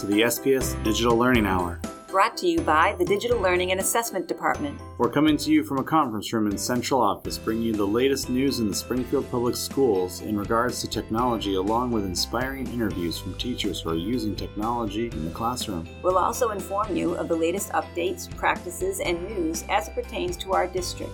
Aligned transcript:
To 0.00 0.06
the 0.06 0.22
SPS 0.22 0.82
Digital 0.82 1.14
Learning 1.14 1.44
Hour. 1.44 1.78
Brought 2.08 2.34
to 2.38 2.46
you 2.46 2.62
by 2.62 2.94
the 2.98 3.04
Digital 3.04 3.38
Learning 3.38 3.70
and 3.70 3.80
Assessment 3.80 4.26
Department. 4.26 4.80
We're 4.96 5.10
coming 5.10 5.36
to 5.36 5.50
you 5.50 5.62
from 5.62 5.76
a 5.76 5.84
conference 5.84 6.32
room 6.32 6.46
in 6.46 6.56
Central 6.56 7.02
Office, 7.02 7.36
bringing 7.36 7.64
you 7.64 7.74
the 7.74 7.86
latest 7.86 8.30
news 8.30 8.60
in 8.60 8.68
the 8.68 8.74
Springfield 8.74 9.30
Public 9.30 9.54
Schools 9.54 10.22
in 10.22 10.38
regards 10.38 10.80
to 10.80 10.88
technology, 10.88 11.56
along 11.56 11.90
with 11.90 12.06
inspiring 12.06 12.66
interviews 12.68 13.18
from 13.18 13.34
teachers 13.34 13.82
who 13.82 13.90
are 13.90 13.94
using 13.94 14.34
technology 14.34 15.08
in 15.08 15.26
the 15.26 15.30
classroom. 15.32 15.86
We'll 16.02 16.16
also 16.16 16.48
inform 16.48 16.96
you 16.96 17.12
of 17.16 17.28
the 17.28 17.36
latest 17.36 17.68
updates, 17.72 18.34
practices, 18.34 19.00
and 19.00 19.22
news 19.28 19.66
as 19.68 19.88
it 19.88 19.94
pertains 19.94 20.38
to 20.38 20.54
our 20.54 20.66
district. 20.66 21.12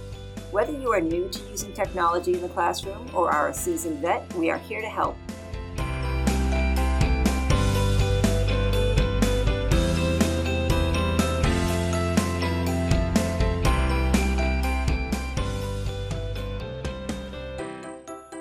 Whether 0.52 0.78
you 0.78 0.92
are 0.92 1.00
new 1.00 1.28
to 1.28 1.50
using 1.50 1.72
technology 1.72 2.34
in 2.34 2.40
the 2.40 2.50
classroom 2.50 3.10
or 3.12 3.32
are 3.32 3.48
a 3.48 3.52
seasoned 3.52 3.98
vet, 3.98 4.32
we 4.34 4.48
are 4.48 4.58
here 4.58 4.80
to 4.80 4.88
help. 4.88 5.16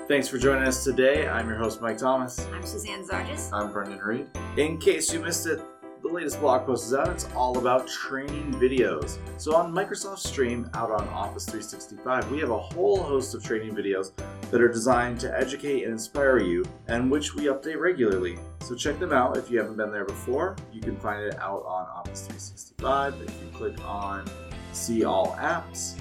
Thanks 0.08 0.28
for 0.28 0.38
joining 0.38 0.62
us 0.62 0.84
today. 0.84 1.26
I'm 1.26 1.48
your 1.48 1.58
host, 1.58 1.82
Mike 1.82 1.98
Thomas. 1.98 2.38
I'm 2.52 2.64
Suzanne 2.64 3.04
Zargis. 3.04 3.52
I'm 3.52 3.72
Brendan 3.72 3.98
Reed. 3.98 4.28
In 4.56 4.78
case 4.78 5.12
you 5.12 5.18
missed 5.18 5.48
it, 5.48 5.60
the 6.00 6.08
latest 6.08 6.38
blog 6.38 6.64
post 6.64 6.86
is 6.86 6.94
out. 6.94 7.08
It's 7.08 7.26
all 7.34 7.58
about 7.58 7.88
training 7.88 8.52
videos. 8.52 9.18
So 9.36 9.56
on 9.56 9.72
Microsoft 9.72 10.20
Stream 10.20 10.70
out 10.74 10.92
on 10.92 11.08
Office 11.08 11.46
365, 11.46 12.30
we 12.30 12.38
have 12.38 12.50
a 12.50 12.58
whole 12.58 13.02
host 13.02 13.34
of 13.34 13.42
training 13.42 13.74
videos 13.74 14.12
that 14.52 14.60
are 14.60 14.68
designed 14.68 15.18
to 15.20 15.36
educate 15.36 15.82
and 15.82 15.94
inspire 15.94 16.38
you 16.38 16.64
and 16.86 17.10
which 17.10 17.34
we 17.34 17.46
update 17.46 17.80
regularly. 17.80 18.38
So 18.60 18.76
check 18.76 19.00
them 19.00 19.12
out 19.12 19.36
if 19.36 19.50
you 19.50 19.58
haven't 19.58 19.76
been 19.76 19.90
there 19.90 20.04
before. 20.04 20.54
You 20.72 20.82
can 20.82 20.96
find 20.98 21.20
it 21.24 21.36
out 21.40 21.64
on 21.66 21.88
Office 21.88 22.20
365. 22.26 23.22
If 23.22 23.42
you 23.42 23.50
click 23.52 23.84
on 23.84 24.24
See 24.72 25.04
All 25.04 25.34
Apps, 25.40 25.98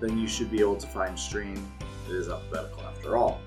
then 0.00 0.16
you 0.16 0.28
should 0.28 0.48
be 0.48 0.60
able 0.60 0.76
to 0.76 0.86
find 0.86 1.18
Stream. 1.18 1.60
It 2.08 2.14
is 2.14 2.28
alphabetical 2.28 2.82
after 2.82 3.16
all. 3.16 3.40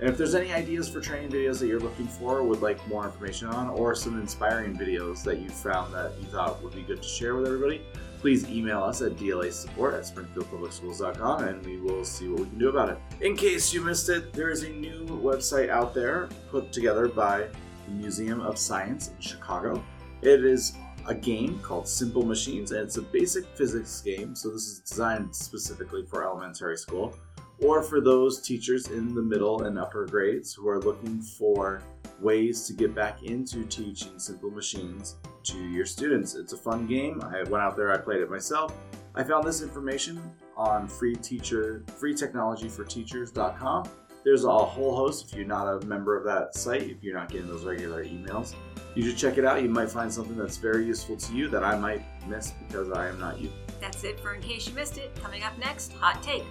And 0.00 0.08
if 0.08 0.16
there's 0.16 0.36
any 0.36 0.52
ideas 0.52 0.88
for 0.88 1.00
training 1.00 1.30
videos 1.30 1.58
that 1.58 1.66
you're 1.66 1.80
looking 1.80 2.06
for, 2.06 2.42
would 2.44 2.62
like 2.62 2.86
more 2.86 3.04
information 3.04 3.48
on, 3.48 3.68
or 3.68 3.96
some 3.96 4.20
inspiring 4.20 4.76
videos 4.76 5.24
that 5.24 5.38
you 5.38 5.48
found 5.48 5.92
that 5.92 6.12
you 6.20 6.26
thought 6.26 6.62
would 6.62 6.74
be 6.74 6.82
good 6.82 7.02
to 7.02 7.08
share 7.08 7.34
with 7.34 7.46
everybody, 7.46 7.82
please 8.20 8.48
email 8.48 8.82
us 8.82 9.02
at 9.02 9.16
dlasupport 9.16 9.94
at 9.98 10.04
springfieldpublicschools.com 10.04 11.44
and 11.44 11.64
we 11.64 11.80
will 11.80 12.04
see 12.04 12.28
what 12.28 12.40
we 12.40 12.46
can 12.46 12.58
do 12.58 12.68
about 12.68 12.90
it. 12.90 12.98
In 13.20 13.36
case 13.36 13.72
you 13.72 13.80
missed 13.80 14.08
it, 14.08 14.32
there 14.32 14.50
is 14.50 14.62
a 14.62 14.70
new 14.70 15.04
website 15.06 15.68
out 15.68 15.94
there 15.94 16.28
put 16.50 16.72
together 16.72 17.08
by 17.08 17.46
the 17.86 17.94
Museum 17.94 18.40
of 18.40 18.56
Science 18.56 19.08
in 19.08 19.20
Chicago. 19.20 19.82
It 20.22 20.44
is 20.44 20.74
a 21.06 21.14
game 21.14 21.58
called 21.60 21.88
Simple 21.88 22.24
Machines, 22.24 22.70
and 22.72 22.82
it's 22.82 22.98
a 22.98 23.02
basic 23.02 23.46
physics 23.56 24.00
game, 24.02 24.34
so 24.34 24.50
this 24.50 24.66
is 24.66 24.80
designed 24.80 25.34
specifically 25.34 26.04
for 26.04 26.24
elementary 26.24 26.76
school 26.76 27.14
or 27.60 27.82
for 27.82 28.00
those 28.00 28.40
teachers 28.40 28.88
in 28.88 29.14
the 29.14 29.22
middle 29.22 29.64
and 29.64 29.78
upper 29.78 30.06
grades 30.06 30.54
who 30.54 30.68
are 30.68 30.80
looking 30.80 31.20
for 31.20 31.82
ways 32.20 32.66
to 32.66 32.72
get 32.72 32.94
back 32.94 33.22
into 33.22 33.64
teaching 33.64 34.18
simple 34.18 34.50
machines 34.50 35.16
to 35.44 35.58
your 35.58 35.86
students. 35.86 36.34
It's 36.34 36.52
a 36.52 36.56
fun 36.56 36.86
game. 36.86 37.22
I 37.22 37.42
went 37.44 37.62
out 37.62 37.76
there, 37.76 37.92
I 37.92 37.98
played 37.98 38.20
it 38.20 38.30
myself. 38.30 38.74
I 39.14 39.24
found 39.24 39.46
this 39.46 39.62
information 39.62 40.20
on 40.56 40.88
free 40.88 41.16
teacher 41.16 41.84
freetechnologyforteachers.com. 42.00 43.88
There's 44.24 44.44
a 44.44 44.52
whole 44.52 44.94
host 44.94 45.28
if 45.28 45.34
you're 45.36 45.46
not 45.46 45.66
a 45.66 45.86
member 45.86 46.16
of 46.16 46.24
that 46.24 46.54
site, 46.54 46.82
if 46.82 47.02
you're 47.02 47.14
not 47.14 47.30
getting 47.30 47.48
those 47.48 47.64
regular 47.64 48.04
emails. 48.04 48.54
You 48.94 49.08
should 49.08 49.16
check 49.16 49.38
it 49.38 49.44
out. 49.44 49.62
You 49.62 49.68
might 49.68 49.90
find 49.90 50.12
something 50.12 50.36
that's 50.36 50.56
very 50.56 50.84
useful 50.84 51.16
to 51.16 51.34
you 51.34 51.48
that 51.48 51.62
I 51.62 51.78
might 51.78 52.02
miss 52.28 52.50
because 52.66 52.90
I 52.90 53.08
am 53.08 53.18
not 53.20 53.40
you. 53.40 53.50
That's 53.80 54.02
it 54.04 54.18
for 54.20 54.34
In 54.34 54.42
Case 54.42 54.66
You 54.68 54.74
Missed 54.74 54.98
It. 54.98 55.14
Coming 55.22 55.44
up 55.44 55.56
next, 55.58 55.92
Hot 55.94 56.20
Take. 56.22 56.44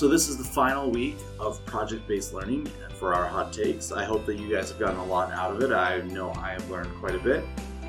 So 0.00 0.08
this 0.08 0.30
is 0.30 0.38
the 0.38 0.44
final 0.44 0.90
week 0.90 1.18
of 1.38 1.62
project-based 1.66 2.32
learning 2.32 2.70
for 2.98 3.12
our 3.12 3.26
hot 3.26 3.52
takes. 3.52 3.92
I 3.92 4.02
hope 4.02 4.24
that 4.24 4.38
you 4.38 4.50
guys 4.50 4.70
have 4.70 4.78
gotten 4.78 4.98
a 4.98 5.04
lot 5.04 5.30
out 5.30 5.54
of 5.54 5.60
it. 5.60 5.74
I 5.74 6.00
know 6.00 6.32
I 6.38 6.52
have 6.52 6.70
learned 6.70 6.90
quite 6.96 7.14
a 7.14 7.18
bit. 7.18 7.44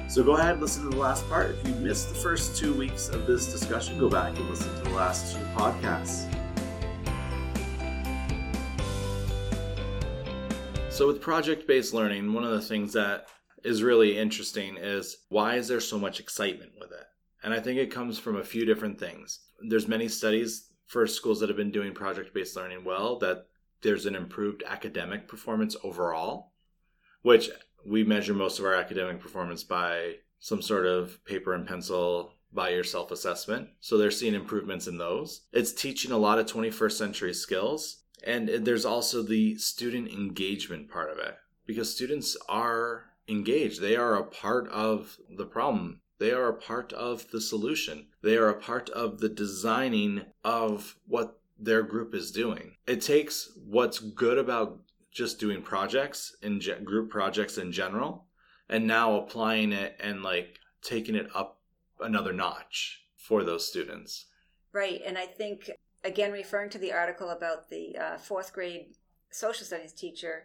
So 0.10 0.22
go 0.22 0.36
ahead 0.36 0.52
and 0.52 0.62
listen 0.62 0.84
to 0.84 0.90
the 0.90 0.98
last 0.98 1.26
part. 1.30 1.52
If 1.52 1.66
you 1.66 1.74
missed 1.76 2.10
the 2.10 2.16
first 2.16 2.58
two 2.58 2.74
weeks 2.74 3.08
of 3.08 3.28
this 3.28 3.50
discussion, 3.50 3.98
go 3.98 4.10
back 4.10 4.38
and 4.38 4.50
listen 4.50 4.76
to 4.76 4.82
the 4.82 4.90
last 4.90 5.34
two 5.34 5.42
podcasts. 5.56 6.30
So 10.90 11.08
with 11.08 11.22
project-based 11.22 11.94
learning, 11.94 12.34
one 12.34 12.44
of 12.44 12.52
the 12.52 12.62
things 12.62 12.92
that 12.92 13.30
is 13.64 13.84
really 13.84 14.18
interesting 14.18 14.76
is 14.76 15.16
why 15.30 15.56
is 15.56 15.70
there 15.70 15.80
so 15.80 15.98
much 15.98 16.20
excitement 16.20 16.74
with 16.78 16.92
it? 16.92 17.06
And 17.42 17.54
I 17.54 17.62
think 17.62 17.80
it 17.80 17.90
comes 17.90 18.20
from 18.20 18.36
a 18.36 18.44
few 18.44 18.66
different 18.66 19.00
things. 19.00 19.40
There's 19.62 19.88
many 19.88 20.10
studies 20.10 20.71
for 20.92 21.08
schools 21.08 21.40
that 21.40 21.48
have 21.48 21.56
been 21.56 21.72
doing 21.72 21.94
project 21.94 22.34
based 22.34 22.58
learning 22.58 22.84
well 22.84 23.18
that 23.18 23.46
there's 23.82 24.06
an 24.06 24.14
improved 24.14 24.62
academic 24.68 25.26
performance 25.26 25.78
overall, 25.86 26.52
which 27.22 27.50
we 27.86 28.04
measure 28.04 28.34
most 28.34 28.60
of 28.60 28.66
our 28.66 28.76
academic 28.76 29.18
performance 29.22 29.64
by 29.64 30.16
some 30.40 30.62
sort 30.62 30.86
of 30.86 31.24
paper 31.24 31.54
and 31.54 31.66
pencil 31.66 32.34
by 32.52 32.72
yourself 32.72 33.10
assessment. 33.10 33.70
So 33.80 33.98
they're 33.98 34.12
seeing 34.12 34.34
improvements 34.34 34.86
in 34.86 34.98
those. 34.98 35.44
It's 35.54 35.72
teaching 35.72 36.12
a 36.12 36.18
lot 36.18 36.40
of 36.40 36.46
21st 36.48 36.92
century 36.92 37.34
skills. 37.34 38.04
And 38.26 38.50
there's 38.50 38.86
also 38.86 39.24
the 39.24 39.56
student 39.56 40.10
engagement 40.10 40.92
part 40.92 41.10
of 41.10 41.20
it 41.20 41.38
because 41.66 41.96
students 41.96 42.36
are 42.50 43.06
engaged. 43.30 43.80
They 43.80 43.96
are 43.96 44.16
a 44.16 44.26
part 44.26 44.68
of 44.68 45.18
the 45.38 45.46
problem. 45.46 46.01
They 46.22 46.34
are 46.34 46.50
a 46.50 46.54
part 46.54 46.94
of 46.94 47.32
the 47.32 47.42
solution. 47.42 48.06
They 48.22 48.38
are 48.38 48.50
a 48.50 48.62
part 48.62 48.92
of 48.92 49.22
the 49.22 49.28
designing 49.28 50.22
of 50.44 50.96
what 51.08 51.40
their 51.58 51.82
group 51.82 52.14
is 52.14 52.30
doing. 52.30 52.76
It 52.86 53.02
takes 53.02 53.58
what's 53.66 53.98
good 53.98 54.38
about 54.38 54.82
just 55.10 55.40
doing 55.40 55.64
projects 55.64 56.36
in 56.44 56.60
ge- 56.60 56.84
group 56.84 57.10
projects 57.10 57.58
in 57.58 57.72
general 57.72 58.28
and 58.70 58.86
now 58.86 59.16
applying 59.16 59.72
it 59.72 60.00
and 60.00 60.22
like 60.22 60.60
taking 60.84 61.16
it 61.16 61.28
up 61.34 61.60
another 62.00 62.34
notch 62.34 63.04
for 63.18 63.44
those 63.44 63.68
students. 63.68 64.28
Right. 64.74 65.02
And 65.04 65.18
I 65.18 65.26
think, 65.26 65.72
again, 66.04 66.32
referring 66.32 66.70
to 66.70 66.78
the 66.78 66.94
article 66.94 67.32
about 67.32 67.68
the 67.72 67.98
uh, 67.98 68.18
fourth 68.20 68.54
grade 68.54 68.94
social 69.32 69.66
studies 69.66 69.92
teacher, 69.92 70.44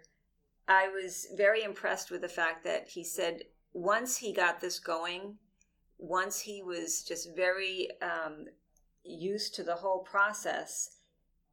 I 0.66 0.88
was 0.88 1.26
very 1.36 1.62
impressed 1.62 2.10
with 2.10 2.22
the 2.22 2.28
fact 2.28 2.64
that 2.64 2.88
he 2.88 3.04
said 3.04 3.42
once 3.74 4.16
he 4.16 4.32
got 4.32 4.62
this 4.62 4.78
going, 4.78 5.36
once 5.98 6.40
he 6.40 6.62
was 6.62 7.02
just 7.02 7.34
very 7.34 7.88
um, 8.02 8.46
used 9.02 9.54
to 9.54 9.62
the 9.62 9.76
whole 9.76 10.00
process, 10.00 10.96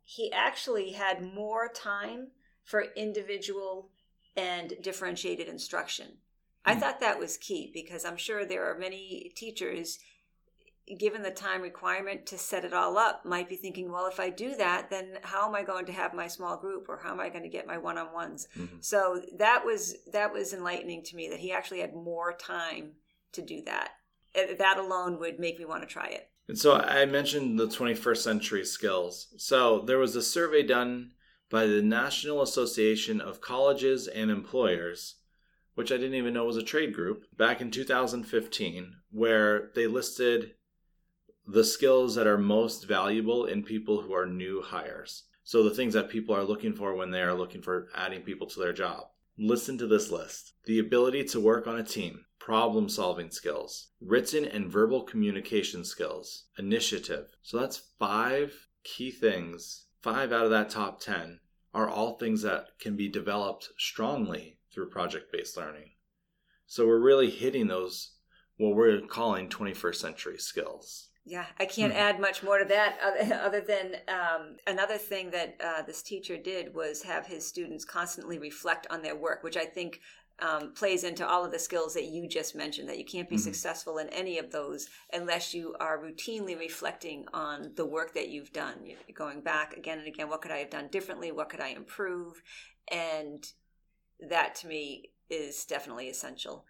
he 0.03 0.31
actually 0.31 0.91
had 0.91 1.33
more 1.33 1.69
time 1.69 2.27
for 2.63 2.85
individual 2.95 3.89
and 4.35 4.73
differentiated 4.81 5.47
instruction. 5.47 6.17
I 6.65 6.73
hmm. 6.73 6.79
thought 6.79 6.99
that 6.99 7.19
was 7.19 7.37
key 7.37 7.71
because 7.73 8.05
I'm 8.05 8.17
sure 8.17 8.45
there 8.45 8.69
are 8.69 8.77
many 8.77 9.31
teachers, 9.35 9.99
given 10.97 11.21
the 11.21 11.31
time 11.31 11.61
requirement 11.61 12.25
to 12.27 12.37
set 12.37 12.65
it 12.65 12.73
all 12.73 12.97
up, 12.97 13.25
might 13.25 13.47
be 13.47 13.55
thinking, 13.55 13.91
well, 13.91 14.07
if 14.07 14.19
I 14.19 14.29
do 14.29 14.55
that, 14.55 14.89
then 14.89 15.19
how 15.23 15.47
am 15.47 15.55
I 15.55 15.63
going 15.63 15.85
to 15.85 15.93
have 15.93 16.13
my 16.13 16.27
small 16.27 16.57
group 16.57 16.89
or 16.89 16.99
how 17.01 17.11
am 17.11 17.19
I 17.19 17.29
going 17.29 17.43
to 17.43 17.49
get 17.49 17.67
my 17.67 17.77
one-on-ones? 17.77 18.47
Mm-hmm. 18.57 18.77
So 18.81 19.21
that 19.37 19.63
was 19.65 19.95
that 20.11 20.33
was 20.33 20.53
enlightening 20.53 21.03
to 21.03 21.15
me 21.15 21.29
that 21.29 21.39
he 21.39 21.51
actually 21.51 21.79
had 21.79 21.93
more 21.93 22.33
time 22.33 22.93
to 23.33 23.41
do 23.41 23.61
that 23.63 23.91
that 24.35 24.77
alone 24.77 25.19
would 25.19 25.39
make 25.39 25.59
me 25.59 25.65
want 25.65 25.81
to 25.83 25.87
try 25.87 26.07
it. 26.07 26.29
And 26.47 26.57
so 26.57 26.75
I 26.75 27.05
mentioned 27.05 27.57
the 27.57 27.67
21st 27.67 28.17
century 28.17 28.65
skills. 28.65 29.33
So 29.37 29.79
there 29.79 29.99
was 29.99 30.15
a 30.15 30.21
survey 30.21 30.63
done 30.63 31.11
by 31.49 31.67
the 31.67 31.81
National 31.81 32.41
Association 32.41 33.21
of 33.21 33.39
Colleges 33.39 34.07
and 34.07 34.29
Employers, 34.29 35.15
which 35.75 35.91
I 35.91 35.97
didn't 35.97 36.15
even 36.15 36.33
know 36.33 36.45
was 36.45 36.57
a 36.57 36.63
trade 36.63 36.93
group, 36.93 37.25
back 37.37 37.61
in 37.61 37.71
2015, 37.71 38.95
where 39.11 39.71
they 39.75 39.87
listed 39.87 40.55
the 41.45 41.63
skills 41.63 42.15
that 42.15 42.27
are 42.27 42.37
most 42.37 42.87
valuable 42.87 43.45
in 43.45 43.63
people 43.63 44.01
who 44.01 44.13
are 44.13 44.25
new 44.25 44.61
hires. 44.61 45.23
So 45.43 45.63
the 45.63 45.75
things 45.75 45.93
that 45.93 46.09
people 46.09 46.35
are 46.35 46.43
looking 46.43 46.73
for 46.73 46.95
when 46.95 47.11
they 47.11 47.21
are 47.21 47.33
looking 47.33 47.61
for 47.61 47.89
adding 47.95 48.21
people 48.21 48.47
to 48.47 48.59
their 48.59 48.73
job. 48.73 49.07
Listen 49.37 49.77
to 49.79 49.87
this 49.87 50.11
list 50.11 50.53
the 50.65 50.79
ability 50.79 51.23
to 51.25 51.39
work 51.39 51.67
on 51.67 51.77
a 51.77 51.83
team, 51.83 52.25
problem 52.43 52.89
solving 52.89 53.31
skills, 53.31 53.91
written 54.01 54.43
and 54.43 54.69
verbal 54.69 55.01
communication 55.03 55.81
skills, 55.85 56.43
initiative. 56.59 57.37
So 57.41 57.57
that's 57.57 57.93
five 57.97 58.67
key 58.83 59.11
things. 59.11 59.85
Five 60.01 60.33
out 60.33 60.43
of 60.43 60.51
that 60.51 60.69
top 60.69 60.99
10 60.99 61.39
are 61.73 61.87
all 61.87 62.17
things 62.17 62.41
that 62.41 62.77
can 62.81 62.97
be 62.97 63.07
developed 63.07 63.69
strongly 63.77 64.57
through 64.73 64.89
project 64.89 65.31
based 65.31 65.55
learning. 65.55 65.91
So 66.65 66.85
we're 66.85 66.99
really 66.99 67.29
hitting 67.29 67.67
those, 67.67 68.11
what 68.57 68.75
we're 68.75 68.99
calling 68.99 69.47
21st 69.47 69.95
century 69.95 70.37
skills. 70.37 71.11
Yeah, 71.25 71.45
I 71.57 71.65
can't 71.65 71.93
mm 71.93 71.97
add 71.97 72.19
much 72.19 72.43
more 72.43 72.59
to 72.59 72.65
that 72.65 72.97
other, 73.01 73.33
other 73.43 73.61
than 73.61 73.95
um, 74.07 74.57
another 74.67 74.97
thing 74.97 75.31
that 75.31 75.55
uh, 75.63 75.81
this 75.83 76.01
teacher 76.01 76.37
did 76.37 76.73
was 76.73 77.03
have 77.03 77.25
his 77.25 77.47
students 77.47 77.85
constantly 77.85 78.39
reflect 78.39 78.87
on 78.89 79.01
their 79.01 79.15
work, 79.15 79.43
which 79.43 79.55
I 79.55 79.65
think 79.65 80.01
um, 80.39 80.73
plays 80.73 81.03
into 81.03 81.27
all 81.27 81.45
of 81.45 81.51
the 81.51 81.59
skills 81.59 81.93
that 81.93 82.05
you 82.05 82.27
just 82.27 82.55
mentioned 82.55 82.89
that 82.89 82.97
you 82.97 83.05
can't 83.05 83.29
be 83.29 83.35
mm-hmm. 83.35 83.43
successful 83.43 83.99
in 83.99 84.09
any 84.09 84.39
of 84.39 84.51
those 84.51 84.89
unless 85.13 85.53
you 85.53 85.75
are 85.79 86.03
routinely 86.03 86.57
reflecting 86.57 87.25
on 87.33 87.71
the 87.75 87.85
work 87.85 88.13
that 88.15 88.29
you've 88.29 88.51
done. 88.51 88.75
You're 88.83 88.97
going 89.13 89.41
back 89.41 89.77
again 89.77 89.99
and 89.99 90.07
again 90.07 90.29
what 90.29 90.41
could 90.41 90.51
i 90.51 90.57
have 90.57 90.71
done 90.71 90.89
differently? 90.91 91.31
What 91.31 91.49
could 91.49 91.61
i 91.61 91.69
improve? 91.69 92.41
And 92.91 93.45
that 94.27 94.55
to 94.55 94.67
me 94.67 95.11
is 95.29 95.65
definitely 95.65 96.09
essential 96.09 96.65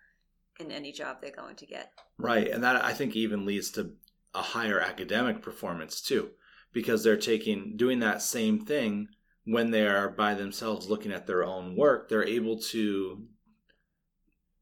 in 0.60 0.72
any 0.72 0.92
job 0.92 1.18
they're 1.22 1.32
going 1.32 1.56
to 1.56 1.66
get. 1.66 1.94
Right 2.18 2.50
and 2.50 2.64
that 2.64 2.84
i 2.84 2.94
think 2.94 3.16
even 3.16 3.46
leads 3.46 3.72
to 3.72 3.94
a 4.34 4.42
higher 4.42 4.80
academic 4.80 5.42
performance 5.42 6.02
too 6.02 6.32
because 6.72 7.04
they're 7.04 7.18
taking 7.18 7.76
doing 7.78 8.00
that 8.00 8.22
same 8.22 8.66
thing 8.66 9.08
when 9.46 9.72
they 9.72 9.86
are 9.86 10.10
by 10.10 10.34
themselves 10.34 10.90
looking 10.90 11.12
at 11.12 11.28
their 11.28 11.44
own 11.44 11.76
work 11.76 12.10
they're 12.10 12.28
able 12.28 12.58
to 12.58 13.28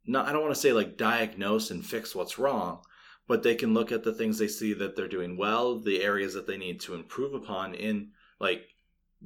not 0.05 0.27
I 0.27 0.31
don't 0.31 0.41
want 0.41 0.53
to 0.53 0.59
say 0.59 0.73
like 0.73 0.97
diagnose 0.97 1.71
and 1.71 1.85
fix 1.85 2.15
what's 2.15 2.39
wrong, 2.39 2.81
but 3.27 3.43
they 3.43 3.55
can 3.55 3.73
look 3.73 3.91
at 3.91 4.03
the 4.03 4.13
things 4.13 4.37
they 4.37 4.47
see 4.47 4.73
that 4.73 4.95
they're 4.95 5.07
doing 5.07 5.37
well, 5.37 5.79
the 5.79 6.01
areas 6.01 6.33
that 6.33 6.47
they 6.47 6.57
need 6.57 6.79
to 6.81 6.95
improve 6.95 7.33
upon 7.33 7.73
in 7.75 8.11
like 8.39 8.63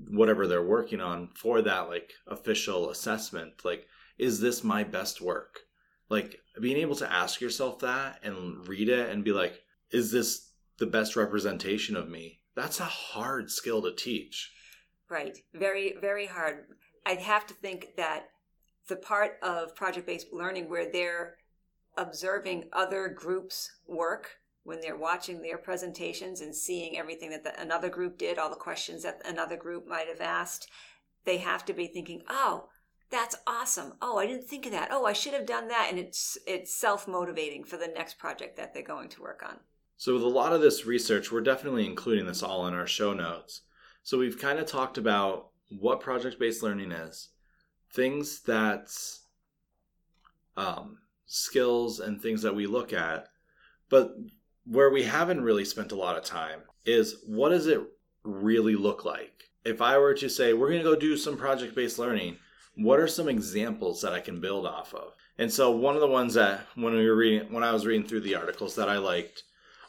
whatever 0.10 0.46
they're 0.46 0.64
working 0.66 1.00
on 1.00 1.30
for 1.36 1.62
that 1.62 1.90
like 1.90 2.14
official 2.28 2.90
assessment. 2.90 3.64
Like, 3.64 3.88
is 4.18 4.40
this 4.40 4.64
my 4.64 4.84
best 4.84 5.22
work? 5.22 5.62
Like 6.10 6.40
being 6.62 6.78
able 6.78 6.96
to 6.98 7.12
ask 7.12 7.42
yourself 7.42 7.80
that 7.80 8.20
and 8.24 8.68
read 8.68 8.90
it 8.90 9.10
and 9.10 9.24
be 9.24 9.32
like, 9.32 9.62
is 9.96 10.12
this 10.12 10.52
the 10.78 10.86
best 10.86 11.16
representation 11.16 11.96
of 11.96 12.10
me? 12.10 12.42
That's 12.54 12.82
a 12.82 12.86
hard 12.86 13.50
skill 13.50 13.82
to 13.82 13.96
teach. 13.96 14.52
Right. 15.10 15.38
Very, 15.54 15.96
very 16.02 16.26
hard. 16.26 16.66
I 17.06 17.14
have 17.14 17.48
to 17.48 17.54
think 17.54 17.96
that 17.96 18.26
the 18.90 18.98
part 18.98 19.38
of 19.42 19.76
project 19.76 20.06
based 20.06 20.28
learning 20.34 20.70
where 20.70 20.92
they're 20.92 21.38
observing 21.98 22.66
other 22.74 23.08
groups' 23.08 23.72
work 23.88 24.40
when 24.64 24.82
they're 24.82 24.98
watching 24.98 25.42
their 25.42 25.58
presentations 25.58 26.42
and 26.42 26.54
seeing 26.54 26.98
everything 26.98 27.30
that 27.30 27.44
the, 27.44 27.60
another 27.62 27.90
group 27.90 28.18
did, 28.18 28.38
all 28.38 28.50
the 28.50 28.56
questions 28.56 29.04
that 29.04 29.22
another 29.26 29.56
group 29.56 29.88
might 29.88 30.08
have 30.08 30.22
asked, 30.22 30.70
they 31.24 31.38
have 31.38 31.64
to 31.66 31.74
be 31.74 31.88
thinking, 31.88 32.24
"Oh, 32.28 32.70
that's 33.10 33.36
awesome. 33.48 33.94
Oh, 34.02 34.18
I 34.18 34.26
didn't 34.26 34.48
think 34.48 34.66
of 34.66 34.72
that. 34.74 34.90
Oh, 34.92 35.06
I 35.06 35.14
should 35.14 35.34
have 35.34 35.46
done 35.46 35.68
that." 35.70 35.88
And 35.90 36.00
it's 36.00 36.38
it's 36.46 36.76
self-motivating 36.76 37.64
for 37.64 37.78
the 37.78 37.88
next 37.88 38.18
project 38.18 38.58
that 38.58 38.74
they're 38.74 38.84
going 38.84 39.10
to 39.10 39.22
work 39.22 39.44
on. 39.48 39.60
So 39.98 40.14
with 40.14 40.24
a 40.24 40.28
lot 40.28 40.54
of 40.54 40.62
this 40.62 40.86
research, 40.86 41.32
we're 41.32 41.42
definitely 41.42 41.86
including 41.86 42.26
this 42.26 42.44
all 42.44 42.68
in 42.68 42.74
our 42.74 42.88
show 42.88 43.14
notes. 43.14 43.62
So 44.04 44.18
we've 44.18 44.40
kind 44.40 44.60
of 44.60 44.66
talked 44.66 44.98
about 44.98 45.50
what 45.70 46.02
project-based 46.02 46.62
learning 46.62 46.92
is, 46.92 47.30
things 47.92 48.42
that 48.42 48.92
um, 50.58 51.00
skills 51.26 52.00
and 52.00 52.22
things 52.22 52.42
that 52.42 52.56
we 52.56 52.68
look 52.68 52.94
at 52.94 53.28
but 53.90 54.16
where 54.66 54.90
we 54.90 55.04
haven't 55.04 55.44
really 55.44 55.66
spent 55.66 55.92
a 55.92 55.96
lot 55.96 56.18
of 56.18 56.24
time 56.24 56.62
is 56.86 57.18
what 57.26 57.50
does 57.50 57.68
it 57.68 57.82
really 58.24 58.76
look 58.76 59.06
like 59.06 59.50
if 59.64 59.82
i 59.82 59.98
were 59.98 60.14
to 60.14 60.30
say 60.30 60.54
we're 60.54 60.70
going 60.70 60.80
to 60.80 60.84
go 60.84 60.96
do 60.96 61.18
some 61.18 61.38
project 61.38 61.76
based 61.76 62.00
learning 62.00 62.38
what 62.76 63.00
are 63.00 63.08
some 63.08 63.28
examples 63.28 64.02
that 64.02 64.14
i 64.14 64.20
can 64.20 64.40
build 64.40 64.66
off 64.66 64.94
of 64.94 65.14
and 65.38 65.52
so 65.52 65.72
one 65.72 65.96
of 65.96 66.02
the 66.02 66.08
ones 66.08 66.36
that 66.36 66.62
when 66.76 66.94
we 66.94 67.08
were 67.10 67.16
reading 67.16 67.52
when 67.52 67.64
i 67.64 67.72
was 67.72 67.86
reading 67.86 68.08
through 68.08 68.22
the 68.22 68.36
articles 68.36 68.76
that 68.76 68.90
i 68.90 68.98
liked 68.98 69.44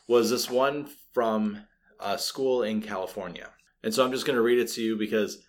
was 0.08 0.31
this 0.31 0.50
one 0.50 0.88
from 1.12 1.64
a 2.00 2.19
school 2.19 2.62
in 2.62 2.81
california 2.82 3.50
and 3.82 3.93
so 3.93 4.05
i'm 4.05 4.12
just 4.12 4.26
going 4.26 4.37
to 4.37 4.43
read 4.43 4.58
it 4.58 4.69
to 4.69 4.82
you 4.82 4.97
because 4.97 5.43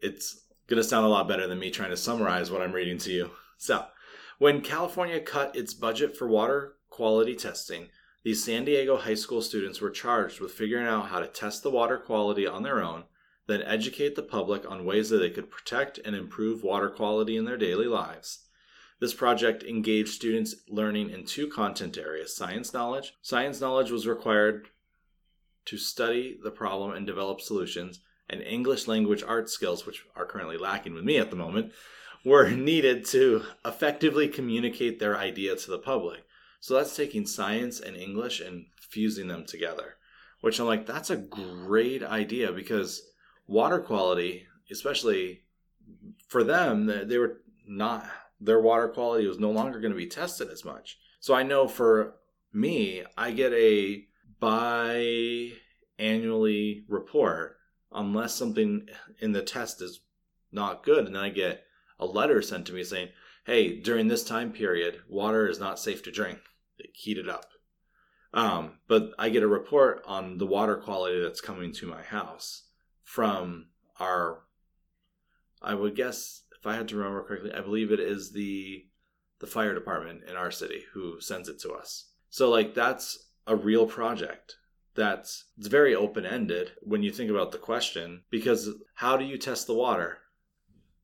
it's 0.00 0.46
going 0.66 0.82
to 0.82 0.88
sound 0.88 1.06
a 1.06 1.08
lot 1.08 1.28
better 1.28 1.46
than 1.46 1.58
me 1.58 1.70
trying 1.70 1.90
to 1.90 1.96
summarize 1.96 2.50
what 2.50 2.62
I'm 2.62 2.72
reading 2.72 2.98
to 2.98 3.12
you. 3.12 3.30
So, 3.56 3.86
when 4.38 4.60
California 4.60 5.20
cut 5.20 5.56
its 5.56 5.72
budget 5.72 6.16
for 6.16 6.28
water 6.28 6.74
quality 6.90 7.34
testing, 7.34 7.88
these 8.24 8.44
San 8.44 8.64
Diego 8.64 8.96
high 8.96 9.14
school 9.14 9.40
students 9.40 9.80
were 9.80 9.90
charged 9.90 10.40
with 10.40 10.52
figuring 10.52 10.86
out 10.86 11.08
how 11.08 11.20
to 11.20 11.28
test 11.28 11.62
the 11.62 11.70
water 11.70 11.96
quality 11.96 12.46
on 12.46 12.62
their 12.62 12.82
own, 12.82 13.04
then 13.46 13.62
educate 13.62 14.16
the 14.16 14.22
public 14.22 14.68
on 14.68 14.84
ways 14.84 15.08
that 15.10 15.18
they 15.18 15.30
could 15.30 15.50
protect 15.50 15.98
and 16.04 16.16
improve 16.16 16.62
water 16.62 16.90
quality 16.90 17.36
in 17.36 17.44
their 17.44 17.56
daily 17.56 17.86
lives. 17.86 18.45
This 18.98 19.14
project 19.14 19.62
engaged 19.62 20.08
students 20.08 20.54
learning 20.68 21.10
in 21.10 21.24
two 21.24 21.48
content 21.48 21.98
areas 21.98 22.34
science 22.34 22.72
knowledge. 22.72 23.12
Science 23.20 23.60
knowledge 23.60 23.90
was 23.90 24.06
required 24.06 24.68
to 25.66 25.76
study 25.76 26.38
the 26.42 26.50
problem 26.50 26.92
and 26.92 27.06
develop 27.06 27.40
solutions, 27.40 28.00
and 28.28 28.40
English 28.40 28.86
language 28.86 29.22
art 29.22 29.50
skills, 29.50 29.84
which 29.84 30.04
are 30.14 30.26
currently 30.26 30.56
lacking 30.56 30.94
with 30.94 31.04
me 31.04 31.18
at 31.18 31.30
the 31.30 31.36
moment, 31.36 31.72
were 32.24 32.50
needed 32.50 33.04
to 33.06 33.42
effectively 33.64 34.28
communicate 34.28 34.98
their 34.98 35.16
idea 35.16 35.56
to 35.56 35.70
the 35.70 35.78
public. 35.78 36.24
So 36.60 36.74
that's 36.74 36.96
taking 36.96 37.26
science 37.26 37.80
and 37.80 37.96
English 37.96 38.40
and 38.40 38.66
fusing 38.80 39.28
them 39.28 39.44
together, 39.44 39.96
which 40.40 40.58
I'm 40.58 40.66
like, 40.66 40.86
that's 40.86 41.10
a 41.10 41.16
great 41.16 42.02
idea 42.02 42.50
because 42.52 43.02
water 43.46 43.78
quality, 43.78 44.46
especially 44.70 45.42
for 46.28 46.42
them, 46.42 46.86
they 46.86 47.18
were 47.18 47.40
not, 47.66 48.08
their 48.40 48.60
water 48.60 48.88
quality 48.88 49.26
was 49.26 49.38
no 49.38 49.50
longer 49.50 49.80
going 49.80 49.92
to 49.92 49.96
be 49.96 50.06
tested 50.06 50.50
as 50.50 50.64
much. 50.64 50.98
So 51.20 51.34
I 51.34 51.42
know 51.42 51.66
for 51.68 52.16
me, 52.52 53.02
I 53.16 53.30
get 53.30 53.52
a 53.52 54.04
bi-annually 54.40 55.54
report 56.88 57.56
unless 57.92 58.34
something 58.34 58.88
in 59.20 59.32
the 59.32 59.42
test 59.42 59.80
is 59.80 60.00
not 60.52 60.84
good. 60.84 61.06
And 61.06 61.14
then 61.14 61.22
I 61.22 61.30
get 61.30 61.64
a 61.98 62.06
letter 62.06 62.42
sent 62.42 62.66
to 62.66 62.72
me 62.72 62.84
saying, 62.84 63.08
hey, 63.44 63.80
during 63.80 64.08
this 64.08 64.24
time 64.24 64.52
period, 64.52 65.00
water 65.08 65.48
is 65.48 65.58
not 65.58 65.78
safe 65.78 66.02
to 66.04 66.10
drink. 66.10 66.40
It 66.78 67.28
up. 67.28 67.46
Um, 68.34 68.78
but 68.88 69.12
I 69.18 69.28
get 69.30 69.42
a 69.42 69.48
report 69.48 70.02
on 70.06 70.38
the 70.38 70.46
water 70.46 70.76
quality 70.76 71.20
that's 71.22 71.40
coming 71.40 71.72
to 71.74 71.86
my 71.86 72.02
house 72.02 72.64
from 73.02 73.68
our, 73.98 74.42
I 75.62 75.74
would 75.74 75.94
guess, 75.94 76.42
I 76.66 76.76
had 76.76 76.88
to 76.88 76.96
remember 76.96 77.22
correctly, 77.22 77.52
I 77.52 77.60
believe 77.60 77.92
it 77.92 78.00
is 78.00 78.32
the 78.32 78.84
the 79.38 79.46
fire 79.46 79.74
department 79.74 80.22
in 80.28 80.34
our 80.34 80.50
city 80.50 80.84
who 80.94 81.20
sends 81.20 81.48
it 81.48 81.58
to 81.60 81.72
us. 81.72 82.10
So 82.30 82.48
like 82.48 82.74
that's 82.74 83.26
a 83.46 83.54
real 83.54 83.86
project 83.86 84.56
that's 84.94 85.44
it's 85.58 85.68
very 85.68 85.94
open 85.94 86.26
ended 86.26 86.72
when 86.80 87.02
you 87.02 87.12
think 87.12 87.30
about 87.30 87.52
the 87.52 87.58
question 87.58 88.22
because 88.30 88.70
how 88.94 89.16
do 89.16 89.24
you 89.24 89.38
test 89.38 89.66
the 89.66 89.74
water? 89.74 90.18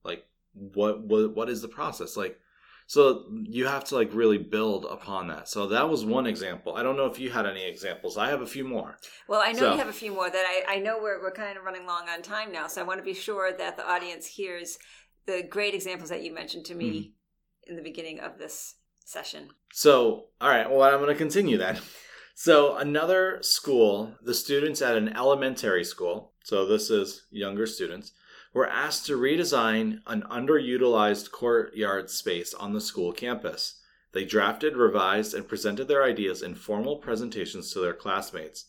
Like 0.03 0.25
what 0.53 1.03
what 1.03 1.35
what 1.37 1.49
is 1.49 1.63
the 1.63 1.69
process? 1.69 2.17
Like 2.17 2.39
so 2.87 3.25
you 3.45 3.67
have 3.67 3.85
to 3.85 3.95
like 3.95 4.13
really 4.13 4.39
build 4.39 4.85
upon 4.85 5.29
that. 5.29 5.49
So 5.49 5.69
that 5.69 5.89
was 5.89 6.05
one 6.05 6.27
example. 6.27 6.75
I 6.75 6.83
don't 6.83 6.97
know 6.97 7.07
if 7.07 7.19
you 7.19 7.31
had 7.31 7.47
any 7.47 7.65
examples. 7.65 8.19
I 8.19 8.29
have 8.29 8.43
a 8.43 8.47
few 8.47 8.65
more. 8.65 8.99
Well, 9.29 9.41
I 9.43 9.53
know 9.53 9.61
so. 9.61 9.73
you 9.73 9.79
have 9.79 9.89
a 9.89 9.93
few 9.93 10.13
more 10.13 10.29
that 10.29 10.45
I, 10.69 10.77
I 10.77 10.79
know 10.79 10.99
we're, 11.01 11.23
we're 11.23 11.33
kind 11.33 11.57
of 11.57 11.65
running 11.65 11.87
long 11.87 12.09
on 12.09 12.21
time 12.23 12.53
now. 12.53 12.67
So 12.67 12.83
I 12.83 12.85
want 12.85 12.99
to 12.99 13.05
be 13.05 13.15
sure 13.15 13.53
that 13.57 13.77
the 13.77 13.89
audience 13.89 14.27
hears 14.27 14.79
the 15.27 15.43
great 15.43 15.75
examples 15.75 16.11
that 16.11 16.23
you 16.23 16.35
mentioned 16.35 16.65
to 16.67 16.75
me 16.75 16.91
mm-hmm. 16.91 17.71
in 17.71 17.77
the 17.77 17.83
beginning 17.83 18.21
of 18.21 18.39
this 18.39 18.77
session. 19.05 19.49
So, 19.73 20.27
all 20.41 20.49
right. 20.49 20.71
Well, 20.71 20.83
I'm 20.83 21.01
going 21.01 21.09
to 21.09 21.15
continue 21.15 21.59
then. 21.59 21.79
So, 22.35 22.77
another 22.77 23.39
school, 23.43 24.17
the 24.23 24.33
students 24.33 24.81
at 24.81 24.97
an 24.97 25.15
elementary 25.15 25.85
school, 25.85 26.33
so 26.43 26.67
this 26.67 26.89
is 26.89 27.27
younger 27.31 27.67
students, 27.67 28.13
were 28.55 28.69
asked 28.69 29.07
to 29.07 29.19
redesign 29.19 30.01
an 30.07 30.23
underutilized 30.23 31.31
courtyard 31.31 32.11
space 32.11 32.55
on 32.55 32.73
the 32.73 32.81
school 32.81 33.13
campus. 33.13 33.81
They 34.13 34.25
drafted, 34.25 34.77
revised, 34.77 35.35
and 35.35 35.47
presented 35.47 35.89
their 35.89 36.05
ideas 36.05 36.43
in 36.43 36.55
formal 36.55 36.97
presentations 36.97 37.73
to 37.73 37.81
their 37.81 37.95
classmates. 37.95 38.67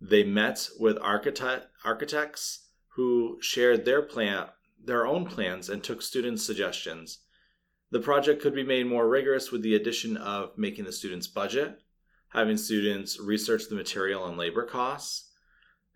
They 0.00 0.22
met 0.22 0.68
with 0.78 0.98
architect, 1.00 1.68
architects 1.84 2.68
who 2.96 3.38
shared 3.40 3.84
their 3.84 4.02
plan, 4.02 4.48
their 4.86 5.06
own 5.06 5.26
plans 5.26 5.68
and 5.68 5.82
took 5.82 6.00
students' 6.00 6.44
suggestions. 6.44 7.18
The 7.90 8.00
project 8.00 8.40
could 8.40 8.54
be 8.54 8.64
made 8.64 8.86
more 8.86 9.08
rigorous 9.08 9.52
with 9.52 9.62
the 9.62 9.74
addition 9.74 10.16
of 10.16 10.56
making 10.56 10.84
the 10.84 10.92
students' 10.92 11.26
budget, 11.26 11.80
having 12.30 12.56
students 12.56 13.20
research 13.20 13.68
the 13.68 13.74
material 13.74 14.26
and 14.26 14.38
labor 14.38 14.64
costs 14.64 15.30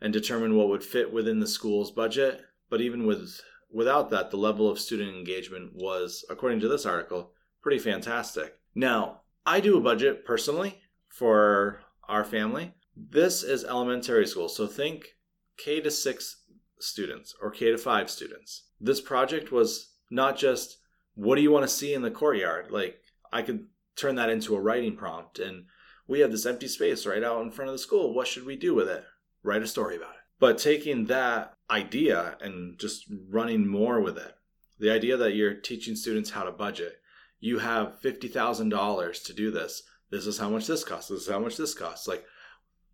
and 0.01 0.13
determine 0.13 0.57
what 0.57 0.69
would 0.69 0.85
fit 0.85 1.13
within 1.13 1.41
the 1.41 1.47
school's 1.47 1.91
budget. 1.91 2.43
But 2.69 2.81
even 2.81 3.07
with 3.07 3.41
without 3.71 4.11
that, 4.11 4.31
the 4.31 4.37
level 4.37 4.69
of 4.69 4.79
student 4.79 5.17
engagement 5.17 5.73
was, 5.75 6.25
according 6.29 6.61
to 6.61 6.69
this 6.69 6.87
article, 6.87 7.33
pretty 7.63 7.79
fantastic. 7.79 8.59
Now, 8.75 9.23
I 9.47 9.61
do 9.61 9.77
a 9.77 9.83
budget 9.83 10.25
personally 10.25 10.81
for 11.09 11.81
our 12.09 12.25
family. 12.25 12.75
This 12.97 13.43
is 13.43 13.65
elementary 13.65 14.27
school, 14.27 14.49
so 14.49 14.67
think 14.67 15.17
K 15.57 15.81
to 15.81 15.91
6 15.91 16.40
students 16.81 17.35
or 17.41 17.51
K 17.51 17.71
to 17.71 17.79
5 17.79 18.11
students. 18.11 18.65
This 18.81 19.01
project 19.01 19.53
was 19.53 19.93
not 20.11 20.37
just 20.37 20.79
what 21.15 21.37
do 21.37 21.43
you 21.43 21.51
want 21.51 21.65
to 21.65 21.69
see 21.69 21.95
in 21.95 22.03
the 22.03 22.11
courtyard? 22.11 22.71
Like 22.71 23.01
I 23.33 23.43
could 23.43 23.67
turn 23.97 24.15
that 24.17 24.31
into 24.31 24.57
a 24.57 24.61
writing 24.61 24.97
prompt 24.97 25.39
and 25.39 25.65
we 26.07 26.21
have 26.21 26.33
this 26.33 26.47
empty 26.47 26.67
space 26.67 27.07
right 27.07 27.23
out 27.23 27.43
in 27.43 27.51
front 27.51 27.69
of 27.69 27.75
the 27.75 27.79
school. 27.79 28.15
What 28.15 28.27
should 28.27 28.45
we 28.45 28.57
do 28.57 28.75
with 28.75 28.89
it? 28.89 29.05
Write 29.43 29.63
a 29.63 29.67
story 29.67 29.97
about 29.97 30.11
it. 30.11 30.21
But 30.41 30.59
taking 30.59 31.07
that 31.07 31.55
idea 31.71 32.37
and 32.41 32.79
just 32.79 33.05
running 33.29 33.69
more 33.69 34.01
with 34.01 34.17
it, 34.17 34.35
the 34.79 34.91
idea 34.91 35.17
that 35.19 35.35
you're 35.35 35.55
teaching 35.55 35.95
students 35.95 36.31
how 36.31 36.45
to 36.45 36.51
budget, 36.51 36.97
you 37.39 37.59
have 37.59 38.01
$50,000 38.03 39.25
to 39.25 39.33
do 39.33 39.51
this. 39.51 39.83
This 40.11 40.27
is 40.27 40.39
how 40.39 40.49
much 40.49 40.67
this 40.67 40.83
costs. 40.83 41.11
This 41.11 41.23
is 41.23 41.29
how 41.29 41.39
much 41.39 41.57
this 41.57 41.75
costs. 41.75 42.09
Like, 42.09 42.25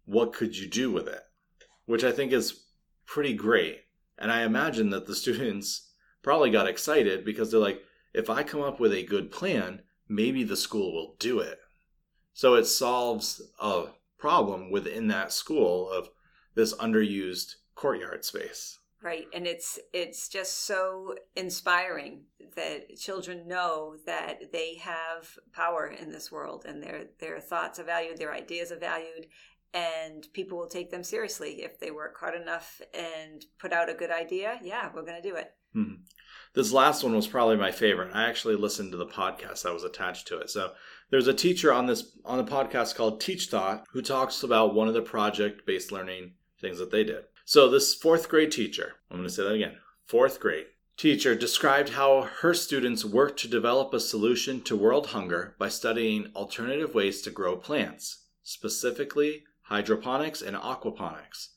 what 0.05 0.33
could 0.33 0.57
you 0.57 0.69
do 0.69 0.91
with 0.91 1.09
it? 1.09 1.23
Which 1.87 2.05
I 2.05 2.13
think 2.13 2.33
is 2.33 2.66
pretty 3.07 3.35
great. 3.35 3.83
And 4.19 4.31
I 4.31 4.43
imagine 4.43 4.91
that 4.91 5.07
the 5.07 5.15
students 5.23 5.91
probably 6.23 6.51
got 6.51 6.69
excited 6.69 7.25
because 7.25 7.51
they're 7.51 7.61
like, 7.61 7.83
if 8.13 8.31
I 8.31 8.43
come 8.43 8.63
up 8.63 8.81
with 8.81 8.93
a 8.93 9.05
good 9.05 9.31
plan, 9.31 9.83
maybe 10.09 10.43
the 10.43 10.57
school 10.57 10.93
will 10.93 11.17
do 11.19 11.41
it. 11.41 11.59
So 12.33 12.55
it 12.55 12.67
solves 12.67 13.43
a 13.61 13.87
problem 14.19 14.71
within 14.71 15.09
that 15.09 15.33
school 15.33 15.91
of 15.91 16.09
this 16.55 16.75
underused 16.75 17.55
courtyard 17.75 18.25
space. 18.25 18.79
Right, 19.03 19.27
and 19.33 19.47
it's 19.47 19.79
it's 19.93 20.29
just 20.29 20.65
so 20.65 21.15
inspiring 21.37 22.25
that 22.57 22.97
children 22.97 23.47
know 23.47 23.97
that 24.07 24.53
they 24.53 24.77
have 24.77 25.39
power 25.53 25.87
in 25.87 26.11
this 26.11 26.33
world 26.33 26.65
and 26.67 26.83
their 26.83 27.05
their 27.21 27.39
thoughts 27.39 27.79
are 27.79 27.85
valued, 27.85 28.17
their 28.17 28.33
ideas 28.33 28.73
are 28.73 28.79
valued, 28.79 29.27
and 29.77 30.27
people 30.33 30.57
will 30.57 30.69
take 30.69 30.91
them 30.91 31.05
seriously 31.05 31.63
if 31.63 31.79
they 31.79 31.91
work 31.91 32.17
hard 32.19 32.41
enough 32.41 32.81
and 32.95 33.45
put 33.59 33.73
out 33.73 33.91
a 33.91 33.95
good 33.95 34.11
idea. 34.11 34.59
Yeah, 34.63 34.91
we're 34.95 35.05
going 35.05 35.21
to 35.21 35.29
do 35.29 35.37
it. 35.37 35.53
Hmm. 35.75 35.95
This 36.55 36.73
last 36.73 37.05
one 37.05 37.15
was 37.15 37.27
probably 37.27 37.57
my 37.57 37.71
favorite. 37.71 38.15
I 38.15 38.25
actually 38.25 38.57
listened 38.57 38.93
to 38.93 38.97
the 38.97 39.07
podcast 39.07 39.63
that 39.63 39.75
was 39.75 39.85
attached 39.85 40.27
to 40.29 40.39
it. 40.39 40.49
So 40.49 40.73
there's 41.11 41.27
a 41.27 41.35
teacher 41.35 41.73
on 41.73 41.87
this 41.87 42.17
on 42.25 42.39
the 42.39 42.51
podcast 42.51 42.95
called 42.95 43.21
Teach 43.21 43.49
Thought 43.49 43.85
who 43.93 44.01
talks 44.01 44.43
about 44.43 44.75
one 44.75 44.89
of 44.89 44.95
the 44.95 45.03
project 45.03 45.67
based 45.67 45.93
learning 45.93 46.33
things 46.59 46.79
that 46.79 46.91
they 46.91 47.05
did. 47.05 47.25
So 47.45 47.69
this 47.69 47.95
fourth 47.95 48.31
grade 48.31 48.53
teacher, 48.53 48.95
I'm 49.11 49.19
going 49.19 49.29
to 49.29 49.35
say 49.35 49.43
that 49.43 49.53
again, 49.53 49.77
fourth 50.07 50.41
grade 50.41 50.67
teacher 50.97 51.35
described 51.35 51.91
how 51.91 52.23
her 52.41 52.55
students 52.55 53.05
worked 53.05 53.39
to 53.41 53.49
develop 53.49 53.93
a 53.93 54.01
solution 54.01 54.63
to 54.63 54.75
world 54.75 55.09
hunger 55.09 55.55
by 55.59 55.69
studying 55.69 56.31
alternative 56.35 56.95
ways 56.95 57.21
to 57.21 57.31
grow 57.31 57.55
plants, 57.55 58.25
specifically 58.43 59.45
hydroponics 59.67 60.43
and 60.43 60.57
aquaponics. 60.57 61.49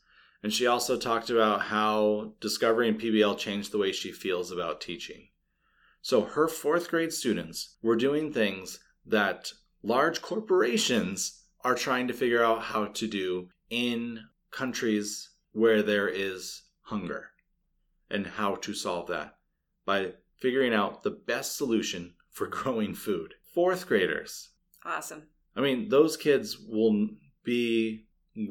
And 0.42 0.54
she 0.54 0.66
also 0.66 0.98
talked 0.98 1.30
about 1.30 1.64
how 1.64 2.34
discovering 2.40 2.98
PBL 2.98 3.38
changed 3.38 3.72
the 3.72 3.78
way 3.78 3.92
she 3.92 4.12
feels 4.12 4.52
about 4.52 4.82
teaching. 4.82 5.30
So 6.02 6.22
her 6.22 6.48
fourth 6.48 6.90
grade 6.90 7.14
students 7.14 7.76
were 7.82 7.96
doing 7.96 8.32
things 8.32 8.80
that 9.06 9.52
large 9.84 10.22
corporations 10.22 11.44
are 11.64 11.76
trying 11.76 12.08
to 12.08 12.14
figure 12.14 12.44
out 12.44 12.64
how 12.64 12.86
to 12.86 13.08
do 13.08 13.50
in 13.70 14.22
countries 14.50 15.30
where 15.52 15.84
there 15.84 16.08
is 16.08 16.64
hunger 16.84 17.32
and 18.10 18.26
how 18.26 18.56
to 18.56 18.74
solve 18.74 19.08
that 19.08 19.36
by 19.86 20.14
figuring 20.38 20.74
out 20.74 21.04
the 21.04 21.12
best 21.12 21.58
solution 21.58 22.14
for 22.32 22.48
growing 22.58 22.94
food. 22.94 23.36
Fourth 23.54 23.88
graders. 23.88 24.50
Awesome. 24.86 25.24
I 25.56 25.62
mean, 25.62 25.90
those 25.90 26.16
kids 26.16 26.58
will 26.58 27.10
be 27.50 28.06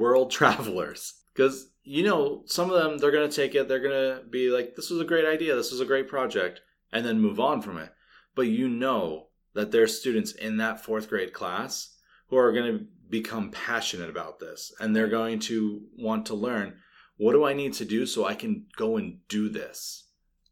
world 0.05 0.31
travelers. 0.39 1.15
Because 1.35 1.71
you 1.85 2.03
know 2.03 2.43
some 2.47 2.71
of 2.71 2.77
them 2.81 2.99
they're 2.99 3.19
going 3.19 3.31
to 3.31 3.35
take 3.43 3.55
it 3.55 3.67
they're 3.67 3.87
going 3.89 3.93
to 3.93 4.23
be 4.29 4.51
like 4.51 4.77
this 4.77 4.91
was 4.91 5.01
a 5.01 5.11
great 5.11 5.25
idea 5.25 5.57
this 5.57 5.73
was 5.73 5.81
a 5.81 5.87
great 5.87 6.07
project 6.07 6.61
and 6.93 7.03
then 7.07 7.21
move 7.21 7.41
on 7.41 7.63
from 7.63 7.79
it. 7.79 7.91
But 8.35 8.49
you 8.59 8.69
know 8.69 9.29
that 9.55 9.71
there's 9.71 9.99
students 9.99 10.33
in 10.33 10.59
that 10.59 10.85
fourth 10.85 11.09
grade 11.09 11.33
class 11.33 11.97
who 12.29 12.37
are 12.37 12.53
going 12.53 12.79
to 12.79 12.85
become 13.09 13.51
passionate 13.51 14.11
about 14.11 14.39
this 14.39 14.73
and 14.81 14.95
they're 14.95 15.09
going 15.21 15.39
to 15.39 15.83
want 15.97 16.27
to 16.27 16.35
learn 16.35 16.75
what 17.17 17.33
do 17.33 17.43
i 17.45 17.55
need 17.55 17.73
to 17.73 17.85
do 17.97 18.05
so 18.05 18.27
i 18.27 18.35
can 18.35 18.67
go 18.77 18.99
and 18.99 19.19
do 19.29 19.49
this 19.49 20.09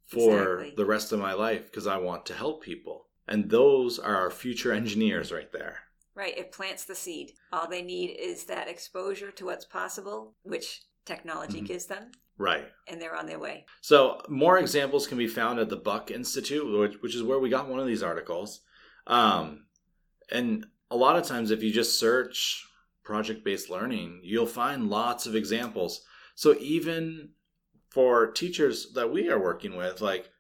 for 0.06 0.60
Exactly. 0.60 0.74
the 0.76 0.86
rest 0.86 1.12
of 1.12 1.20
my 1.20 1.34
life 1.34 1.64
because 1.66 1.86
i 1.86 1.98
want 1.98 2.24
to 2.26 2.34
help 2.34 2.62
people? 2.62 2.98
And 3.28 3.50
those 3.50 3.98
are 3.98 4.16
our 4.16 4.30
future 4.30 4.72
engineers 4.72 5.32
right 5.32 5.52
there 5.52 5.85
Right, 6.16 6.36
it 6.36 6.50
plants 6.50 6.84
the 6.84 6.94
seed. 6.94 7.34
All 7.52 7.68
they 7.68 7.82
need 7.82 8.16
is 8.18 8.44
that 8.44 8.68
exposure 8.68 9.30
to 9.32 9.44
what's 9.44 9.66
possible, 9.66 10.34
which 10.42 10.82
technology 11.04 11.60
Mhm. 11.60 11.66
gives 11.66 11.86
them, 11.86 12.10
right 12.38 12.72
and 12.88 13.00
they're 13.00 13.14
on 13.14 13.26
their 13.26 13.38
way. 13.38 13.64
So 13.80 14.20
more 14.28 14.58
examples 14.58 15.06
can 15.06 15.18
be 15.18 15.28
found 15.28 15.58
at 15.58 15.68
the 15.68 15.76
Buck 15.76 16.10
Institute, 16.10 16.66
which, 16.66 17.00
which 17.02 17.14
is 17.14 17.22
where 17.22 17.38
we 17.38 17.48
got 17.50 17.68
one 17.68 17.78
of 17.80 17.86
these 17.86 18.02
articles. 18.02 18.60
Um, 19.06 19.66
and 20.30 20.66
a 20.90 20.96
lot 20.96 21.16
of 21.16 21.24
times, 21.26 21.50
if 21.50 21.62
you 21.62 21.70
just 21.70 21.98
search 21.98 22.66
project-based 23.04 23.70
learning, 23.70 24.20
you'll 24.24 24.46
find 24.46 24.90
lots 24.90 25.26
of 25.26 25.36
examples. 25.36 26.04
So 26.34 26.56
even 26.58 27.34
for 27.90 28.30
teachers 28.32 28.92
that 28.94 29.12
we 29.12 29.28
are 29.28 29.38
working 29.38 29.76
with, 29.76 30.00
like 30.00 30.30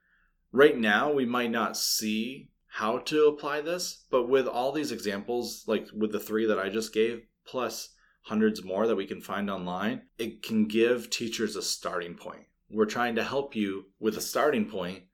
right 0.52 0.76
now, 0.76 1.12
we 1.12 1.24
might 1.24 1.50
not 1.50 1.76
see 1.76 2.50
how 2.76 2.98
to 2.98 3.26
apply 3.28 3.62
this, 3.62 4.04
but 4.10 4.28
with 4.28 4.46
all 4.46 4.70
these 4.70 4.92
examples, 4.92 5.64
like 5.66 5.88
with 5.96 6.12
the 6.12 6.20
three 6.20 6.44
that 6.44 6.58
I 6.58 6.68
just 6.68 6.92
gave, 6.92 7.22
plus 7.46 7.94
hundreds 8.20 8.62
more 8.62 8.86
that 8.86 8.96
we 8.96 9.06
can 9.06 9.22
find 9.22 9.48
online, 9.48 10.02
it 10.18 10.42
can 10.42 10.66
give 10.66 11.08
teachers 11.08 11.56
a 11.56 11.62
starting 11.62 12.16
point. 12.16 12.42
We're 12.70 12.84
trying 12.84 13.14
to 13.14 13.24
help 13.24 13.56
you 13.56 13.86
with 13.98 14.18
a 14.18 14.20
starting 14.20 14.66
point 14.66 15.04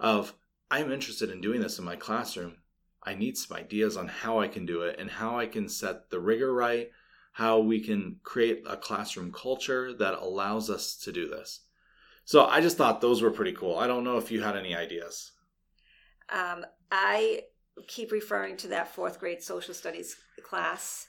of 0.00 0.32
I'm 0.70 0.90
interested 0.90 1.28
in 1.28 1.42
doing 1.42 1.60
this 1.60 1.78
in 1.78 1.84
my 1.84 1.96
classroom. 1.96 2.56
I 3.02 3.14
need 3.14 3.36
some 3.36 3.58
ideas 3.58 3.98
on 3.98 4.08
how 4.08 4.40
I 4.40 4.48
can 4.48 4.64
do 4.64 4.80
it 4.80 4.98
and 4.98 5.10
how 5.10 5.38
I 5.38 5.44
can 5.44 5.68
set 5.68 6.08
the 6.08 6.18
rigor 6.18 6.54
right, 6.54 6.88
how 7.32 7.58
we 7.58 7.80
can 7.80 8.20
create 8.22 8.62
a 8.66 8.78
classroom 8.78 9.32
culture 9.32 9.92
that 9.92 10.14
allows 10.14 10.70
us 10.70 10.96
to 11.04 11.12
do 11.12 11.28
this. 11.28 11.60
So 12.24 12.46
I 12.46 12.62
just 12.62 12.78
thought 12.78 13.02
those 13.02 13.20
were 13.20 13.30
pretty 13.30 13.52
cool. 13.52 13.76
I 13.76 13.86
don't 13.86 14.02
know 14.02 14.16
if 14.16 14.30
you 14.30 14.40
had 14.42 14.56
any 14.56 14.74
ideas. 14.74 15.32
Um, 16.32 16.64
I 16.92 17.44
keep 17.88 18.12
referring 18.12 18.58
to 18.58 18.68
that 18.68 18.94
fourth 18.94 19.18
grade 19.18 19.42
social 19.42 19.72
studies 19.72 20.14
class. 20.44 21.06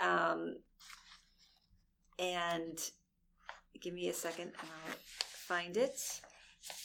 Um, 0.00 0.56
and 2.20 2.78
give 3.80 3.92
me 3.92 4.08
a 4.08 4.12
second 4.12 4.52
and 4.60 4.70
I'll 4.86 4.96
find 5.18 5.76
it. 5.76 6.00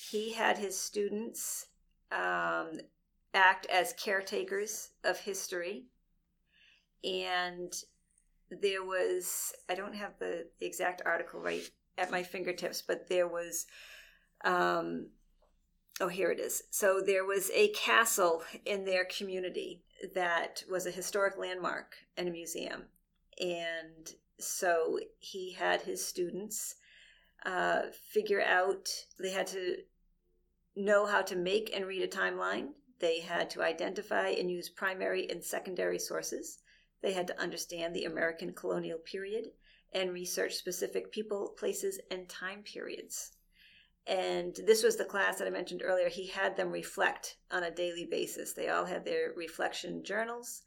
He 0.09 0.33
had 0.33 0.57
his 0.57 0.77
students 0.77 1.67
um, 2.11 2.79
act 3.35 3.67
as 3.67 3.93
caretakers 3.93 4.89
of 5.03 5.19
history. 5.19 5.85
And 7.03 7.71
there 8.49 8.83
was, 8.83 9.53
I 9.69 9.75
don't 9.75 9.95
have 9.95 10.17
the, 10.17 10.47
the 10.59 10.65
exact 10.65 11.03
article 11.05 11.39
right 11.39 11.69
at 11.99 12.09
my 12.09 12.23
fingertips, 12.23 12.81
but 12.81 13.07
there 13.07 13.27
was 13.27 13.67
um, 14.43 15.09
Oh, 16.01 16.07
here 16.07 16.31
it 16.31 16.39
is. 16.39 16.63
So 16.69 17.01
there 17.05 17.25
was 17.25 17.51
a 17.53 17.69
castle 17.69 18.43
in 18.65 18.85
their 18.85 19.03
community 19.03 19.83
that 20.15 20.63
was 20.71 20.85
a 20.85 20.91
historic 20.91 21.37
landmark 21.37 21.95
and 22.15 22.27
a 22.27 22.31
museum. 22.31 22.83
And 23.37 24.09
so 24.39 24.99
he 25.17 25.51
had 25.51 25.81
his 25.81 26.05
students 26.05 26.75
uh, 27.45 27.81
figure 28.13 28.41
out, 28.41 28.87
they 29.19 29.31
had 29.31 29.47
to 29.47 29.77
know 30.77 31.05
how 31.05 31.21
to 31.23 31.35
make 31.35 31.75
and 31.75 31.85
read 31.85 32.01
a 32.01 32.07
timeline. 32.07 32.69
They 32.99 33.19
had 33.19 33.49
to 33.51 33.61
identify 33.61 34.29
and 34.29 34.49
use 34.49 34.69
primary 34.69 35.29
and 35.29 35.43
secondary 35.43 35.99
sources. 35.99 36.59
They 37.01 37.11
had 37.11 37.27
to 37.27 37.41
understand 37.41 37.93
the 37.93 38.05
American 38.05 38.53
colonial 38.53 38.99
period 38.99 39.47
and 39.91 40.13
research 40.13 40.55
specific 40.55 41.11
people, 41.11 41.55
places, 41.57 41.99
and 42.09 42.29
time 42.29 42.63
periods 42.63 43.31
and 44.09 44.55
this 44.65 44.81
was 44.81 44.95
the 44.95 45.05
class 45.05 45.37
that 45.37 45.47
I 45.47 45.51
mentioned 45.51 45.83
earlier. 45.85 46.09
He 46.09 46.25
had 46.25 46.57
them 46.57 46.71
reflect 46.71 47.37
on 47.51 47.63
a 47.63 47.71
daily 47.71 48.07
basis. 48.09 48.53
They 48.53 48.69
all 48.69 48.85
had 48.85 49.05
their 49.05 49.33
reflection 49.37 50.03
journals 50.03 50.63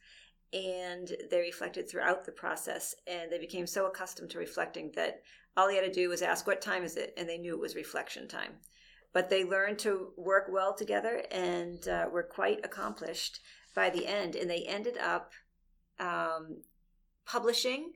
and 0.52 1.11
they 1.28 1.40
reflected 1.40 1.90
throughout 1.90 2.25
the 2.25 2.30
process. 2.30 2.94
And 3.08 3.32
they 3.32 3.40
became 3.40 3.66
so 3.66 3.87
accustomed 3.87 4.30
to 4.30 4.38
reflecting 4.38 4.92
that 4.94 5.22
all 5.56 5.68
he 5.68 5.75
had 5.75 5.84
to 5.84 5.92
do 5.92 6.08
was 6.08 6.22
ask, 6.22 6.46
What 6.46 6.61
time 6.61 6.84
is 6.84 6.96
it? 6.96 7.14
And 7.16 7.28
they 7.28 7.37
knew 7.37 7.54
it 7.54 7.61
was 7.61 7.75
reflection 7.75 8.28
time. 8.28 8.52
But 9.12 9.28
they 9.28 9.42
learned 9.42 9.80
to 9.80 10.12
work 10.16 10.46
well 10.49 10.72
together 10.72 11.25
and 11.32 11.87
uh, 11.88 12.06
were 12.12 12.22
quite 12.22 12.64
accomplished 12.64 13.40
by 13.75 13.90
the 13.90 14.06
end. 14.06 14.37
And 14.37 14.49
they 14.49 14.62
ended 14.68 14.99
up 14.99 15.32
um, 15.99 16.62
publishing 17.26 17.94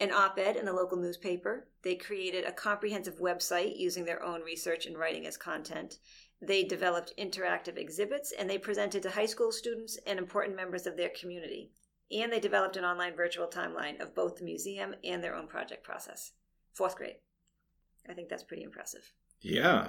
an 0.00 0.10
op 0.12 0.38
ed 0.38 0.56
in 0.56 0.64
the 0.64 0.72
local 0.72 0.98
newspaper. 0.98 1.68
They 1.82 1.94
created 1.94 2.44
a 2.44 2.52
comprehensive 2.52 3.20
website 3.20 3.78
using 3.78 4.04
their 4.04 4.22
own 4.22 4.40
research 4.40 4.86
and 4.86 4.98
writing 4.98 5.26
as 5.26 5.36
content. 5.36 5.98
They 6.42 6.64
developed 6.64 7.12
interactive 7.18 7.76
exhibits 7.76 8.32
and 8.32 8.48
they 8.48 8.58
presented 8.58 9.02
to 9.02 9.10
high 9.10 9.26
school 9.26 9.52
students 9.52 9.98
and 10.06 10.18
important 10.18 10.56
members 10.56 10.86
of 10.86 10.96
their 10.96 11.10
community. 11.10 11.70
And 12.10 12.32
they 12.32 12.40
developed 12.40 12.76
an 12.76 12.84
online 12.84 13.14
virtual 13.14 13.46
timeline 13.46 14.00
of 14.00 14.14
both 14.14 14.36
the 14.36 14.44
museum 14.44 14.94
and 15.04 15.22
their 15.22 15.34
own 15.34 15.46
project 15.46 15.84
process. 15.84 16.32
Fourth 16.72 16.96
grade. 16.96 17.16
I 18.08 18.14
think 18.14 18.28
that's 18.28 18.42
pretty 18.42 18.62
impressive. 18.62 19.12
Yeah, 19.42 19.88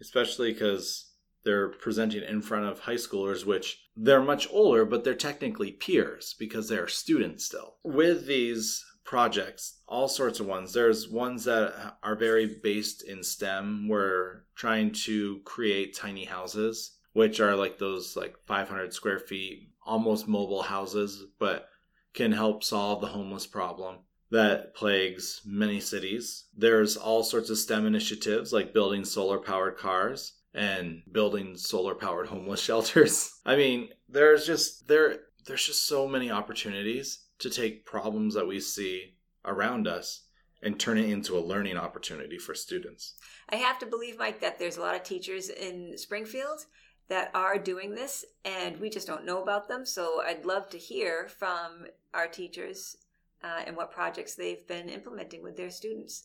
especially 0.00 0.52
because 0.52 1.12
they're 1.44 1.68
presenting 1.68 2.22
in 2.22 2.42
front 2.42 2.66
of 2.66 2.80
high 2.80 2.94
schoolers, 2.94 3.46
which 3.46 3.78
they're 3.96 4.22
much 4.22 4.48
older, 4.50 4.84
but 4.84 5.02
they're 5.02 5.14
technically 5.14 5.72
peers 5.72 6.34
because 6.38 6.68
they're 6.68 6.88
students 6.88 7.46
still. 7.46 7.76
With 7.82 8.26
these 8.26 8.84
projects, 9.06 9.80
all 9.86 10.08
sorts 10.08 10.40
of 10.40 10.46
ones. 10.46 10.72
There's 10.72 11.08
ones 11.08 11.44
that 11.44 11.96
are 12.02 12.16
very 12.16 12.58
based 12.62 13.02
in 13.02 13.22
STEM. 13.22 13.88
We're 13.88 14.42
trying 14.54 14.92
to 15.04 15.40
create 15.44 15.96
tiny 15.96 16.24
houses, 16.24 16.98
which 17.12 17.40
are 17.40 17.54
like 17.54 17.78
those 17.78 18.16
like 18.16 18.36
500 18.46 18.92
square 18.92 19.20
feet, 19.20 19.70
almost 19.86 20.28
mobile 20.28 20.62
houses, 20.62 21.24
but 21.38 21.68
can 22.12 22.32
help 22.32 22.64
solve 22.64 23.00
the 23.00 23.06
homeless 23.06 23.46
problem 23.46 23.98
that 24.30 24.74
plagues 24.74 25.40
many 25.44 25.80
cities. 25.80 26.46
There's 26.56 26.96
all 26.96 27.22
sorts 27.22 27.48
of 27.48 27.58
STEM 27.58 27.86
initiatives 27.86 28.52
like 28.52 28.74
building 28.74 29.04
solar 29.04 29.38
powered 29.38 29.78
cars 29.78 30.32
and 30.52 31.02
building 31.12 31.56
solar 31.56 31.94
powered 31.94 32.26
homeless 32.26 32.60
shelters. 32.68 33.30
I 33.46 33.56
mean, 33.56 33.90
there's 34.08 34.46
just 34.46 34.88
there 34.88 35.18
there's 35.46 35.64
just 35.64 35.86
so 35.86 36.08
many 36.08 36.30
opportunities 36.30 37.25
to 37.38 37.50
take 37.50 37.84
problems 37.84 38.34
that 38.34 38.46
we 38.46 38.60
see 38.60 39.14
around 39.44 39.86
us 39.86 40.22
and 40.62 40.80
turn 40.80 40.98
it 40.98 41.08
into 41.08 41.38
a 41.38 41.40
learning 41.40 41.76
opportunity 41.76 42.38
for 42.38 42.54
students. 42.54 43.14
I 43.50 43.56
have 43.56 43.78
to 43.80 43.86
believe, 43.86 44.18
Mike, 44.18 44.40
that 44.40 44.58
there's 44.58 44.78
a 44.78 44.80
lot 44.80 44.94
of 44.94 45.02
teachers 45.02 45.48
in 45.48 45.96
Springfield 45.96 46.64
that 47.08 47.30
are 47.34 47.58
doing 47.58 47.94
this 47.94 48.24
and 48.44 48.78
we 48.78 48.90
just 48.90 49.06
don't 49.06 49.24
know 49.24 49.42
about 49.42 49.68
them. 49.68 49.86
So 49.86 50.22
I'd 50.24 50.44
love 50.44 50.68
to 50.70 50.78
hear 50.78 51.28
from 51.28 51.86
our 52.14 52.26
teachers 52.26 52.96
uh, 53.44 53.62
and 53.66 53.76
what 53.76 53.92
projects 53.92 54.34
they've 54.34 54.66
been 54.66 54.88
implementing 54.88 55.42
with 55.42 55.56
their 55.56 55.70
students. 55.70 56.24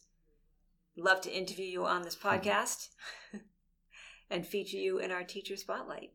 Love 0.97 1.21
to 1.21 1.31
interview 1.31 1.65
you 1.65 1.85
on 1.85 2.01
this 2.01 2.15
podcast 2.15 2.89
and 4.29 4.45
feature 4.45 4.77
you 4.77 4.97
in 4.97 5.11
our 5.11 5.23
teacher 5.23 5.55
spotlight. 5.55 6.11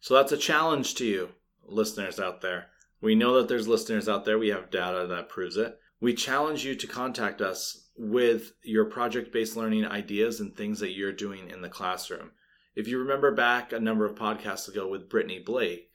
So 0.00 0.14
that's 0.14 0.32
a 0.32 0.36
challenge 0.36 0.94
to 0.96 1.04
you, 1.04 1.30
listeners 1.66 2.20
out 2.20 2.40
there. 2.40 2.66
We 3.00 3.14
know 3.14 3.34
that 3.34 3.48
there's 3.48 3.68
listeners 3.68 4.08
out 4.08 4.24
there. 4.24 4.38
We 4.38 4.48
have 4.48 4.70
data 4.70 5.06
that 5.06 5.28
proves 5.28 5.56
it. 5.56 5.78
We 6.00 6.14
challenge 6.14 6.64
you 6.64 6.74
to 6.74 6.86
contact 6.86 7.40
us 7.40 7.88
with 7.96 8.52
your 8.62 8.84
project 8.84 9.32
based 9.32 9.56
learning 9.56 9.84
ideas 9.84 10.40
and 10.40 10.54
things 10.54 10.80
that 10.80 10.92
you're 10.92 11.12
doing 11.12 11.50
in 11.50 11.62
the 11.62 11.68
classroom. 11.68 12.30
If 12.76 12.86
you 12.86 12.98
remember 12.98 13.34
back 13.34 13.72
a 13.72 13.80
number 13.80 14.04
of 14.04 14.14
podcasts 14.14 14.68
ago 14.68 14.86
with 14.88 15.08
Brittany 15.08 15.40
Blake, 15.40 15.88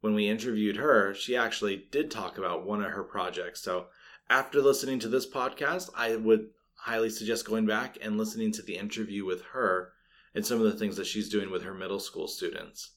when 0.00 0.14
we 0.14 0.28
interviewed 0.28 0.76
her, 0.76 1.12
she 1.14 1.36
actually 1.36 1.88
did 1.90 2.10
talk 2.10 2.38
about 2.38 2.64
one 2.64 2.82
of 2.82 2.92
her 2.92 3.02
projects. 3.02 3.60
So 3.60 3.86
after 4.28 4.62
listening 4.62 5.00
to 5.00 5.08
this 5.08 5.28
podcast, 5.28 5.90
I 5.96 6.16
would 6.16 6.48
highly 6.74 7.10
suggest 7.10 7.46
going 7.46 7.66
back 7.66 7.98
and 8.00 8.16
listening 8.16 8.52
to 8.52 8.62
the 8.62 8.76
interview 8.76 9.24
with 9.24 9.42
her 9.52 9.92
and 10.34 10.46
some 10.46 10.58
of 10.58 10.64
the 10.64 10.78
things 10.78 10.96
that 10.96 11.06
she's 11.06 11.28
doing 11.28 11.50
with 11.50 11.62
her 11.64 11.74
middle 11.74 12.00
school 12.00 12.28
students. 12.28 12.92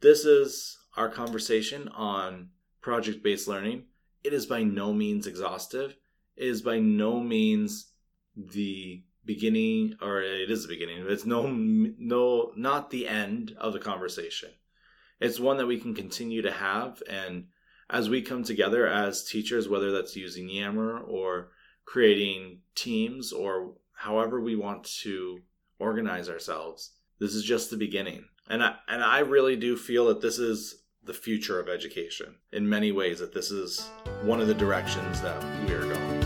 This 0.00 0.24
is 0.24 0.78
our 0.96 1.08
conversation 1.08 1.88
on 1.88 2.48
project 2.88 3.22
based 3.22 3.46
learning. 3.46 3.84
It 4.24 4.32
is 4.32 4.46
by 4.46 4.62
no 4.62 4.94
means 4.94 5.26
exhaustive. 5.26 5.94
It 6.36 6.46
is 6.46 6.62
by 6.62 6.78
no 6.78 7.20
means 7.20 7.92
the 8.34 9.04
beginning, 9.26 9.96
or 10.00 10.22
it 10.22 10.50
is 10.50 10.62
the 10.62 10.74
beginning. 10.74 11.04
It's 11.06 11.26
no, 11.26 11.46
no, 11.46 12.50
not 12.56 12.88
the 12.88 13.06
end 13.06 13.54
of 13.58 13.74
the 13.74 13.78
conversation. 13.78 14.48
It's 15.20 15.38
one 15.38 15.58
that 15.58 15.66
we 15.66 15.78
can 15.78 15.94
continue 15.94 16.40
to 16.40 16.50
have, 16.50 17.02
and 17.06 17.48
as 17.90 18.08
we 18.08 18.22
come 18.22 18.42
together 18.42 18.86
as 18.86 19.22
teachers, 19.22 19.68
whether 19.68 19.92
that's 19.92 20.16
using 20.16 20.48
Yammer 20.48 20.98
or 20.98 21.50
creating 21.84 22.60
teams 22.74 23.34
or 23.34 23.74
however 23.92 24.40
we 24.40 24.56
want 24.56 24.84
to 25.02 25.40
organize 25.78 26.30
ourselves, 26.30 26.92
this 27.18 27.34
is 27.34 27.44
just 27.44 27.70
the 27.70 27.76
beginning. 27.76 28.24
And 28.48 28.62
I, 28.62 28.76
and 28.88 29.04
I 29.04 29.18
really 29.18 29.56
do 29.56 29.76
feel 29.76 30.06
that 30.06 30.22
this 30.22 30.38
is 30.38 30.84
the 31.04 31.14
future 31.14 31.58
of 31.58 31.68
education 31.68 32.34
in 32.52 32.68
many 32.68 32.92
ways, 32.92 33.18
that 33.18 33.32
this 33.32 33.50
is 33.50 33.88
one 34.22 34.40
of 34.40 34.46
the 34.46 34.54
directions 34.54 35.20
that 35.22 35.42
we 35.66 35.72
are 35.72 35.82
going. 35.82 36.20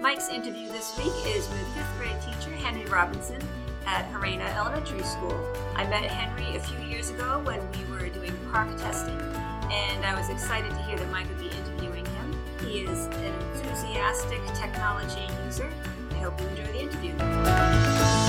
Mike's 0.00 0.28
interview 0.28 0.68
this 0.68 0.96
week 0.98 1.12
is 1.36 1.48
with 1.48 1.66
fifth 1.74 1.98
grade 1.98 2.20
teacher 2.22 2.54
Henry 2.56 2.84
Robinson 2.86 3.40
at 3.86 4.10
Gerena 4.12 4.54
Elementary 4.56 5.02
School. 5.02 5.38
I 5.74 5.84
met 5.84 6.04
Henry 6.04 6.56
a 6.56 6.60
few 6.60 6.78
years 6.86 7.10
ago 7.10 7.40
when 7.44 7.60
we 7.72 7.84
were 7.92 8.08
doing 8.08 8.32
PARCC 8.52 8.80
testing 8.80 9.29
and 9.70 10.04
I 10.04 10.14
was 10.14 10.28
excited 10.28 10.70
to 10.70 10.76
hear 10.82 10.96
that 10.96 11.10
Mike 11.10 11.28
would 11.28 11.38
be 11.38 11.46
interviewing 11.56 12.04
him. 12.06 12.36
He 12.66 12.80
is 12.80 13.06
an 13.06 13.34
enthusiastic 13.54 14.40
technology 14.54 15.26
user. 15.46 15.70
I 16.12 16.14
hope 16.18 16.40
you 16.40 16.46
enjoy 16.48 16.66
the 16.66 16.80
interview. 16.80 18.20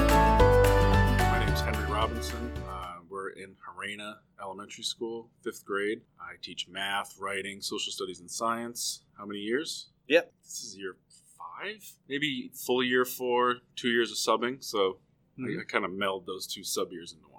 My 0.00 1.38
name 1.44 1.48
is 1.54 1.60
Henry 1.60 1.84
Robinson. 1.92 2.50
Uh, 2.68 2.94
we're 3.08 3.30
in 3.30 3.54
Gerena 3.56 4.16
Elementary 4.40 4.84
School, 4.84 5.28
fifth 5.44 5.64
grade. 5.64 6.00
I 6.20 6.34
teach 6.42 6.66
math, 6.68 7.16
writing, 7.18 7.60
social 7.60 7.92
studies, 7.92 8.20
and 8.20 8.30
science. 8.30 9.02
How 9.18 9.26
many 9.26 9.40
years? 9.40 9.88
Yep. 10.08 10.32
This 10.42 10.62
is 10.64 10.76
year 10.76 10.96
five, 11.38 11.92
maybe 12.08 12.50
full 12.54 12.82
year 12.82 13.04
four, 13.04 13.56
two 13.76 13.88
years 13.88 14.10
of 14.10 14.16
subbing. 14.16 14.62
So 14.64 14.98
Mhm. 15.38 15.58
I, 15.58 15.60
I 15.60 15.64
kind 15.64 15.84
of 15.84 15.92
meld 15.92 16.26
those 16.26 16.46
two 16.46 16.64
sub 16.64 16.90
years 16.92 17.12
into 17.12 17.24
one. 17.28 17.29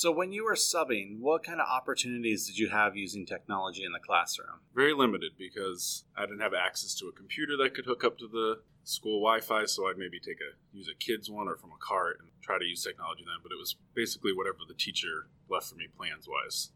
So 0.00 0.10
when 0.10 0.32
you 0.32 0.44
were 0.44 0.54
subbing, 0.54 1.18
what 1.18 1.44
kind 1.44 1.60
of 1.60 1.68
opportunities 1.68 2.46
did 2.46 2.56
you 2.56 2.70
have 2.70 2.96
using 2.96 3.26
technology 3.26 3.84
in 3.84 3.92
the 3.92 3.98
classroom? 3.98 4.60
Very 4.74 4.94
limited 4.94 5.32
because 5.36 6.06
I 6.16 6.22
didn't 6.22 6.40
have 6.40 6.54
access 6.54 6.94
to 7.00 7.08
a 7.08 7.12
computer 7.12 7.54
that 7.58 7.74
could 7.74 7.84
hook 7.84 8.02
up 8.02 8.16
to 8.20 8.26
the 8.26 8.62
school 8.82 9.20
Wi-Fi. 9.20 9.66
So 9.66 9.90
I'd 9.90 9.98
maybe 9.98 10.18
take 10.18 10.38
a 10.40 10.56
use 10.74 10.88
a 10.88 10.96
kid's 10.96 11.28
one 11.28 11.48
or 11.48 11.56
from 11.58 11.72
a 11.72 11.86
cart 11.86 12.16
and 12.20 12.30
try 12.40 12.58
to 12.58 12.64
use 12.64 12.82
technology 12.82 13.24
then. 13.26 13.42
But 13.42 13.52
it 13.52 13.58
was 13.58 13.76
basically 13.94 14.32
whatever 14.32 14.60
the 14.66 14.72
teacher 14.72 15.28
left 15.50 15.66
for 15.66 15.74
me 15.74 15.88
plans 15.94 16.26
wise. 16.26 16.70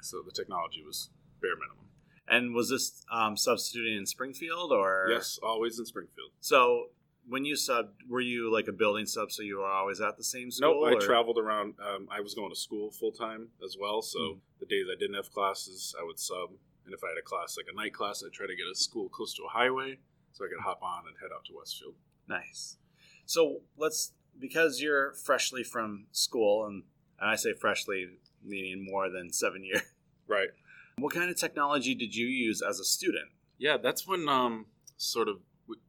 So 0.00 0.22
the 0.24 0.32
technology 0.32 0.82
was 0.82 1.10
bare 1.42 1.56
minimum. 1.56 1.90
And 2.26 2.54
was 2.54 2.70
this 2.70 3.04
um, 3.12 3.36
substituting 3.36 3.98
in 3.98 4.06
Springfield 4.06 4.72
or? 4.72 5.08
Yes, 5.10 5.38
always 5.42 5.78
in 5.78 5.84
Springfield. 5.84 6.30
So 6.40 6.86
when 7.28 7.44
you 7.44 7.54
subbed, 7.54 7.90
were 8.08 8.20
you 8.20 8.52
like 8.52 8.66
a 8.68 8.72
building 8.72 9.06
sub, 9.06 9.30
so 9.30 9.42
you 9.42 9.58
were 9.58 9.66
always 9.66 10.00
at 10.00 10.16
the 10.16 10.24
same 10.24 10.50
school? 10.50 10.86
Nope, 10.88 11.00
I 11.02 11.04
traveled 11.04 11.38
around. 11.38 11.74
Um, 11.80 12.08
I 12.10 12.20
was 12.20 12.34
going 12.34 12.50
to 12.50 12.56
school 12.58 12.90
full 12.90 13.12
time 13.12 13.48
as 13.64 13.76
well. 13.80 14.02
So 14.02 14.18
Hmm. 14.18 14.38
the 14.60 14.66
days 14.66 14.86
I 14.92 14.98
didn't 14.98 15.14
have 15.16 15.30
classes, 15.30 15.94
I 15.98 16.04
would 16.04 16.18
sub. 16.18 16.50
And 16.84 16.92
if 16.92 17.04
I 17.04 17.08
had 17.08 17.18
a 17.18 17.22
class 17.22 17.56
like 17.56 17.66
a 17.72 17.76
night 17.76 17.94
class, 17.94 18.22
I'd 18.26 18.32
try 18.32 18.46
to 18.46 18.56
get 18.56 18.66
a 18.66 18.74
school 18.74 19.08
close 19.08 19.34
to 19.34 19.44
a 19.44 19.48
highway 19.48 19.98
so 20.32 20.44
I 20.44 20.48
could 20.48 20.64
hop 20.64 20.82
on 20.82 21.04
and 21.06 21.16
head 21.20 21.30
out 21.34 21.44
to 21.46 21.52
Westfield. 21.56 21.94
Nice. 22.28 22.76
So 23.24 23.60
let's 23.76 24.12
because 24.38 24.80
you're 24.80 25.12
freshly 25.12 25.62
from 25.62 26.06
school, 26.10 26.66
and, 26.66 26.82
and 27.20 27.30
I 27.30 27.36
say 27.36 27.52
freshly 27.52 28.06
meaning 28.42 28.84
more 28.84 29.08
than 29.08 29.32
seven 29.32 29.64
years. 29.64 29.82
Right. 30.26 30.48
What 30.98 31.12
kind 31.14 31.30
of 31.30 31.36
technology 31.36 31.94
did 31.94 32.14
you 32.14 32.26
use 32.26 32.62
as 32.62 32.78
a 32.80 32.84
student? 32.84 33.28
Yeah, 33.58 33.76
that's 33.76 34.06
when 34.06 34.28
um, 34.28 34.66
sort 34.96 35.28
of 35.28 35.38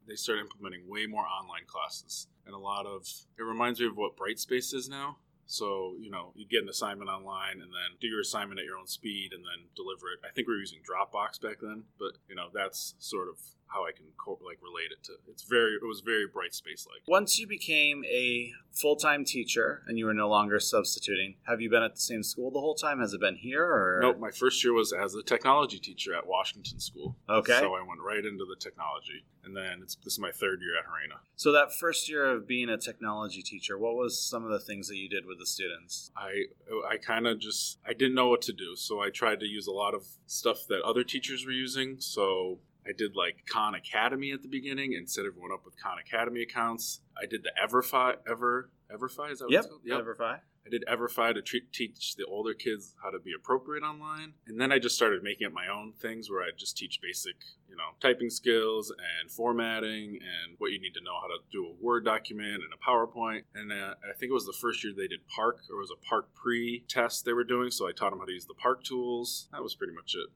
they 0.07 0.15
started 0.15 0.41
implementing 0.41 0.87
way 0.87 1.05
more 1.05 1.25
online 1.25 1.65
classes 1.67 2.27
and 2.45 2.55
a 2.55 2.59
lot 2.59 2.85
of. 2.85 3.07
It 3.37 3.43
reminds 3.43 3.79
me 3.79 3.87
of 3.87 3.97
what 3.97 4.17
Brightspace 4.17 4.73
is 4.73 4.89
now. 4.89 5.17
So 5.45 5.95
you 5.99 6.09
know, 6.09 6.31
you 6.35 6.47
get 6.47 6.63
an 6.63 6.69
assignment 6.69 7.09
online 7.09 7.61
and 7.61 7.71
then 7.71 7.97
do 7.99 8.07
your 8.07 8.21
assignment 8.21 8.59
at 8.59 8.65
your 8.65 8.77
own 8.77 8.87
speed 8.87 9.31
and 9.33 9.43
then 9.43 9.67
deliver 9.75 10.07
it. 10.07 10.19
I 10.27 10.31
think 10.33 10.47
we 10.47 10.53
were 10.53 10.59
using 10.59 10.79
Dropbox 10.79 11.41
back 11.41 11.57
then, 11.61 11.83
but 11.99 12.13
you 12.27 12.35
know 12.35 12.47
that's 12.53 12.95
sort 12.99 13.27
of 13.27 13.37
how 13.67 13.85
I 13.85 13.91
can 13.91 14.05
co- 14.17 14.39
like 14.45 14.59
relate 14.61 14.91
it 14.91 15.03
to. 15.05 15.13
It's 15.29 15.43
very. 15.43 15.73
It 15.73 15.85
was 15.85 16.01
very 16.01 16.25
Brightspace 16.27 16.87
like. 16.87 17.01
Once 17.07 17.39
you 17.39 17.47
became 17.47 18.03
a 18.05 18.51
full 18.71 18.95
time 18.95 19.25
teacher 19.25 19.83
and 19.87 19.97
you 19.97 20.05
were 20.05 20.13
no 20.13 20.29
longer 20.29 20.59
substituting, 20.59 21.35
have 21.47 21.61
you 21.61 21.69
been 21.69 21.83
at 21.83 21.95
the 21.95 22.01
same 22.01 22.23
school 22.23 22.51
the 22.51 22.59
whole 22.59 22.75
time? 22.75 22.99
Has 22.99 23.13
it 23.13 23.21
been 23.21 23.35
here 23.35 23.63
or 23.63 23.99
Nope, 24.01 24.19
my 24.19 24.31
first 24.31 24.63
year 24.63 24.73
was 24.73 24.93
as 24.93 25.15
a 25.15 25.23
technology 25.23 25.79
teacher 25.79 26.13
at 26.15 26.27
Washington 26.27 26.79
School. 26.79 27.15
Okay. 27.29 27.59
So 27.59 27.73
I 27.75 27.81
went 27.81 28.01
right 28.01 28.23
into 28.23 28.45
the 28.45 28.55
technology, 28.59 29.25
and 29.43 29.55
then 29.55 29.79
it's, 29.81 29.95
this 29.95 30.13
is 30.13 30.19
my 30.19 30.31
third 30.31 30.61
year 30.61 30.77
at 30.77 30.85
Gerena. 30.85 31.19
So 31.35 31.51
that 31.51 31.73
first 31.73 32.09
year 32.09 32.25
of 32.25 32.47
being 32.47 32.69
a 32.69 32.77
technology 32.77 33.41
teacher, 33.41 33.77
what 33.77 33.95
was 33.95 34.19
some 34.19 34.43
of 34.43 34.51
the 34.51 34.59
things 34.59 34.87
that 34.87 34.97
you 34.97 35.09
did 35.09 35.25
with 35.25 35.39
the 35.39 35.45
students? 35.45 36.11
I 36.15 36.45
I 36.89 36.97
kind 36.97 37.27
of 37.27 37.39
just 37.39 37.79
I 37.85 37.93
didn't 37.93 38.15
know 38.15 38.29
what 38.29 38.41
to 38.43 38.53
do, 38.53 38.75
so 38.75 39.01
I 39.01 39.09
tried 39.09 39.39
to 39.41 39.45
use 39.45 39.67
a 39.67 39.71
lot 39.71 39.93
of 39.93 40.05
stuff 40.25 40.67
that 40.69 40.81
other 40.83 41.03
teachers 41.03 41.45
were 41.45 41.51
using. 41.51 41.97
So 41.99 42.59
I 42.87 42.91
did 42.97 43.15
like 43.15 43.45
Khan 43.51 43.75
Academy 43.75 44.31
at 44.31 44.41
the 44.41 44.47
beginning 44.49 44.95
and 44.95 45.09
set 45.09 45.25
everyone 45.25 45.51
up 45.53 45.65
with 45.65 45.81
Khan 45.81 45.97
Academy 45.99 46.41
accounts. 46.41 47.01
I 47.21 47.25
did 47.25 47.43
the 47.43 47.51
Everfi, 47.63 48.15
Ever, 48.29 48.69
Everfi, 48.91 49.31
is 49.31 49.39
that 49.39 49.45
what 49.45 49.51
Yep. 49.51 49.59
it's 49.63 49.67
called? 49.69 49.81
Yep. 49.85 49.99
Everfi. 50.01 50.39
I 50.65 50.69
did 50.69 50.85
Everfi 50.89 51.33
to 51.33 51.41
tre- 51.41 51.67
teach 51.73 52.15
the 52.15 52.25
older 52.25 52.53
kids 52.53 52.95
how 53.03 53.09
to 53.09 53.19
be 53.19 53.33
appropriate 53.35 53.83
online. 53.83 54.33
And 54.47 54.61
then 54.61 54.71
I 54.71 54.79
just 54.79 54.95
started 54.95 55.21
making 55.21 55.45
up 55.45 55.51
my 55.51 55.67
own 55.67 55.91
things 55.91 56.29
where 56.29 56.41
I 56.41 56.51
just 56.57 56.77
teach 56.77 56.99
basic, 57.01 57.35
you 57.67 57.75
know, 57.75 57.95
typing 57.99 58.29
skills 58.29 58.89
and 58.89 59.29
formatting 59.29 60.19
and 60.21 60.55
what 60.59 60.71
you 60.71 60.79
need 60.79 60.93
to 60.93 61.01
know 61.03 61.19
how 61.19 61.27
to 61.27 61.39
do 61.51 61.65
a 61.67 61.73
Word 61.83 62.05
document 62.05 62.63
and 62.63 62.71
a 62.73 62.77
PowerPoint. 62.89 63.41
And 63.53 63.73
uh, 63.73 63.95
I 64.09 64.13
think 64.17 64.29
it 64.29 64.33
was 64.33 64.45
the 64.45 64.53
first 64.53 64.85
year 64.85 64.93
they 64.95 65.07
did 65.09 65.19
PARCC, 65.27 65.69
or 65.69 65.75
it 65.75 65.79
was 65.79 65.91
a 65.91 65.99
PARCC 66.13 66.25
pre 66.33 66.85
test 66.87 67.25
they 67.25 67.33
were 67.33 67.43
doing. 67.43 67.69
So 67.69 67.85
I 67.87 67.91
taught 67.91 68.11
them 68.11 68.19
how 68.19 68.25
to 68.25 68.31
use 68.31 68.45
the 68.45 68.53
PARCC 68.55 68.83
tools. 68.85 69.49
That 69.51 69.63
was 69.63 69.75
pretty 69.75 69.93
much 69.93 70.15
it. 70.15 70.29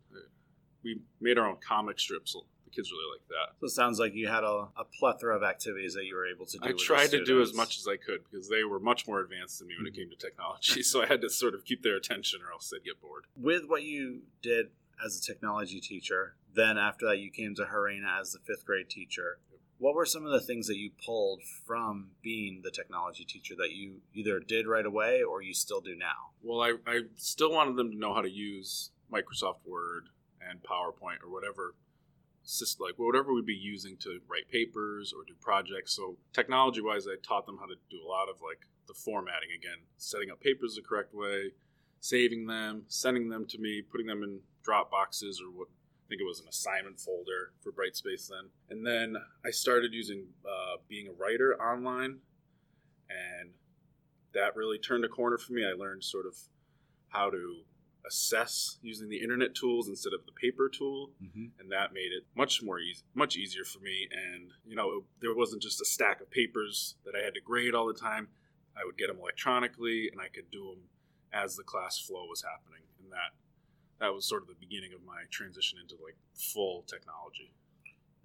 We 0.83 0.99
made 1.21 1.37
our 1.37 1.47
own 1.47 1.57
comic 1.65 1.99
strips. 1.99 2.33
The 2.33 2.71
kids 2.71 2.91
really 2.91 3.17
like 3.17 3.27
that. 3.29 3.55
So 3.59 3.65
it 3.65 3.69
sounds 3.71 3.99
like 3.99 4.13
you 4.13 4.27
had 4.27 4.43
a, 4.43 4.67
a 4.77 4.83
plethora 4.99 5.35
of 5.35 5.43
activities 5.43 5.93
that 5.95 6.05
you 6.05 6.15
were 6.15 6.27
able 6.27 6.45
to 6.47 6.57
do. 6.57 6.67
I 6.69 6.73
tried 6.77 7.11
to 7.11 7.23
do 7.23 7.41
as 7.41 7.53
much 7.53 7.77
as 7.77 7.87
I 7.87 7.95
could 7.97 8.21
because 8.29 8.49
they 8.49 8.63
were 8.63 8.79
much 8.79 9.07
more 9.07 9.19
advanced 9.21 9.59
than 9.59 9.67
me 9.69 9.75
when 9.77 9.87
it 9.87 9.93
Mhm. 9.93 9.95
came 9.97 10.09
to 10.09 10.15
technology. 10.15 10.83
So 10.83 11.01
I 11.01 11.07
had 11.07 11.21
to 11.21 11.29
sort 11.29 11.53
of 11.53 11.65
keep 11.65 11.81
their 11.83 11.95
attention 11.95 12.41
or 12.47 12.51
else 12.51 12.69
they'd 12.69 12.83
get 12.83 13.01
bored. 13.01 13.25
with 13.35 13.63
what 13.67 13.83
you 13.83 14.23
did 14.41 14.67
as 15.03 15.17
a 15.17 15.21
technology 15.21 15.79
teacher. 15.79 16.35
Then 16.53 16.77
after 16.77 17.05
that, 17.07 17.19
you 17.19 17.29
came 17.29 17.53
to 17.55 17.63
Gerena 17.65 18.19
as 18.19 18.31
the 18.33 18.39
fifth 18.39 18.65
grade 18.65 18.89
teacher. 18.89 19.39
What 19.79 19.93
were 19.93 20.07
some 20.07 20.25
of 20.25 20.31
the 20.31 20.39
things 20.41 20.65
that 20.67 20.77
you 20.77 20.89
pulled 21.05 21.43
from 21.43 22.11
being 22.23 22.61
the 22.63 22.71
technology 22.71 23.23
teacher 23.23 23.53
that 23.57 23.73
you 23.73 24.01
either 24.15 24.39
did 24.39 24.65
right 24.65 24.85
away 24.85 25.21
or 25.21 25.43
you 25.43 25.53
still 25.53 25.81
do 25.81 25.95
now? 25.95 26.31
Well, 26.41 26.61
I, 26.61 26.73
I 26.87 27.01
still 27.15 27.51
wanted 27.51 27.75
them 27.75 27.91
to 27.91 27.97
know 27.97 28.13
how 28.15 28.21
to 28.21 28.29
use 28.29 28.89
Microsoft 29.13 29.59
Word 29.67 30.09
and 30.49 30.63
PowerPoint 30.63 31.23
or 31.23 31.31
whatever 31.31 31.75
system, 32.43 32.85
like 32.85 32.97
whatever 32.97 33.33
we'd 33.33 33.45
be 33.45 33.53
using 33.53 33.97
to 33.97 34.19
write 34.29 34.49
papers 34.49 35.13
or 35.15 35.23
do 35.25 35.33
projects. 35.41 35.93
So 35.95 36.17
technology 36.33 36.81
wise, 36.81 37.07
I 37.07 37.15
taught 37.21 37.45
them 37.45 37.57
how 37.59 37.65
to 37.65 37.75
do 37.89 37.97
a 38.03 38.07
lot 38.07 38.29
of 38.29 38.41
like 38.41 38.67
the 38.87 38.93
formatting 38.93 39.49
again, 39.55 39.79
setting 39.97 40.31
up 40.31 40.39
papers 40.39 40.75
the 40.75 40.81
correct 40.81 41.13
way, 41.13 41.51
saving 41.99 42.47
them, 42.47 42.83
sending 42.87 43.29
them 43.29 43.45
to 43.47 43.57
me, 43.57 43.81
putting 43.81 44.07
them 44.07 44.23
in 44.23 44.39
Dropboxes 44.65 45.41
or 45.41 45.51
what 45.51 45.67
I 45.67 46.09
think 46.09 46.21
it 46.21 46.25
was 46.25 46.39
an 46.39 46.47
assignment 46.47 47.01
folder 47.01 47.51
for 47.61 47.73
Brightspace 47.73 48.29
then. 48.29 48.49
And 48.69 48.87
then 48.87 49.17
I 49.45 49.51
started 49.51 49.93
using 49.93 50.27
uh, 50.45 50.77
being 50.87 51.09
a 51.09 51.11
writer 51.11 51.61
online, 51.61 52.19
and 53.09 53.49
that 54.33 54.55
really 54.55 54.77
turned 54.77 55.03
a 55.03 55.09
corner 55.09 55.37
for 55.37 55.51
me. 55.51 55.65
I 55.65 55.73
learned 55.73 56.05
sort 56.05 56.25
of 56.25 56.37
how 57.09 57.29
to 57.29 57.63
assess 58.07 58.77
using 58.81 59.09
the 59.09 59.17
internet 59.21 59.53
tools 59.53 59.87
instead 59.87 60.13
of 60.13 60.25
the 60.25 60.31
paper 60.31 60.69
tool 60.69 61.11
Mm-hmm. 61.23 61.45
and 61.59 61.71
that 61.71 61.93
made 61.93 62.11
it 62.11 62.23
much 62.35 62.61
more 62.63 62.79
easy 62.79 63.03
much 63.13 63.35
easier 63.35 63.63
for 63.65 63.79
me 63.79 64.07
and 64.11 64.51
you 64.65 64.75
know 64.75 65.03
there 65.21 65.33
wasn't 65.35 65.61
just 65.61 65.81
a 65.81 65.85
stack 65.85 66.21
of 66.21 66.29
papers 66.31 66.95
that 67.05 67.13
i 67.19 67.23
had 67.23 67.33
to 67.33 67.41
grade 67.41 67.73
all 67.75 67.87
the 67.87 67.93
time 67.99 68.27
i 68.75 68.85
would 68.85 68.97
get 68.97 69.07
them 69.07 69.17
electronically 69.19 70.09
and 70.11 70.21
i 70.21 70.27
could 70.27 70.49
do 70.51 70.63
them 70.71 70.83
as 71.33 71.55
the 71.55 71.63
class 71.63 71.99
flow 71.99 72.25
was 72.29 72.43
happening 72.43 72.83
and 73.01 73.11
that 73.11 73.31
that 73.99 74.13
was 74.13 74.25
sort 74.27 74.41
of 74.43 74.47
the 74.47 74.55
beginning 74.59 74.93
of 74.93 75.03
my 75.05 75.21
transition 75.31 75.77
into 75.81 75.95
like 76.03 76.17
full 76.33 76.83
technology 76.87 77.51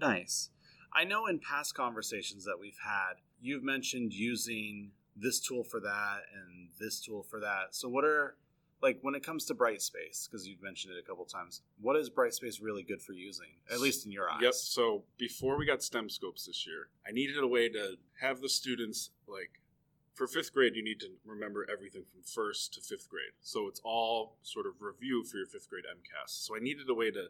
Nice. 0.01 0.51
I 0.92 1.05
know 1.05 1.27
in 1.27 1.38
past 1.38 1.75
conversations 1.75 2.45
that 2.45 2.59
we've 2.61 2.79
had, 2.85 3.14
you've 3.40 3.62
mentioned 3.62 4.12
using 4.12 4.90
this 5.16 5.38
tool 5.40 5.62
for 5.64 5.79
that 5.81 6.23
and 6.35 6.68
this 6.81 7.01
tool 7.01 7.23
for 7.23 7.38
that. 7.40 7.68
So, 7.71 7.88
what 7.88 8.05
are, 8.05 8.37
like, 8.83 8.99
when 9.03 9.14
it 9.14 9.25
comes 9.25 9.45
to 9.47 9.55
Brightspace, 9.55 10.29
because 10.29 10.47
you've 10.47 10.62
mentioned 10.62 10.95
it 10.95 10.99
a 10.99 11.07
couple 11.07 11.25
times, 11.25 11.62
what 11.81 11.97
is 11.97 12.11
Brightspace 12.11 12.61
really 12.61 12.83
good 12.83 13.01
for 13.01 13.12
using, 13.12 13.47
at 13.71 13.81
least 13.81 14.05
in 14.05 14.12
your 14.12 14.29
eyes? 14.29 14.40
Yep. 14.42 14.55
So 14.55 15.05
before 15.18 15.57
we 15.57 15.66
got 15.66 15.81
STEMscopes 15.81 16.47
this 16.47 16.66
year, 16.66 16.88
I 17.07 17.12
needed 17.12 17.38
a 17.38 17.47
way 17.47 17.68
to 17.68 17.97
have 18.21 18.40
the 18.40 18.49
students 18.49 19.11
like 19.27 19.61
for 20.14 20.27
fifth 20.27 20.53
grade. 20.53 20.75
You 20.75 20.85
need 20.85 21.01
to 21.01 21.09
remember 21.25 21.66
everything 21.73 22.05
from 22.12 22.23
first 22.23 22.75
to 22.75 22.81
fifth 22.81 23.09
grade. 23.09 23.33
So 23.40 23.68
it's 23.68 23.81
all 23.85 24.37
sort 24.42 24.66
of 24.66 24.75
review 24.81 25.25
for 25.25 25.38
your 25.38 25.47
fifth 25.47 25.71
grade 25.71 25.85
MCAS. 25.85 26.31
So 26.31 26.57
I 26.57 26.61
needed 26.61 26.88
a 26.88 26.95
way 26.95 27.11
to 27.11 27.29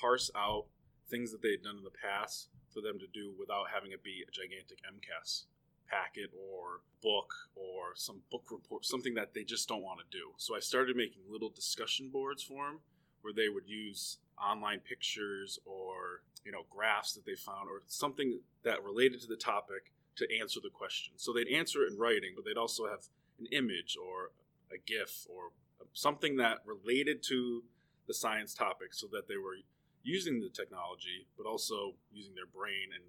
parse 0.00 0.30
out 0.36 0.66
things 1.08 1.32
that 1.32 1.42
they 1.42 1.52
had 1.52 1.62
done 1.62 1.78
in 1.78 1.84
the 1.84 1.90
past 1.90 2.48
for 2.72 2.80
them 2.80 2.98
to 2.98 3.06
do 3.06 3.32
without 3.38 3.66
having 3.72 3.92
it 3.92 4.04
be 4.04 4.24
a 4.26 4.30
gigantic 4.30 4.78
MCAS 4.84 5.44
packet 5.90 6.30
or 6.34 6.80
book 7.02 7.32
or 7.54 7.94
some 7.94 8.20
book 8.30 8.44
report, 8.50 8.84
something 8.84 9.14
that 9.14 9.34
they 9.34 9.44
just 9.44 9.68
don't 9.68 9.82
want 9.82 10.00
to 10.00 10.16
do. 10.16 10.32
So 10.36 10.56
I 10.56 10.60
started 10.60 10.96
making 10.96 11.22
little 11.30 11.50
discussion 11.50 12.10
boards 12.10 12.42
for 12.42 12.66
them 12.66 12.80
where 13.22 13.32
they 13.32 13.48
would 13.48 13.68
use 13.68 14.18
online 14.42 14.80
pictures 14.80 15.58
or 15.64 16.22
you 16.44 16.52
know 16.52 16.62
graphs 16.70 17.12
that 17.14 17.26
they 17.26 17.34
found 17.34 17.68
or 17.68 17.82
something 17.86 18.40
that 18.64 18.82
related 18.84 19.20
to 19.20 19.26
the 19.26 19.36
topic 19.36 19.92
to 20.16 20.26
answer 20.40 20.60
the 20.62 20.70
question. 20.70 21.14
So 21.16 21.32
they'd 21.32 21.48
answer 21.48 21.84
it 21.84 21.92
in 21.92 21.98
writing, 21.98 22.32
but 22.34 22.44
they'd 22.44 22.58
also 22.58 22.86
have 22.86 23.06
an 23.38 23.46
image 23.52 23.96
or 23.96 24.30
a 24.72 24.78
GIF 24.78 25.26
or 25.28 25.50
something 25.92 26.36
that 26.36 26.58
related 26.66 27.22
to 27.28 27.62
the 28.06 28.14
science 28.14 28.54
topic, 28.54 28.94
so 28.94 29.06
that 29.12 29.28
they 29.28 29.36
were 29.36 29.56
using 30.02 30.40
the 30.40 30.48
technology, 30.48 31.26
but 31.36 31.46
also 31.46 31.94
using 32.12 32.34
their 32.34 32.46
brain 32.46 32.88
and 32.94 33.04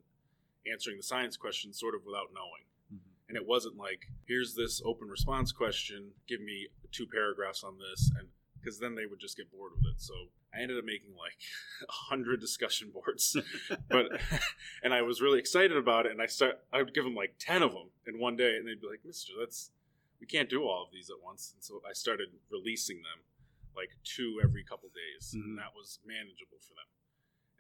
answering 0.72 0.98
the 0.98 1.04
science 1.04 1.38
question 1.38 1.74
sort 1.74 1.96
of 1.96 2.06
without 2.06 2.34
knowing. 2.34 2.66
Mhm. 2.94 3.00
And 3.28 3.38
it 3.38 3.46
wasn't 3.46 3.78
like, 3.78 4.08
here's 4.26 4.56
this 4.56 4.82
open 4.84 5.08
response 5.08 5.52
question, 5.52 6.14
give 6.28 6.42
me 6.42 6.68
two 6.92 7.06
paragraphs 7.08 7.64
on 7.64 7.78
this, 7.78 8.12
and 8.18 8.30
because 8.60 8.80
then 8.80 8.96
they 8.96 9.06
would 9.06 9.20
just 9.20 9.38
get 9.38 9.50
bored 9.52 9.72
with 9.76 9.86
it. 9.96 10.02
So 10.02 10.14
I 10.54 10.60
ended 10.62 10.78
up 10.78 10.84
making 10.84 11.16
like 11.16 11.38
a 11.88 11.92
hundred 11.92 12.42
discussion 12.42 12.92
boards, 12.92 13.38
but 13.90 14.08
and 14.84 14.94
I 14.94 15.02
was 15.02 15.22
really 15.22 15.40
excited 15.40 15.78
about 15.78 16.06
it. 16.06 16.12
And 16.12 16.22
I 16.22 16.26
start, 16.26 16.64
I 16.74 16.82
would 16.82 16.94
give 16.94 17.04
them 17.06 17.16
like 17.16 17.36
ten 17.40 17.62
of 17.64 17.72
them 17.72 17.90
in 18.08 18.20
one 18.20 18.36
day, 18.36 18.58
and 18.58 18.68
they'd 18.68 18.82
be 18.82 18.88
like, 18.88 19.06
"Mister, 19.06 19.34
that's 19.40 19.72
we 20.20 20.28
can't 20.28 20.50
do 20.50 20.64
all 20.68 20.84
of 20.84 20.92
these 20.92 21.10
at 21.10 21.22
once." 21.24 21.54
And 21.54 21.64
so 21.64 21.82
I 21.90 21.94
started 21.94 22.30
releasing 22.52 22.98
them 22.98 23.24
like 23.76 23.92
two 24.04 24.42
every 24.44 24.64
couple 24.66 24.90
days, 24.90 25.34
Mhm. 25.34 25.44
and 25.46 25.58
that 25.58 25.74
was 25.74 26.00
manageable 26.04 26.60
for 26.60 26.74
them. 26.74 26.88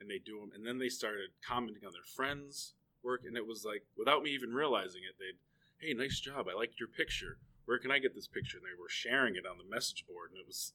And 0.01 0.09
they 0.09 0.17
do 0.19 0.39
them, 0.41 0.51
and 0.53 0.65
then 0.65 0.79
they 0.79 0.89
started 0.89 1.29
commenting 1.41 1.85
on 1.85 1.93
their 1.93 2.03
friends' 2.03 2.73
work, 3.03 3.23
and 3.25 3.37
it 3.37 3.45
was 3.47 3.65
like 3.65 3.85
without 3.97 4.23
me 4.23 4.31
even 4.31 4.53
realizing 4.53 5.01
it, 5.03 5.15
they'd, 5.19 5.37
"Hey, 5.79 5.93
nice 5.93 6.19
job! 6.19 6.47
I 6.47 6.53
liked 6.53 6.79
your 6.79 6.89
picture. 6.89 7.37
Where 7.65 7.79
can 7.79 7.91
I 7.91 7.99
get 7.99 8.15
this 8.15 8.27
picture?" 8.27 8.57
And 8.57 8.65
they 8.65 8.79
were 8.79 8.89
sharing 8.89 9.35
it 9.35 9.45
on 9.45 9.57
the 9.57 9.63
message 9.63 10.05
board, 10.07 10.31
and 10.31 10.39
it 10.39 10.47
was 10.47 10.73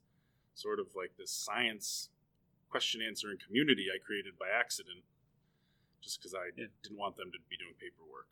sort 0.55 0.79
of 0.79 0.95
like 0.95 1.17
this 1.17 1.31
science 1.31 2.11
question 2.71 3.03
answering 3.03 3.39
community 3.39 3.89
I 3.95 3.99
created 3.99 4.39
by 4.39 4.49
accident, 4.49 5.05
just 6.01 6.19
because 6.19 6.35
I 6.35 6.47
Yeah. 6.57 6.67
didn't 6.83 6.97
want 6.97 7.17
them 7.17 7.31
to 7.33 7.39
be 7.49 7.57
doing 7.57 7.75
paperwork. 7.75 8.29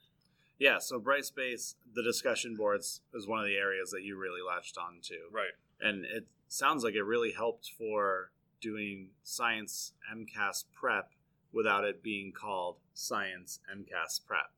Yeah, 0.59 0.78
so 0.78 1.00
Brightspace, 1.00 1.74
the 1.92 2.02
discussion 2.02 2.57
boards 2.57 3.02
is 3.12 3.26
one 3.26 3.40
of 3.40 3.46
the 3.46 3.57
areas 3.57 3.90
that 3.90 4.02
you 4.02 4.16
really 4.16 4.42
latched 4.42 4.78
on 4.78 5.00
to. 5.02 5.28
Right. 5.31 5.55
And 5.81 6.05
it 6.05 6.26
sounds 6.46 6.85
like 6.85 6.94
it 6.94 7.02
really 7.02 7.33
helped 7.33 7.70
for 7.70 8.31
doing 8.61 9.11
science 9.24 9.94
MCAS 10.09 10.64
prep 10.72 11.14
without 11.52 11.84
it 11.84 12.02
being 12.02 12.32
called 12.32 12.76
science 12.94 13.60
MCAS 13.70 14.24
prep. 14.26 14.50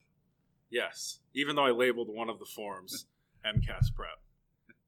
Yes. 0.70 1.20
Even 1.34 1.56
though 1.56 1.66
I 1.66 1.70
labeled 1.70 2.08
one 2.08 2.28
of 2.28 2.38
the 2.38 2.46
forms 2.46 3.06
MCAS 3.46 3.94
prep, 3.94 4.20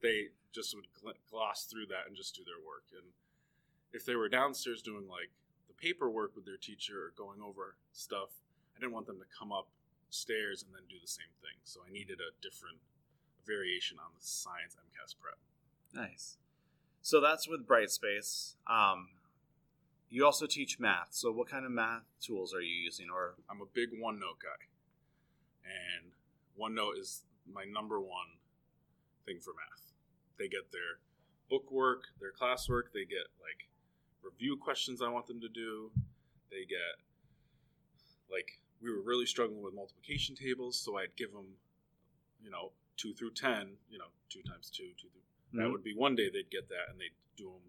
they 0.03 0.29
just 0.53 0.75
would 0.75 0.87
gl- 0.95 1.19
gloss 1.31 1.67
through 1.71 1.87
that 1.87 2.07
and 2.07 2.17
just 2.17 2.35
do 2.35 2.43
their 2.45 2.65
work. 2.65 2.85
And 2.93 3.13
if 3.93 4.05
they 4.05 4.17
were 4.17 4.29
downstairs 4.29 4.83
doing 4.83 5.07
like 5.09 5.31
the 5.69 5.75
paperwork 5.75 6.35
with 6.35 6.47
their 6.47 6.57
teacher 6.57 7.07
or 7.07 7.13
going 7.17 7.41
over 7.43 7.77
stuff, 7.93 8.31
I 8.77 8.81
didn't 8.81 8.93
want 8.93 9.07
them 9.07 9.19
to 9.19 9.37
come 9.39 9.53
upstairs 9.53 10.63
and 10.63 10.75
then 10.75 10.83
do 10.89 10.97
the 11.01 11.09
same 11.09 11.33
thing. 11.41 11.59
So 11.65 11.81
I 11.87 11.93
needed 11.93 12.19
a 12.21 12.35
different 12.43 12.79
variation 13.47 13.99
on 13.99 14.11
the 14.15 14.25
science 14.25 14.77
MCAS 14.77 15.15
prep. 15.21 15.39
Nice. 15.95 16.37
So 17.03 17.21
that's 17.21 17.49
with 17.49 17.67
Brightspace. 17.67 18.55
Um, 18.67 19.09
you 20.09 20.25
also 20.25 20.47
teach 20.47 20.79
math. 20.79 21.09
So 21.11 21.33
what 21.33 21.49
kind 21.49 21.65
of 21.65 21.73
math 21.73 22.05
tools 22.21 22.55
are 22.55 22.61
you 22.61 22.75
using? 22.75 23.07
Or 23.13 23.35
I'm 23.51 23.61
a 23.61 23.67
big 23.73 23.91
OneNote 23.91 24.41
guy, 24.43 24.67
and 25.65 26.13
OneNote 26.59 26.99
is 26.99 27.23
my 27.53 27.65
number 27.65 28.01
one 28.01 28.39
thing 29.25 29.39
for 29.41 29.51
math. 29.51 29.93
They 30.39 30.49
get 30.49 30.73
their 30.73 31.01
book 31.49 31.71
work, 31.71 32.05
their 32.21 32.33
classwork. 32.33 32.93
They 32.93 33.05
get 33.05 33.29
like 33.41 33.69
review 34.23 34.57
questions 34.57 35.03
I 35.03 35.09
want 35.09 35.27
them 35.27 35.41
to 35.41 35.49
do. 35.49 35.91
They 36.51 36.65
get 36.69 37.01
like 38.31 38.61
we 38.81 38.91
were 38.91 39.03
really 39.03 39.27
struggling 39.27 39.63
with 39.63 39.75
multiplication 39.75 40.35
tables, 40.35 40.79
so 40.79 40.99
I'd 40.99 41.17
give 41.17 41.33
them, 41.33 41.57
you 42.43 42.51
know, 42.51 42.73
two 42.97 43.15
through 43.15 43.33
ten. 43.33 43.77
You 43.91 43.99
know, 43.99 44.11
two 44.29 44.43
times 44.43 44.71
two, 44.71 44.91
two 45.01 45.09
through. 45.09 45.23
That 45.53 45.63
mm-hmm. 45.63 45.73
would 45.73 45.85
be 45.85 45.95
one 45.95 46.15
day 46.15 46.29
they'd 46.33 46.51
get 46.51 46.69
that 46.69 46.91
and 46.91 47.01
they'd 47.01 47.17
do 47.37 47.45
them, 47.45 47.67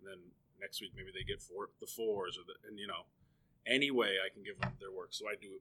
and 0.00 0.08
then 0.08 0.18
next 0.60 0.80
week 0.80 0.92
maybe 0.96 1.10
they 1.12 1.24
get 1.24 1.40
four 1.42 1.70
the 1.80 1.86
fours 1.86 2.38
or 2.38 2.44
the 2.46 2.54
and 2.68 2.78
you 2.78 2.86
know, 2.86 3.06
any 3.66 3.90
way 3.90 4.16
I 4.24 4.28
can 4.32 4.42
give 4.42 4.58
them 4.60 4.72
their 4.80 4.92
work. 4.92 5.08
So 5.12 5.26
I 5.28 5.34
do 5.40 5.60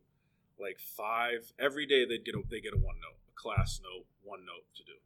like 0.59 0.79
five 0.79 1.51
every 1.57 1.85
day. 1.85 2.05
They'd 2.05 2.25
get 2.25 2.35
a, 2.35 2.43
they 2.49 2.59
get 2.61 2.73
a 2.73 2.77
one 2.77 2.99
note, 3.01 3.19
a 3.29 3.35
class 3.35 3.79
note, 3.83 4.05
one 4.23 4.45
note 4.45 4.65
to 4.75 4.83
do, 4.83 4.97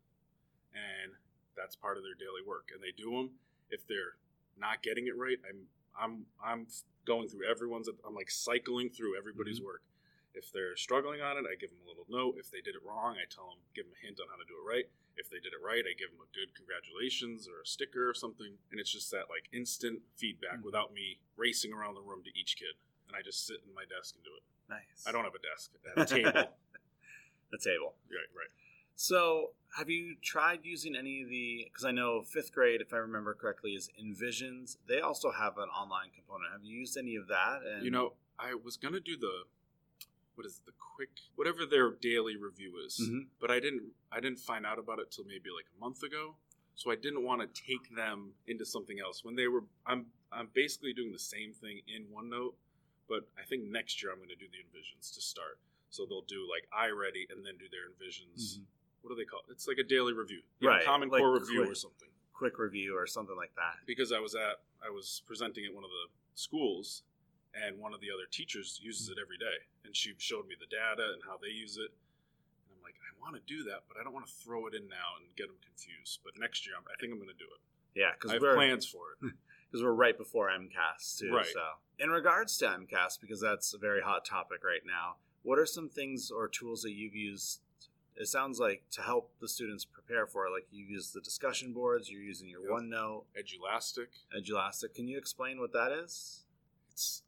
and 0.74 1.14
that's 1.56 1.76
part 1.76 1.98
of 1.98 2.04
their 2.04 2.16
daily 2.16 2.42
work. 2.46 2.70
And 2.74 2.82
they 2.82 2.92
do 2.96 3.12
them. 3.12 3.32
If 3.70 3.88
they're 3.88 4.18
not 4.58 4.82
getting 4.84 5.08
it 5.08 5.18
right, 5.18 5.38
I'm 5.48 5.68
I'm 5.98 6.26
I'm 6.44 6.68
going 7.06 7.30
through 7.30 7.50
everyone's. 7.50 7.88
I'm 8.06 8.16
like 8.16 8.32
cycling 8.32 8.90
through 8.90 9.18
everybody's 9.18 9.60
Mhm. 9.60 9.66
work. 9.66 9.82
If 10.34 10.52
they're 10.52 10.76
struggling 10.76 11.22
on 11.22 11.38
it, 11.38 11.46
I 11.46 11.56
give 11.56 11.70
them 11.70 11.80
a 11.86 11.88
little 11.88 12.06
note. 12.10 12.36
If 12.40 12.50
they 12.50 12.62
did 12.62 12.76
it 12.76 12.82
wrong, 12.86 13.16
I 13.22 13.26
tell 13.30 13.50
them, 13.54 13.60
give 13.76 13.86
them 13.86 13.94
a 13.94 14.02
hint 14.06 14.20
on 14.20 14.28
how 14.30 14.38
to 14.38 14.46
do 14.50 14.58
it 14.58 14.66
right. 14.66 14.90
If 15.16 15.30
they 15.30 15.38
did 15.38 15.54
it 15.54 15.62
right, 15.62 15.86
I 15.86 15.94
give 15.94 16.10
them 16.10 16.22
a 16.26 16.30
good 16.34 16.56
congratulations 16.58 17.48
or 17.48 17.62
a 17.62 17.66
sticker 17.70 18.10
or 18.10 18.14
something. 18.18 18.58
And 18.72 18.80
it's 18.82 18.92
just 18.92 19.12
that 19.12 19.30
like 19.30 19.46
instant 19.54 20.02
feedback 20.18 20.60
Mhm. 20.60 20.64
without 20.66 20.92
me 20.94 21.20
racing 21.38 21.72
around 21.72 21.94
the 21.96 22.02
room 22.02 22.24
to 22.24 22.32
each 22.38 22.58
kid. 22.58 22.74
And 23.08 23.16
I 23.16 23.22
just 23.22 23.46
sit 23.46 23.62
in 23.66 23.74
my 23.74 23.86
desk 23.86 24.16
and 24.16 24.24
do 24.24 24.34
it. 24.36 24.44
Nice. 24.70 25.06
I 25.06 25.12
don't 25.12 25.24
have 25.24 25.36
a 25.36 25.40
desk. 25.40 25.72
I 25.86 25.90
have 25.90 25.98
a 26.00 26.06
table. 26.10 26.32
the 27.52 27.58
table. 27.58 27.96
right, 28.10 28.30
right. 28.34 28.50
So, 28.96 29.54
have 29.78 29.90
you 29.90 30.16
tried 30.22 30.66
using 30.66 30.96
any 30.96 31.22
of 31.24 31.30
the? 31.30 31.66
Because 31.66 31.84
I 31.86 31.92
know 31.92 32.22
fifth 32.22 32.52
grade, 32.54 32.80
if 32.82 32.94
I 32.94 32.98
remember 32.98 33.34
correctly, 33.34 33.74
is 33.76 33.90
Envisions. 34.00 34.78
They 34.88 35.00
also 35.02 35.32
have 35.32 35.58
an 35.58 35.70
online 35.70 36.10
component. 36.12 36.52
Have 36.52 36.64
you 36.64 36.78
used 36.78 36.96
any 36.98 37.16
of 37.16 37.28
that? 37.28 37.64
And 37.64 37.84
You 37.84 37.92
know, 37.92 38.14
I 38.38 38.54
was 38.54 38.78
gonna 38.78 39.00
do 39.00 39.18
the 39.18 39.46
what 40.36 40.46
is 40.46 40.58
it, 40.60 40.66
the 40.66 40.72
quick 40.96 41.10
whatever 41.36 41.66
their 41.66 41.92
daily 41.92 42.36
review 42.38 42.78
is, 42.86 43.00
Mhm. 43.02 43.30
but 43.40 43.52
I 43.52 43.60
didn't 43.60 43.94
I 44.12 44.20
didn't 44.20 44.40
find 44.40 44.66
out 44.66 44.80
about 44.80 45.00
it 45.00 45.12
till 45.12 45.26
maybe 45.26 45.50
like 45.50 45.66
a 45.76 45.80
month 45.80 46.04
ago. 46.04 46.38
So 46.76 46.90
I 46.90 46.96
didn't 46.96 47.24
want 47.24 47.42
to 47.42 47.62
take 47.62 47.96
them 47.96 48.34
into 48.48 48.66
something 48.66 49.00
else 49.00 49.24
when 49.24 49.36
they 49.36 49.48
were. 49.48 49.66
I'm 49.86 50.12
I'm 50.32 50.48
basically 50.48 50.94
doing 50.94 51.12
the 51.12 51.20
same 51.20 51.54
thing 51.54 51.82
in 51.88 52.08
OneNote, 52.08 52.56
but 53.08 53.30
I 53.38 53.44
think 53.44 53.66
next 53.66 54.02
year 54.02 54.12
I'm 54.12 54.18
going 54.18 54.30
to 54.30 54.36
do 54.36 54.48
the 54.50 54.58
envisions 54.58 55.14
to 55.14 55.22
start. 55.22 55.60
So 55.92 56.06
they'll 56.08 56.24
do 56.24 56.50
like 56.50 56.68
iReady 56.72 57.30
and 57.30 57.46
then 57.46 57.58
do 57.58 57.70
their 57.70 57.88
envisions. 57.92 58.58
Mhm. 58.58 58.66
What 59.02 59.10
do 59.12 59.16
they 59.16 59.26
call 59.26 59.42
it? 59.48 59.52
It's 59.52 59.68
like 59.68 59.78
a 59.78 59.84
daily 59.84 60.14
review, 60.14 60.42
Yeah, 60.60 60.70
Right, 60.70 60.86
Common 60.86 61.10
like 61.10 61.20
Core 61.22 61.38
review 61.40 61.64
or 61.70 61.76
something 61.76 62.10
quick 62.34 62.58
review 62.58 62.98
or 62.98 63.06
something 63.06 63.36
like 63.36 63.54
that. 63.56 63.86
because 63.86 64.12
I 64.12 64.20
was 64.20 64.34
at 64.36 64.64
I 64.82 64.90
was 64.90 65.22
presenting 65.28 65.66
at 65.66 65.74
one 65.74 65.84
of 65.84 65.92
the 65.92 66.08
schools, 66.34 67.04
and 67.54 67.80
one 67.80 67.94
of 67.94 68.02
the 68.02 68.10
other 68.10 68.26
teachers 68.30 68.80
uses 68.82 69.10
it 69.10 69.18
every 69.22 69.38
day, 69.38 69.70
and 69.86 69.96
she 69.96 70.14
showed 70.18 70.48
me 70.48 70.56
the 70.60 70.70
data 70.70 71.14
and 71.14 71.22
how 71.26 71.38
they 71.38 71.54
use 71.54 71.78
it. 71.78 71.90
And 71.90 72.74
I'm 72.74 72.82
like, 72.84 72.96
I 72.98 73.12
want 73.22 73.36
to 73.36 73.44
do 73.46 73.64
that, 73.70 73.86
but 73.88 73.98
I 74.00 74.04
don't 74.04 74.14
want 74.14 74.26
to 74.28 74.34
throw 74.34 74.68
it 74.68 74.74
in 74.74 74.88
now 74.90 75.22
and 75.22 75.30
get 75.36 75.48
them 75.48 75.58
confused. 75.62 76.20
But 76.24 76.34
next 76.40 76.66
year, 76.66 76.76
I'm, 76.78 76.84
I 76.90 76.98
think 77.00 77.14
I'm 77.14 77.20
going 77.20 77.34
to 77.34 77.38
do 77.38 77.50
it. 77.50 77.62
Yeah, 77.94 78.12
because 78.14 78.32
I 78.32 78.34
have 78.36 78.42
we're 78.42 78.56
plans 78.56 78.86
for 78.86 79.14
it. 79.22 79.34
because 79.72 79.84
we're 79.84 79.94
right 79.94 80.18
before 80.18 80.50
MCAS 80.50 81.18
too. 81.20 81.34
Right. 81.34 81.46
So, 81.46 81.62
in 82.00 82.10
regards 82.10 82.58
to 82.60 82.66
MCAS, 82.66 83.20
because 83.22 83.42
that's 83.42 83.74
a 83.74 83.78
very 83.78 84.02
hot 84.02 84.26
topic 84.26 84.64
right 84.64 84.82
now, 84.86 85.16
what 85.44 85.60
are 85.60 85.66
some 85.66 85.90
things 85.90 86.32
or 86.32 86.48
tools 86.48 86.82
that 86.84 86.92
you've 86.92 87.16
used? 87.16 87.60
It 88.16 88.28
sounds 88.28 88.60
like 88.60 88.84
to 88.92 89.02
help 89.02 89.32
the 89.42 89.48
students 89.48 89.86
prepare 89.86 90.28
for 90.28 90.46
it. 90.46 90.52
Like 90.52 90.68
you 90.72 90.86
use 90.86 91.12
the 91.12 91.22
discussion 91.22 91.74
boards, 91.74 92.12
you're 92.12 92.22
using 92.22 92.48
your 92.48 92.62
Yep. 92.62 92.70
OneNote, 92.84 93.24
Edulastic. 93.36 94.10
Edulastic. 94.36 94.94
Can 94.94 95.08
you 95.08 95.18
explain 95.18 95.60
what 95.60 95.74
that 95.74 95.92
is? 95.92 96.44
It's 96.92 97.23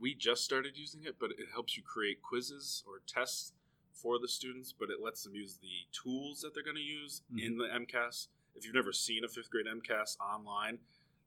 we 0.00 0.14
just 0.14 0.44
started 0.44 0.76
using 0.76 1.04
it, 1.04 1.16
but 1.20 1.30
it 1.32 1.48
helps 1.52 1.76
you 1.76 1.82
create 1.82 2.22
quizzes 2.22 2.82
or 2.86 3.00
tests 3.06 3.52
for 3.92 4.18
the 4.18 4.28
students, 4.28 4.72
but 4.72 4.88
it 4.90 5.00
lets 5.02 5.22
them 5.24 5.34
use 5.34 5.58
the 5.58 5.86
tools 5.92 6.40
that 6.40 6.54
they're 6.54 6.62
going 6.64 6.76
to 6.76 6.82
use 6.82 7.22
Mhm. 7.30 7.42
in 7.42 7.58
the 7.58 7.68
MCAS. 7.72 8.28
If 8.54 8.64
you've 8.64 8.74
never 8.74 8.92
seen 8.92 9.24
a 9.24 9.28
fifth 9.28 9.50
grade 9.50 9.66
MCAS 9.66 10.16
online, 10.18 10.78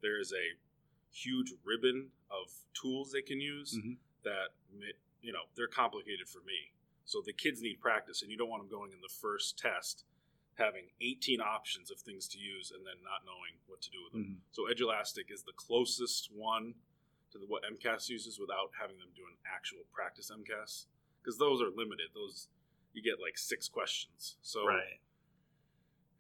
there 0.02 0.20
is 0.20 0.34
a 0.34 0.58
huge 1.12 1.54
ribbon 1.64 2.12
of 2.32 2.52
tools 2.74 3.12
they 3.12 3.22
can 3.22 3.40
use 3.40 3.76
Mhm. 3.78 3.98
that 4.24 4.56
you 5.22 5.32
know 5.32 5.48
they're 5.56 5.68
complicated 5.68 6.28
for 6.28 6.42
me. 6.42 6.74
So 7.06 7.22
the 7.22 7.32
kids 7.34 7.62
need 7.62 7.80
practice, 7.80 8.22
and 8.22 8.32
you 8.32 8.38
don't 8.38 8.50
want 8.50 8.64
them 8.64 8.70
going 8.70 8.92
in 8.92 9.02
the 9.02 9.08
first 9.10 9.58
test 9.58 10.04
having 10.56 10.92
18 11.02 11.42
options 11.42 11.90
of 11.90 12.00
things 12.00 12.28
to 12.28 12.38
use 12.40 12.72
and 12.72 12.86
then 12.86 13.02
not 13.04 13.24
knowing 13.26 13.60
what 13.66 13.82
to 13.82 13.90
do 13.90 14.04
with 14.04 14.14
them. 14.14 14.26
Mhm. 14.26 14.42
So 14.54 14.68
Edulastic 14.68 15.32
is 15.32 15.44
the 15.44 15.54
closest 15.54 16.32
one 16.32 16.76
to 17.34 17.40
the, 17.40 17.46
what 17.46 17.64
MCAS 17.64 18.08
uses 18.10 18.40
without 18.40 18.70
having 18.80 18.98
them 18.98 19.10
do 19.16 19.24
an 19.28 19.36
actual 19.52 19.80
practice 19.92 20.32
MCAS 20.32 20.86
because 21.22 21.38
those 21.38 21.62
are 21.62 21.70
limited. 21.76 22.08
Those 22.14 22.48
you 22.94 23.02
get 23.02 23.20
like 23.20 23.38
six 23.38 23.68
questions. 23.68 24.38
So 24.42 24.66
Right. 24.68 25.00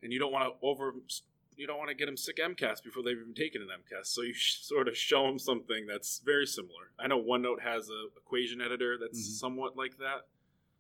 and 0.02 0.12
you 0.12 0.20
don't 0.20 0.34
want 0.34 0.52
to 0.60 0.66
over 0.68 0.94
you 1.56 1.68
don't 1.68 1.78
want 1.78 1.90
to 1.90 1.94
get 1.96 2.08
them 2.08 2.18
sick 2.18 2.38
MCAS 2.38 2.82
before 2.84 3.04
they've 3.04 3.16
even 3.20 3.36
taken 3.36 3.62
an 3.62 3.68
MCAS. 3.70 4.08
So 4.08 4.24
you 4.24 4.34
sort 4.34 4.88
of 4.88 4.98
show 4.98 5.28
them 5.28 5.38
something 5.38 5.86
that's 5.86 6.18
very 6.26 6.48
similar. 6.48 6.92
I 6.98 7.06
know 7.06 7.22
OneNote 7.22 7.62
has 7.62 7.90
a 7.92 8.08
equation 8.18 8.60
editor 8.60 8.98
that's 8.98 9.20
Mhm. 9.20 9.40
somewhat 9.40 9.78
like 9.78 9.98
that. 9.98 10.28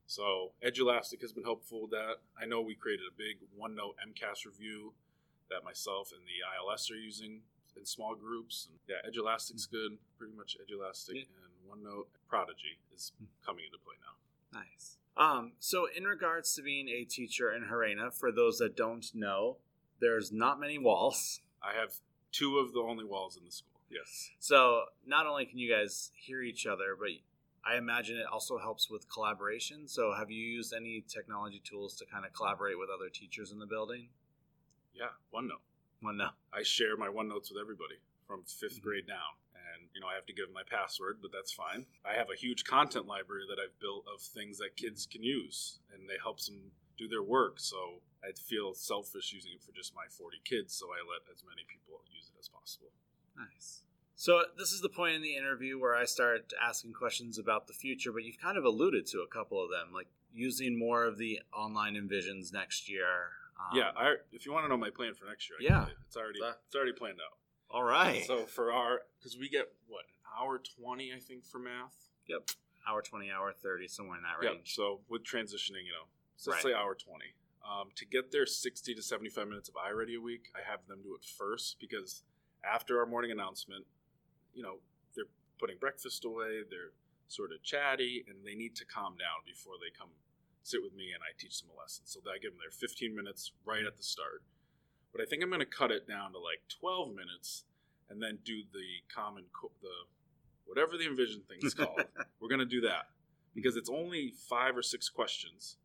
So 0.08 0.54
Edulastic 0.63 1.22
has 1.22 1.32
been 1.32 1.43
helpful 1.43 1.84
with 1.84 1.91
that. 1.91 2.22
I 2.36 2.46
know 2.46 2.60
we 2.62 2.74
created 2.74 3.06
a 3.08 3.12
big 3.15 3.38
OneNote 3.56 3.98
MCAS 4.04 4.46
review 4.46 4.96
that 5.50 5.63
myself 5.63 6.12
and 6.12 6.26
the 6.26 6.41
ILS 6.41 6.89
are 6.89 6.96
using 6.98 7.43
in 7.78 7.86
small 7.86 8.16
groups. 8.16 8.68
And 8.70 8.80
yeah, 8.88 9.08
Edulastic's 9.08 9.66
good. 9.66 9.98
Pretty 10.18 10.34
much 10.36 10.58
Edulastic 10.62 11.16
Yeah. 11.16 11.22
and 11.44 11.84
OneNote 11.86 12.08
Prodigy 12.28 12.80
is 12.94 13.12
coming 13.46 13.66
into 13.66 13.78
play 13.78 13.96
now. 14.02 14.60
Nice. 14.60 14.98
Um, 15.16 15.54
so, 15.60 15.88
in 15.96 16.06
regards 16.06 16.54
to 16.56 16.62
being 16.64 16.90
a 16.90 17.04
teacher 17.04 17.52
in 17.54 17.66
Gerena, 17.66 18.12
for 18.14 18.32
those 18.32 18.58
that 18.58 18.76
don't 18.76 19.06
know, 19.14 19.58
there's 20.00 20.32
not 20.32 20.60
many 20.60 20.78
walls. 20.80 21.42
I 21.62 21.74
have 21.80 21.94
two 22.32 22.58
of 22.58 22.74
the 22.74 22.80
only 22.80 23.06
walls 23.06 23.38
in 23.38 23.46
the 23.46 23.52
school. 23.52 23.70
Yes. 23.90 24.32
So, 24.40 24.86
not 25.06 25.28
only 25.28 25.46
can 25.46 25.60
you 25.60 25.72
guys 25.72 26.12
hear 26.16 26.42
each 26.42 26.66
other, 26.66 26.96
but 27.00 27.10
I 27.64 27.78
imagine 27.78 28.18
it 28.18 28.26
also 28.26 28.58
helps 28.58 28.90
with 28.90 29.08
collaboration. 29.08 29.88
So, 29.88 30.14
have 30.18 30.32
you 30.32 30.44
used 30.44 30.74
any 30.74 31.04
technology 31.08 31.62
tools 31.64 31.96
to 31.98 32.06
kind 32.06 32.26
of 32.26 32.34
collaborate 32.34 32.80
with 32.80 32.90
other 32.90 33.10
teachers 33.10 33.52
in 33.52 33.60
the 33.60 33.68
building? 33.68 34.10
Yeah, 34.96 35.10
OneNote. 35.34 35.62
No. 36.12 36.30
I 36.52 36.63
share 36.63 36.98
my 36.98 37.08
OneNotes 37.08 37.50
with 37.52 37.60
everybody 37.60 38.00
from 38.28 38.44
5th 38.44 38.80
Mhm. 38.80 38.82
grade 38.82 39.08
down. 39.08 39.38
And, 39.56 39.89
you 39.94 40.02
know, 40.02 40.08
I 40.08 40.16
have 40.16 40.26
to 40.28 40.34
give 40.34 40.52
my 40.52 40.63
password, 40.63 41.22
but 41.22 41.32
that's 41.32 41.52
fine. 41.52 41.88
I 42.06 42.13
have 42.13 42.30
a 42.30 42.36
huge 42.36 42.63
content 42.63 43.06
library 43.08 43.46
that 43.48 43.60
I've 43.60 43.80
built 43.80 44.08
of 44.08 44.22
things 44.22 44.58
that 44.60 44.76
kids 44.76 45.06
can 45.06 45.24
use, 45.24 45.80
and 45.92 46.08
they 46.10 46.18
helps 46.18 46.48
them 46.48 46.72
do 46.98 47.08
their 47.08 47.24
work. 47.24 47.60
So 47.60 48.02
I 48.24 48.34
feel 48.34 48.74
selfish 48.74 49.34
using 49.34 49.54
it 49.54 49.63
for 49.63 49.72
just 49.72 49.96
my 49.96 50.08
40 50.08 50.39
kids, 50.44 50.74
so 50.74 50.92
I 50.94 51.02
let 51.02 51.28
as 51.32 51.44
many 51.44 51.63
people 51.63 52.04
use 52.12 52.30
it 52.34 52.39
as 52.39 52.50
possible. 52.50 52.92
Nice. 53.36 53.84
So, 54.16 54.46
this 54.58 54.72
is 54.72 54.82
the 54.82 54.89
point 54.89 55.16
in 55.16 55.22
the 55.22 55.36
interview 55.36 55.80
where 55.80 55.96
I 55.96 56.06
start 56.06 56.54
asking 56.62 56.94
questions 56.94 57.39
about 57.39 57.68
the 57.68 57.74
future, 57.74 58.12
but 58.12 58.24
you've 58.24 58.38
kind 58.38 58.58
of 58.58 58.63
alluded 58.63 59.08
to 59.08 59.22
a 59.22 59.28
couple 59.28 59.62
of 59.62 59.72
them, 59.72 59.92
like 59.92 60.08
using 60.32 60.78
more 60.78 61.04
of 61.04 61.18
the 61.18 61.42
online 61.52 61.96
envisions 61.96 62.54
next 62.54 62.88
year. 62.88 63.32
Um, 63.71 63.78
yeah, 63.78 63.91
I, 63.95 64.15
if 64.32 64.45
you 64.45 64.52
want 64.52 64.65
to 64.65 64.69
know 64.69 64.78
my 64.78 64.89
plan 64.89 65.13
for 65.13 65.26
next 65.26 65.49
year, 65.49 65.58
I 65.60 65.63
Yeah. 65.88 65.93
it's 66.08 66.17
already 66.17 66.39
That- 66.39 66.62
it's 66.67 66.76
already 66.76 66.93
planned 66.93 67.19
out. 67.21 67.38
All 67.69 67.84
right. 67.84 68.23
So 68.26 68.45
for 68.45 68.71
our, 68.71 69.02
because 69.17 69.38
we 69.38 69.49
get 69.49 69.73
what 69.88 70.06
an 70.06 70.13
hour 70.39 70.60
20, 70.60 71.13
I 71.13 71.19
think, 71.19 71.45
for 71.45 71.60
math. 71.60 72.10
yep. 72.28 72.49
Hour 72.88 73.02
20, 73.02 73.32
hour 73.32 73.54
30, 73.54 73.88
somewhere 73.88 74.17
in 74.17 74.23
that 74.23 74.39
range. 74.39 74.76
So 74.76 75.02
with 75.08 75.23
transitioning, 75.23 75.86
you 75.86 75.91
know, 75.93 76.08
so 76.36 76.52
let's 76.52 76.63
say 76.63 76.73
hour 76.73 76.95
20. 76.95 77.34
Um, 77.65 77.89
to 77.95 78.06
get 78.06 78.32
their 78.32 78.45
60 78.45 78.93
to 78.93 79.02
75 79.02 79.47
minutes 79.47 79.69
of 79.69 79.76
iReady 79.76 80.17
a 80.17 80.21
week, 80.21 80.52
I 80.54 80.60
have 80.69 80.86
them 80.88 81.02
do 81.02 81.15
it 81.15 81.23
first 81.23 81.80
because 81.80 82.23
after 82.63 82.99
our 82.99 83.06
morning 83.06 83.32
announcement, 83.32 83.86
you 84.54 84.62
know, 84.63 84.80
they're 85.15 85.30
putting 85.60 85.78
breakfast 85.78 86.26
away, 86.26 86.63
they're 86.69 86.91
sort 87.30 87.54
of 87.54 87.63
chatty, 87.63 88.26
and 88.28 88.45
they 88.45 88.54
need 88.54 88.76
to 88.76 88.86
calm 88.86 89.15
down 89.17 89.43
before 89.45 89.76
they 89.80 89.89
come 89.97 90.10
sit 90.63 90.82
with 90.82 90.93
me 90.95 91.12
and 91.13 91.21
I 91.21 91.32
teach 91.38 91.62
them 91.62 91.69
a 91.76 91.80
lesson. 91.80 92.06
So 92.06 92.19
I 92.26 92.39
give 92.39 92.52
them 92.52 92.60
their 92.60 92.71
15 92.71 93.15
minutes 93.15 93.52
right 93.65 93.86
at 93.86 93.97
the 93.97 94.04
start. 94.04 94.41
But 95.12 95.21
I 95.21 95.26
think 95.26 95.43
I'm 95.43 95.49
going 95.49 95.60
to 95.60 95.65
cut 95.65 95.91
it 95.91 96.08
down 96.08 96.32
to 96.34 96.39
like 96.39 96.62
12 96.80 97.10
minutes 97.13 97.65
and 98.10 98.21
then 98.21 98.39
do 98.43 98.63
the 98.73 99.04
common, 99.13 99.45
co- 99.54 99.71
the 99.82 100.08
whatever 100.65 100.97
the 100.97 101.06
envision 101.06 101.41
thing 101.47 101.60
is 101.62 101.73
called. 101.80 102.04
We're 102.39 102.49
going 102.49 102.60
to 102.60 102.65
do 102.65 102.82
that 102.82 103.10
because 103.54 103.76
it's 103.76 103.89
only 103.89 104.34
five 104.49 104.76
or 104.76 104.82
six 104.82 105.10
questions 105.10 105.78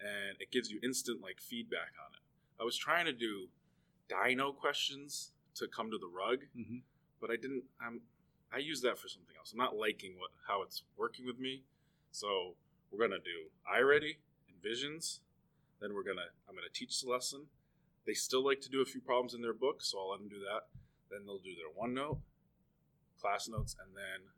and 0.00 0.36
it 0.40 0.50
gives 0.50 0.70
you 0.70 0.80
instant 0.82 1.20
like 1.20 1.40
feedback 1.40 1.92
on 2.00 2.12
it. 2.14 2.22
I 2.60 2.64
was 2.64 2.76
trying 2.76 3.06
to 3.06 3.12
do 3.12 3.48
dino 4.08 4.52
questions 4.52 5.32
to 5.56 5.66
come 5.68 5.90
to 5.90 5.98
the 5.98 6.06
rug, 6.08 6.40
Mhm. 6.56 6.82
but 7.20 7.30
I 7.30 7.36
didn't. 7.36 7.64
I'm 7.80 8.00
I 8.52 8.58
use 8.58 8.80
that 8.82 8.98
for 8.98 9.08
something 9.08 9.34
else. 9.36 9.52
I'm 9.52 9.58
not 9.58 9.76
liking 9.76 10.18
what 10.18 10.30
how 10.46 10.62
it's 10.62 10.82
working 10.96 11.26
with 11.26 11.38
me, 11.38 11.62
so 12.12 12.56
we're 12.94 13.08
gonna 13.08 13.20
do 13.20 13.50
iReady 13.66 14.16
and 14.48 14.62
visions. 14.62 15.20
Then 15.80 15.94
we're 15.94 16.04
gonna 16.04 16.30
I'm 16.48 16.54
gonna 16.54 16.68
teach 16.72 17.00
the 17.00 17.10
lesson. 17.10 17.46
They 18.06 18.14
still 18.14 18.44
like 18.44 18.60
to 18.62 18.68
do 18.70 18.82
a 18.82 18.84
few 18.84 19.00
problems 19.00 19.34
in 19.34 19.42
their 19.42 19.54
book, 19.54 19.82
so 19.82 19.98
I'll 19.98 20.10
let 20.10 20.20
them 20.20 20.28
do 20.28 20.38
that. 20.40 20.68
Then 21.10 21.24
they'll 21.26 21.38
do 21.38 21.54
their 21.54 21.72
OneNote, 21.72 22.20
class 23.20 23.48
notes, 23.48 23.74
and 23.82 23.96
then 23.96 24.28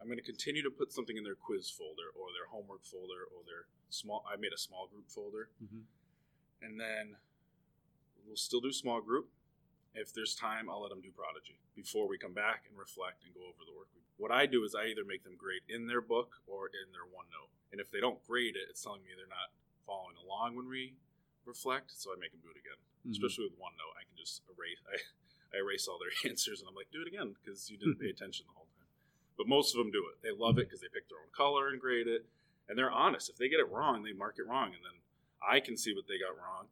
I'm 0.00 0.06
going 0.06 0.18
to 0.18 0.24
continue 0.24 0.62
to 0.62 0.70
put 0.70 0.92
something 0.92 1.16
in 1.16 1.24
their 1.24 1.34
quiz 1.34 1.70
folder 1.70 2.12
or 2.14 2.28
their 2.36 2.48
homework 2.50 2.84
folder 2.84 3.24
or 3.34 3.42
their 3.46 3.66
small. 3.88 4.24
I 4.30 4.36
made 4.36 4.52
a 4.52 4.58
small 4.58 4.86
group 4.88 5.08
folder, 5.08 5.48
Mhm. 5.62 5.84
and 6.60 6.78
then 6.78 7.16
we'll 8.26 8.36
still 8.36 8.60
do 8.60 8.72
small 8.72 9.00
group. 9.00 9.30
If 9.98 10.14
there's 10.14 10.34
time, 10.34 10.70
I'll 10.70 10.82
let 10.82 10.90
them 10.94 11.02
do 11.02 11.10
Prodigy 11.10 11.58
before 11.74 12.06
we 12.06 12.16
come 12.18 12.32
back 12.32 12.64
and 12.70 12.78
reflect 12.78 13.26
and 13.26 13.34
go 13.34 13.42
over 13.42 13.66
the 13.66 13.74
work. 13.76 13.90
What 14.16 14.30
I 14.30 14.46
do 14.46 14.62
is 14.64 14.74
I 14.74 14.86
either 14.90 15.04
make 15.06 15.22
them 15.22 15.34
grade 15.38 15.62
in 15.68 15.86
their 15.86 16.00
book 16.02 16.42
or 16.46 16.66
in 16.70 16.90
their 16.90 17.06
OneNote, 17.06 17.50
and 17.70 17.80
if 17.80 17.90
they 17.90 18.00
don't 18.00 18.18
grade 18.26 18.54
it, 18.58 18.66
it's 18.70 18.82
telling 18.82 19.02
me 19.02 19.14
they're 19.14 19.30
not 19.30 19.54
following 19.86 20.18
along 20.18 20.54
when 20.58 20.66
we 20.68 20.94
reflect. 21.46 21.90
So 21.94 22.10
I 22.10 22.18
make 22.18 22.30
them 22.32 22.42
do 22.42 22.50
it 22.50 22.58
again. 22.58 22.78
Mhm. 23.06 23.12
Especially 23.14 23.46
with 23.46 23.58
OneNote, 23.58 23.94
I 23.94 24.02
can 24.06 24.16
just 24.18 24.42
erase. 24.50 24.78
I, 24.90 24.98
I 25.54 25.62
erase 25.62 25.86
all 25.86 25.98
their 25.98 26.10
answers 26.30 26.60
and 26.60 26.68
I'm 26.68 26.74
like, 26.74 26.90
do 26.90 27.00
it 27.02 27.08
again 27.08 27.34
because 27.38 27.70
you 27.70 27.78
didn't 27.78 27.98
pay 28.02 28.10
attention 28.14 28.46
the 28.50 28.54
whole 28.58 28.66
time. 28.78 28.90
But 29.38 29.46
most 29.46 29.74
of 29.74 29.78
them 29.78 29.90
do 29.90 30.02
it. 30.10 30.18
They 30.22 30.34
love 30.34 30.58
it 30.58 30.66
because 30.66 30.80
they 30.82 30.90
pick 30.92 31.08
their 31.08 31.18
own 31.22 31.30
color 31.30 31.70
and 31.70 31.80
grade 31.80 32.06
it, 32.10 32.26
and 32.68 32.76
they're 32.76 32.90
honest. 32.90 33.30
If 33.30 33.38
they 33.38 33.48
get 33.48 33.60
it 33.62 33.70
wrong, 33.70 34.02
they 34.02 34.12
mark 34.12 34.36
it 34.38 34.46
wrong, 34.46 34.74
and 34.74 34.82
then 34.82 34.98
I 35.38 35.60
can 35.60 35.76
see 35.78 35.94
what 35.94 36.06
they 36.10 36.18
got 36.18 36.34
wrong. 36.36 36.66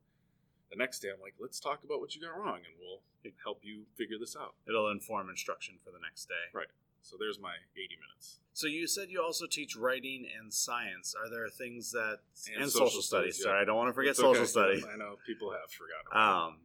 The 0.70 0.76
next 0.76 1.00
day, 1.00 1.08
I'm 1.14 1.20
like, 1.20 1.34
let's 1.38 1.60
talk 1.60 1.84
about 1.84 2.00
what 2.00 2.14
you 2.14 2.20
got 2.20 2.36
wrong, 2.36 2.56
and 2.56 2.74
we'll 2.80 3.00
help 3.44 3.60
you 3.62 3.84
figure 3.96 4.16
this 4.18 4.36
out. 4.36 4.54
It'll 4.68 4.90
inform 4.90 5.28
instruction 5.30 5.76
for 5.84 5.90
the 5.90 5.98
next 6.02 6.26
day. 6.26 6.46
Right. 6.54 6.66
So 7.02 7.16
there's 7.18 7.38
my 7.38 7.54
80 7.76 7.96
minutes. 8.02 8.38
So 8.52 8.66
you 8.66 8.86
said 8.88 9.10
you 9.10 9.22
also 9.22 9.46
teach 9.46 9.76
writing 9.76 10.26
and 10.40 10.52
science. 10.52 11.14
Are 11.14 11.30
there 11.30 11.48
things 11.48 11.92
that 11.92 12.18
And 12.58 12.68
social, 12.70 12.86
social 12.88 13.02
studies? 13.02 13.34
studies, 13.36 13.38
yeah. 13.38 13.44
Sorry, 13.50 13.62
I 13.62 13.64
don't 13.64 13.76
want 13.76 13.88
to 13.90 13.92
forget 13.94 14.10
It's 14.10 14.20
okay. 14.20 14.32
social 14.32 14.46
studies. 14.46 14.84
I 14.92 14.96
know 14.96 15.16
people 15.24 15.52
have 15.52 15.70
forgotten. 15.70 16.10
Um, 16.50 16.56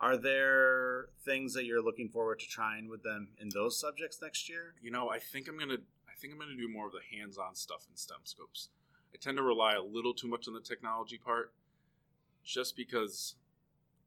are 0.00 0.16
there 0.16 1.10
things 1.24 1.54
that 1.54 1.66
you're 1.66 1.82
looking 1.82 2.08
forward 2.08 2.40
to 2.40 2.48
trying 2.48 2.88
with 2.88 3.02
them 3.04 3.28
in 3.40 3.50
those 3.50 3.78
subjects 3.78 4.18
next 4.20 4.48
year? 4.48 4.74
you 4.82 4.90
know, 4.90 5.10
I 5.10 5.18
think 5.20 5.46
I'm 5.46 5.58
gonna 5.58 5.74
I 6.08 6.14
think 6.20 6.32
I'm 6.32 6.38
gonna 6.40 6.56
do 6.56 6.68
more 6.68 6.86
of 6.86 6.92
the 6.92 7.16
hands-on 7.16 7.54
stuff 7.54 7.86
in 7.88 7.94
STEMscopes. 7.96 8.68
I 9.14 9.18
tend 9.20 9.36
to 9.36 9.42
rely 9.42 9.74
a 9.74 9.82
little 9.82 10.14
too 10.14 10.26
much 10.28 10.48
on 10.48 10.54
the 10.54 10.60
technology 10.60 11.18
part, 11.18 11.52
just 12.44 12.76
because 12.76 13.36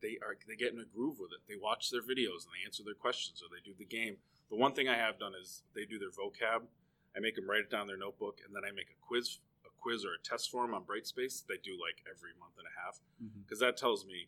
they 0.01 0.19
are 0.21 0.35
they 0.47 0.55
get 0.55 0.73
in 0.73 0.79
a 0.79 0.85
groove 0.85 1.19
with 1.19 1.31
it. 1.31 1.41
They 1.47 1.55
watch 1.55 1.89
their 1.89 2.01
videos 2.01 2.43
and 2.43 2.53
they 2.53 2.65
answer 2.65 2.83
their 2.83 2.93
questions 2.97 3.41
or 3.41 3.47
they 3.47 3.63
do 3.63 3.73
the 3.77 3.87
game. 3.87 4.17
The 4.49 4.57
one 4.57 4.73
thing 4.73 4.87
I 4.87 4.97
have 4.97 5.17
done 5.17 5.33
is 5.39 5.63
they 5.73 5.85
do 5.85 5.97
their 5.97 6.11
vocab. 6.11 6.67
I 7.15 7.19
make 7.19 7.35
them 7.35 7.49
write 7.49 7.61
it 7.61 7.71
down 7.71 7.81
in 7.81 7.87
their 7.87 7.97
notebook, 7.97 8.41
and 8.45 8.55
then 8.55 8.65
I 8.65 8.73
make 8.73 8.89
a 8.89 8.99
quiz 9.05 9.39
a 9.65 9.69
quiz 9.81 10.03
or 10.03 10.17
a 10.17 10.21
test 10.21 10.51
for 10.51 10.65
them 10.65 10.73
on 10.73 10.83
Brightspace. 10.83 11.45
They 11.45 11.61
do 11.61 11.77
like 11.79 12.03
every 12.09 12.33
month 12.37 12.57
and 12.57 12.67
a 12.67 12.75
half 12.83 12.99
mm-hmm. 13.21 13.41
because 13.41 13.59
that 13.59 13.77
tells 13.77 14.05
me 14.05 14.27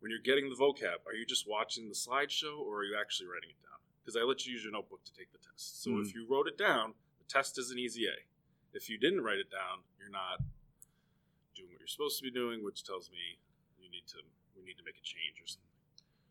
when 0.00 0.10
you're 0.10 0.20
getting 0.20 0.50
the 0.50 0.56
vocab, 0.56 1.02
are 1.06 1.14
you 1.14 1.24
just 1.24 1.48
watching 1.48 1.88
the 1.88 1.94
slideshow 1.94 2.60
or 2.60 2.80
are 2.80 2.84
you 2.84 2.96
actually 3.00 3.26
writing 3.26 3.50
it 3.50 3.62
down? 3.64 3.80
Because 4.02 4.16
I 4.16 4.22
let 4.22 4.46
you 4.46 4.52
use 4.52 4.62
your 4.62 4.72
notebook 4.72 5.02
to 5.04 5.12
take 5.12 5.32
the 5.32 5.38
test. 5.38 5.82
So 5.82 5.98
if 5.98 6.12
mm. 6.12 6.14
you 6.14 6.26
wrote 6.28 6.46
it 6.46 6.58
down, 6.58 6.94
the 7.18 7.26
test 7.26 7.58
is 7.58 7.70
an 7.70 7.78
easy 7.78 8.06
A. 8.06 8.16
If 8.74 8.90
you 8.90 8.98
didn't 8.98 9.22
write 9.22 9.38
it 9.38 9.50
down, 9.50 9.82
you're 9.98 10.12
not 10.12 10.44
you're 11.86 11.94
supposed 11.94 12.18
to 12.18 12.24
be 12.26 12.32
doing, 12.34 12.64
which 12.64 12.82
tells 12.82 13.10
me 13.14 13.38
you 13.78 13.86
need 13.88 14.02
to 14.10 14.18
we 14.58 14.64
need 14.66 14.74
to 14.74 14.82
make 14.82 14.98
a 14.98 15.06
change 15.06 15.38
or 15.38 15.46
something. 15.46 15.70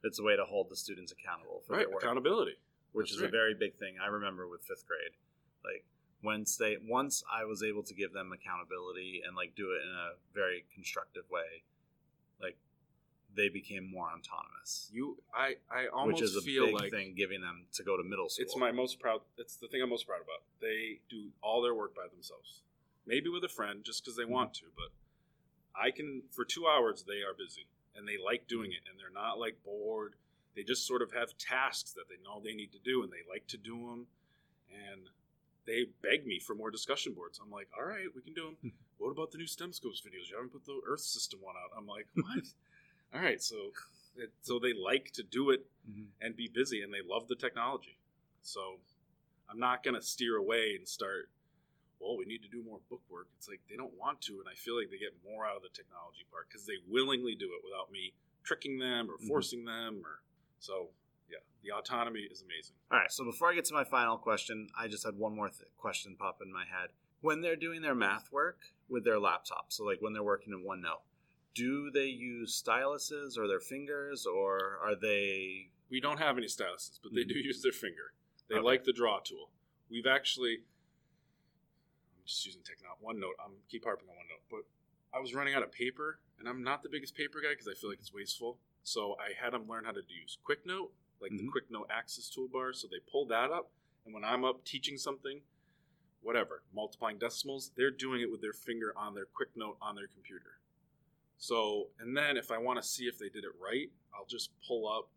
It's 0.04 0.20
a 0.20 0.24
way 0.24 0.36
to 0.36 0.44
hold 0.44 0.68
the 0.70 0.76
students 0.76 1.14
accountable 1.16 1.64
for 1.66 1.74
Right, 1.74 1.86
their 1.88 1.96
work, 1.96 2.04
accountability. 2.04 2.60
which 2.92 3.12
That's 3.12 3.24
is 3.24 3.24
a 3.24 3.32
very 3.32 3.54
big 3.56 3.80
thing. 3.80 3.96
I 4.04 4.08
remember 4.08 4.50
with 4.50 4.64
fifth 4.68 4.84
grade, 4.86 5.16
like 5.64 5.86
once 6.22 6.58
they 6.58 6.76
once 6.84 7.24
I 7.32 7.46
was 7.46 7.64
able 7.64 7.84
to 7.84 7.94
give 7.94 8.12
them 8.12 8.34
accountability 8.36 9.22
and 9.26 9.34
like 9.34 9.56
do 9.56 9.72
it 9.72 9.88
in 9.88 9.96
a 9.96 10.20
very 10.36 10.66
constructive 10.76 11.24
way, 11.32 11.64
like 12.42 12.58
they 13.34 13.48
became 13.48 13.90
more 13.90 14.08
autonomous, 14.12 14.90
You, 14.92 15.16
I, 15.34 15.56
I 15.72 15.88
almost 15.88 16.20
which 16.20 16.30
is 16.30 16.36
a 16.36 16.42
feel 16.42 16.66
big 16.68 16.76
like 16.76 16.92
thing 16.92 17.16
giving 17.16 17.40
them 17.40 17.68
to 17.76 17.84
go 17.84 17.96
to 17.96 18.04
middle 18.04 18.28
school. 18.28 18.44
it's 18.44 18.58
my 18.58 18.72
most 18.74 19.00
proud. 19.00 19.22
It's 19.38 19.56
the 19.56 19.68
thing 19.70 19.82
I'm 19.82 19.90
most 19.90 20.06
proud 20.08 20.20
about. 20.20 20.44
They 20.60 21.00
do 21.10 21.32
all 21.42 21.62
their 21.62 21.74
work 21.76 21.96
by 21.96 22.08
themselves. 22.12 22.62
Maybe 23.08 23.30
with 23.30 23.44
a 23.46 23.50
friend, 23.50 23.84
just 23.86 24.04
because 24.04 24.18
they 24.18 24.24
Mm-hmm. 24.24 24.34
want 24.34 24.54
to. 24.56 24.66
But 24.76 24.92
I 25.80 25.92
can 25.92 26.24
for 26.32 26.46
two 26.46 26.68
hours. 26.68 27.04
They 27.08 27.22
are 27.24 27.34
busy 27.38 27.68
and 27.96 28.08
they 28.08 28.18
like 28.24 28.48
doing 28.48 28.72
it, 28.72 28.82
and 28.90 29.00
they're 29.00 29.10
not 29.14 29.40
like 29.40 29.64
bored. 29.64 30.14
They 30.56 30.64
just 30.64 30.86
sort 30.88 31.02
of 31.02 31.12
have 31.14 31.38
tasks 31.38 31.92
that 31.94 32.08
they 32.10 32.16
know 32.24 32.42
they 32.44 32.54
need 32.54 32.72
to 32.74 32.80
do, 32.80 33.04
and 33.04 33.12
they 33.12 33.24
like 33.30 33.48
to 33.48 33.58
do 33.58 33.76
them. 33.90 34.08
And 34.92 35.02
they 35.66 35.86
beg 36.02 36.26
me 36.28 36.40
for 36.40 36.56
more 36.56 36.70
discussion 36.72 37.14
boards. 37.14 37.40
I'm 37.44 37.52
like, 37.52 37.68
all 37.78 37.86
right, 37.86 38.08
we 38.16 38.22
can 38.22 38.34
do 38.34 38.54
them. 38.62 38.74
what 38.98 39.12
about 39.12 39.32
the 39.32 39.38
new 39.38 39.46
STEMscopes 39.46 40.02
videos? 40.04 40.30
You 40.30 40.36
haven't 40.36 40.52
put 40.54 40.66
the 40.66 40.80
Earth 40.88 41.02
system 41.02 41.40
one 41.42 41.56
out. 41.56 41.72
I'm 41.78 41.88
like, 41.88 42.08
what? 42.14 42.44
all 43.16 43.22
right, 43.22 43.42
so 43.42 43.72
it, 44.18 44.32
so 44.42 44.60
they 44.60 44.74
like 44.74 45.12
to 45.14 45.24
do 45.24 45.50
it 45.52 45.66
Mhm. 45.90 46.08
and 46.22 46.36
be 46.36 46.48
busy 46.48 46.82
and 46.82 46.94
they 46.94 47.02
love 47.06 47.28
the 47.28 47.36
technology. 47.36 47.98
So 48.42 48.80
I'm 49.50 49.60
not 49.60 49.84
going 49.84 49.96
to 49.96 50.02
steer 50.02 50.36
away 50.38 50.76
and 50.78 50.88
start, 50.88 51.30
well, 52.00 52.18
we 52.18 52.26
need 52.26 52.42
to 52.44 52.50
do 52.50 52.62
more 52.64 52.80
book 52.90 53.02
work. 53.10 53.28
It's 53.38 53.48
like 53.48 53.62
they 53.70 53.76
don't 53.76 53.94
want 53.98 54.22
to. 54.22 54.34
And 54.40 54.48
I 54.50 54.56
feel 54.56 54.78
like 54.78 54.90
they 54.90 54.98
get 54.98 55.14
more 55.24 55.46
out 55.46 55.56
of 55.58 55.64
the 55.64 55.70
technology 55.70 56.26
part 56.32 56.48
because 56.50 56.66
they 56.66 56.78
willingly 56.88 57.36
do 57.36 57.46
it 57.46 57.62
without 57.64 57.92
me 57.92 58.14
tricking 58.44 58.78
them 58.80 59.10
or 59.10 59.18
Mhm. 59.18 59.28
forcing 59.28 59.66
them. 59.66 60.02
Or 60.06 60.22
So, 60.60 60.90
yeah, 61.30 61.40
the 61.64 61.72
autonomy 61.72 62.22
is 62.22 62.42
amazing. 62.42 62.76
All 62.92 62.98
right, 63.00 63.12
so 63.12 63.24
before 63.24 63.52
I 63.52 63.56
get 63.56 63.66
to 63.66 63.74
my 63.74 63.84
final 63.84 64.18
question, 64.18 64.70
I 64.78 64.88
just 64.88 65.04
had 65.04 65.16
one 65.18 65.36
more 65.36 65.50
th- 65.50 65.70
question 65.78 66.16
pop 66.16 66.42
in 66.42 66.52
my 66.52 66.66
head. 66.66 66.92
When 67.22 67.42
they're 67.42 67.56
doing 67.56 67.82
their 67.82 67.96
math 67.96 68.32
work 68.32 68.74
with 68.88 69.04
their 69.04 69.20
laptop, 69.20 69.72
so 69.72 69.84
like 69.84 70.02
when 70.02 70.14
they're 70.14 70.24
working 70.24 70.54
in 70.54 70.64
OneNote, 70.64 71.02
do 71.54 71.90
they 71.92 72.08
use 72.08 72.62
styluses 72.62 73.38
or 73.38 73.48
their 73.48 73.60
fingers, 73.60 74.26
or 74.26 74.78
are 74.80 74.96
they? 74.96 75.72
We 75.90 76.00
don't 76.00 76.18
have 76.18 76.38
any 76.38 76.48
styluses, 76.48 77.00
but 77.02 77.14
they 77.14 77.24
Mhm. 77.24 77.30
do 77.30 77.40
use 77.40 77.62
their 77.62 77.72
finger. 77.72 78.14
They 78.48 78.56
Okay. 78.56 78.64
like 78.64 78.84
the 78.84 78.94
draw 78.94 79.20
tool. 79.20 79.52
We've 79.90 80.06
actually, 80.08 80.66
just 82.26 82.46
using 82.46 82.62
technology. 82.64 83.02
OneNote. 83.04 83.38
I'm 83.44 83.54
keep 83.70 83.84
harping 83.84 84.10
on 84.10 84.16
OneNote, 84.16 84.44
but 84.50 84.62
I 85.14 85.20
was 85.20 85.34
running 85.34 85.54
out 85.54 85.64
of 85.64 85.72
paper, 85.72 86.20
and 86.40 86.48
I'm 86.50 86.64
not 86.64 86.84
the 86.84 86.90
biggest 86.90 87.16
paper 87.16 87.40
guy 87.42 87.54
because 87.54 87.68
I 87.68 87.74
feel 87.74 87.90
like 87.90 88.00
it's 88.00 88.14
wasteful. 88.14 88.60
So 88.84 89.16
I 89.20 89.34
had 89.42 89.54
them 89.54 89.68
learn 89.68 89.86
how 89.86 89.92
to 89.92 90.02
use 90.08 90.38
QuickNote, 90.48 90.92
like 91.20 91.32
the 91.32 91.44
Mhm. 91.44 91.50
QuickNote 91.50 91.90
Access 91.90 92.30
toolbar. 92.30 92.76
So 92.76 92.88
they 92.88 93.00
pull 93.00 93.26
that 93.28 93.52
up, 93.52 93.72
and 94.06 94.14
when 94.14 94.24
I'm 94.24 94.44
up 94.44 94.64
teaching 94.66 94.98
something, 94.98 95.42
whatever, 96.22 96.64
multiplying 96.74 97.18
decimals, 97.18 97.72
they're 97.76 97.92
doing 97.92 98.22
it 98.22 98.32
with 98.32 98.42
their 98.42 98.54
finger 98.54 98.96
on 98.98 99.14
their 99.14 99.26
QuickNote 99.28 99.78
on 99.82 99.96
their 99.96 100.08
computer. 100.08 100.60
So, 101.38 101.92
and 102.00 102.16
then 102.16 102.38
if 102.38 102.52
I 102.52 102.58
want 102.58 102.82
to 102.82 102.88
see 102.88 103.08
if 103.08 103.18
they 103.18 103.30
did 103.30 103.44
it 103.44 103.52
right, 103.60 103.92
I'll 104.14 104.26
just 104.26 104.52
pull 104.62 104.88
up 104.88 105.10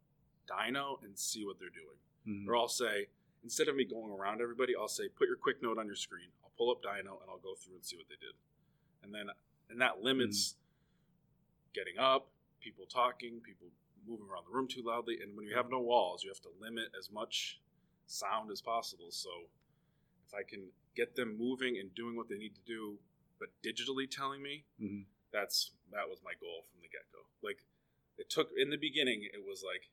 DyKnow 0.46 1.02
and 1.02 1.18
see 1.18 1.44
what 1.44 1.58
they're 1.58 1.70
doing. 1.70 1.98
Mhm. 2.26 2.48
Or 2.48 2.56
I'll 2.56 2.68
say, 2.68 3.08
instead 3.42 3.68
of 3.68 3.76
me 3.76 3.84
going 3.84 4.12
around 4.12 4.40
everybody, 4.40 4.74
I'll 4.76 4.88
say, 4.88 5.08
put 5.08 5.28
your 5.28 5.36
quick 5.36 5.62
note 5.62 5.78
on 5.78 5.86
your 5.86 5.96
screen. 5.96 6.28
I'll 6.42 6.52
pull 6.56 6.70
up 6.70 6.82
DyKnow 6.82 7.20
and 7.22 7.28
I'll 7.30 7.38
go 7.42 7.54
through 7.54 7.74
and 7.76 7.84
see 7.84 7.96
what 7.96 8.08
they 8.08 8.16
did. 8.20 8.34
And 9.02 9.14
then, 9.14 9.30
and 9.70 9.80
that 9.80 10.02
limits 10.02 10.56
getting 11.74 11.98
up, 11.98 12.28
people 12.60 12.84
talking, 12.86 13.40
people 13.40 13.68
moving 14.06 14.26
around 14.30 14.44
the 14.46 14.54
room 14.54 14.66
too 14.68 14.82
loudly. 14.84 15.18
And 15.22 15.36
when 15.36 15.46
you 15.46 15.54
have 15.56 15.70
no 15.70 15.80
walls, 15.80 16.24
you 16.24 16.30
have 16.30 16.40
to 16.42 16.50
limit 16.60 16.86
as 16.98 17.10
much 17.10 17.60
sound 18.06 18.50
as 18.50 18.60
possible. 18.60 19.10
So 19.10 19.30
if 20.26 20.34
I 20.34 20.42
can 20.42 20.68
get 20.96 21.14
them 21.14 21.36
moving 21.38 21.78
and 21.78 21.94
doing 21.94 22.16
what 22.16 22.28
they 22.28 22.36
need 22.38 22.54
to 22.54 22.60
do, 22.66 22.98
but 23.38 23.48
digitally 23.62 24.10
telling 24.10 24.42
me, 24.42 24.64
Mhm. 24.80 25.06
that's 25.30 25.72
that 25.90 26.08
was 26.08 26.20
my 26.22 26.34
goal 26.34 26.62
from 26.70 26.80
the 26.80 26.88
get 26.88 27.10
go. 27.12 27.26
Like 27.40 27.64
it 28.16 28.28
took 28.28 28.50
in 28.56 28.70
the 28.70 28.76
beginning, 28.76 29.22
it 29.22 29.44
was 29.44 29.62
like 29.62 29.88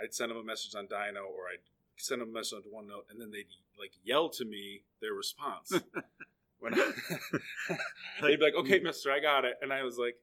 I'd 0.00 0.14
send 0.14 0.30
them 0.30 0.38
a 0.38 0.42
message 0.44 0.74
on 0.74 0.88
DyKnow 0.88 1.26
or 1.26 1.48
I'd 1.48 1.62
send 1.96 2.22
a 2.22 2.26
message 2.26 2.64
on 2.66 2.84
OneNote, 2.84 3.10
and 3.10 3.20
then 3.20 3.30
they'd 3.30 3.46
like 3.78 3.92
yell 4.02 4.28
to 4.30 4.44
me 4.44 4.82
their 5.00 5.14
response. 5.14 5.72
when 6.58 6.72
they'd 8.22 8.38
be 8.38 8.44
like, 8.44 8.54
"Okay, 8.54 8.80
mm. 8.80 8.84
Mister, 8.84 9.12
I 9.12 9.20
got 9.20 9.44
it," 9.44 9.54
and 9.62 9.72
I 9.72 9.82
was 9.82 9.98
like, 9.98 10.16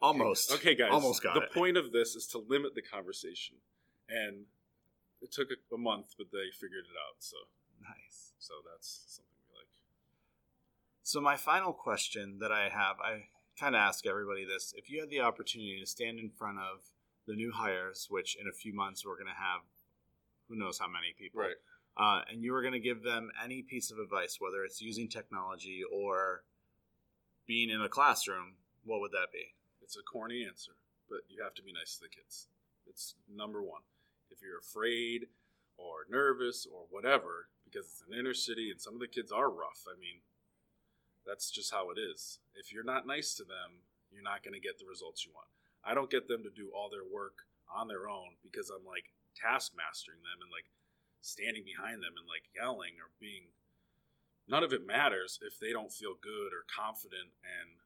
Almost. 0.00 0.52
"Okay, 0.52 0.74
guys, 0.74 0.90
Almost 0.92 1.22
got 1.22 1.34
the 1.34 1.42
it. 1.42 1.52
point 1.52 1.76
of 1.76 1.92
this 1.92 2.14
is 2.14 2.26
to 2.28 2.38
limit 2.38 2.74
the 2.74 2.82
conversation, 2.82 3.56
and 4.08 4.44
it 5.20 5.32
took 5.32 5.48
a, 5.50 5.74
a 5.74 5.78
month, 5.78 6.14
but 6.18 6.28
they 6.32 6.50
figured 6.52 6.84
it 6.84 6.96
out. 7.08 7.16
So, 7.18 7.36
Nice. 7.82 8.32
so 8.38 8.54
that's 8.70 9.04
something 9.08 9.32
we 9.50 9.58
like. 9.58 9.68
So 11.02 11.20
my 11.20 11.36
final 11.36 11.72
question 11.72 12.38
that 12.40 12.52
I 12.52 12.68
have, 12.68 12.96
I 13.00 13.28
kind 13.58 13.74
of 13.74 13.80
ask 13.80 14.06
everybody 14.06 14.44
this: 14.44 14.74
If 14.76 14.90
you 14.90 15.00
had 15.00 15.10
the 15.10 15.20
opportunity 15.20 15.78
to 15.80 15.86
stand 15.86 16.18
in 16.18 16.30
front 16.30 16.58
of 16.58 16.90
the 17.26 17.34
new 17.34 17.52
hires, 17.52 18.06
which 18.08 18.36
in 18.40 18.46
a 18.46 18.52
few 18.52 18.72
months 18.74 19.04
we're 19.04 19.16
going 19.16 19.26
to 19.26 19.32
have, 19.32 19.62
who 20.48 20.56
knows 20.56 20.78
how 20.78 20.86
many 20.88 21.12
people, 21.18 21.40
Right. 21.42 21.56
uh, 21.96 22.24
and 22.30 22.42
you 22.42 22.52
were 22.52 22.62
going 22.62 22.74
to 22.74 22.80
give 22.80 23.02
them 23.02 23.30
any 23.42 23.62
piece 23.62 23.90
of 23.90 23.98
advice, 23.98 24.40
whether 24.40 24.64
it's 24.64 24.80
using 24.80 25.08
technology 25.08 25.82
or 25.84 26.44
being 27.46 27.70
in 27.70 27.80
a 27.80 27.88
classroom, 27.88 28.56
what 28.84 29.00
would 29.00 29.12
that 29.12 29.32
be? 29.32 29.54
It's 29.82 29.96
a 29.96 30.02
corny 30.02 30.44
answer, 30.44 30.72
but 31.08 31.20
you 31.28 31.42
have 31.42 31.54
to 31.54 31.62
be 31.62 31.72
nice 31.72 31.96
to 31.96 32.02
the 32.02 32.08
kids. 32.08 32.48
It's 32.86 33.14
number 33.28 33.62
one. 33.62 33.82
If 34.30 34.42
you're 34.42 34.58
afraid 34.58 35.28
or 35.76 36.06
nervous 36.08 36.66
or 36.66 36.86
whatever, 36.90 37.48
because 37.64 37.86
it's 37.86 38.02
an 38.08 38.18
inner 38.18 38.34
city 38.34 38.70
and 38.70 38.80
some 38.80 38.94
of 38.94 39.00
the 39.00 39.06
kids 39.08 39.30
are 39.32 39.50
rough, 39.50 39.84
I 39.88 39.98
mean, 39.98 40.20
that's 41.26 41.50
just 41.50 41.72
how 41.72 41.90
it 41.90 41.98
is. 41.98 42.38
If 42.54 42.72
you're 42.72 42.84
not 42.84 43.06
nice 43.06 43.34
to 43.34 43.44
them, 43.44 43.82
you're 44.12 44.22
not 44.22 44.42
going 44.42 44.54
to 44.54 44.60
get 44.60 44.78
the 44.78 44.86
results 44.86 45.24
you 45.26 45.32
want. 45.34 45.48
I 45.84 45.94
don't 45.94 46.10
get 46.10 46.28
them 46.28 46.42
to 46.42 46.50
do 46.50 46.70
all 46.74 46.88
their 46.90 47.04
work 47.04 47.46
on 47.72 47.88
their 47.88 48.08
own 48.08 48.36
because 48.42 48.70
I'm 48.70 48.86
like 48.86 49.10
task 49.36 49.76
mastering 49.76 50.24
them 50.24 50.40
and 50.40 50.50
like 50.50 50.72
standing 51.20 51.62
behind 51.62 52.00
them 52.00 52.16
and 52.16 52.24
like 52.24 52.48
yelling 52.56 52.96
or 52.96 53.12
being. 53.20 53.52
None 54.48 54.64
of 54.64 54.72
it 54.72 54.86
matters 54.86 55.38
if 55.42 55.58
they 55.58 55.74
don't 55.74 55.92
feel 55.92 56.16
good 56.16 56.54
or 56.54 56.64
confident 56.70 57.34
and 57.42 57.82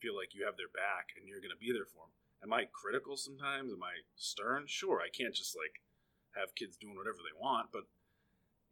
feel 0.00 0.16
like 0.16 0.32
you 0.34 0.48
have 0.48 0.56
their 0.56 0.72
back 0.72 1.12
and 1.14 1.28
you're 1.28 1.44
going 1.44 1.52
to 1.52 1.60
be 1.60 1.70
there 1.70 1.86
for 1.86 2.08
them. 2.08 2.16
Am 2.40 2.56
I 2.56 2.72
critical 2.72 3.20
sometimes? 3.20 3.68
Am 3.68 3.84
I 3.84 4.08
stern? 4.16 4.64
Sure, 4.64 5.04
I 5.04 5.12
can't 5.12 5.36
just 5.36 5.52
like 5.52 5.84
have 6.32 6.56
kids 6.56 6.80
doing 6.80 6.96
whatever 6.96 7.20
they 7.20 7.36
want, 7.36 7.68
but 7.68 7.84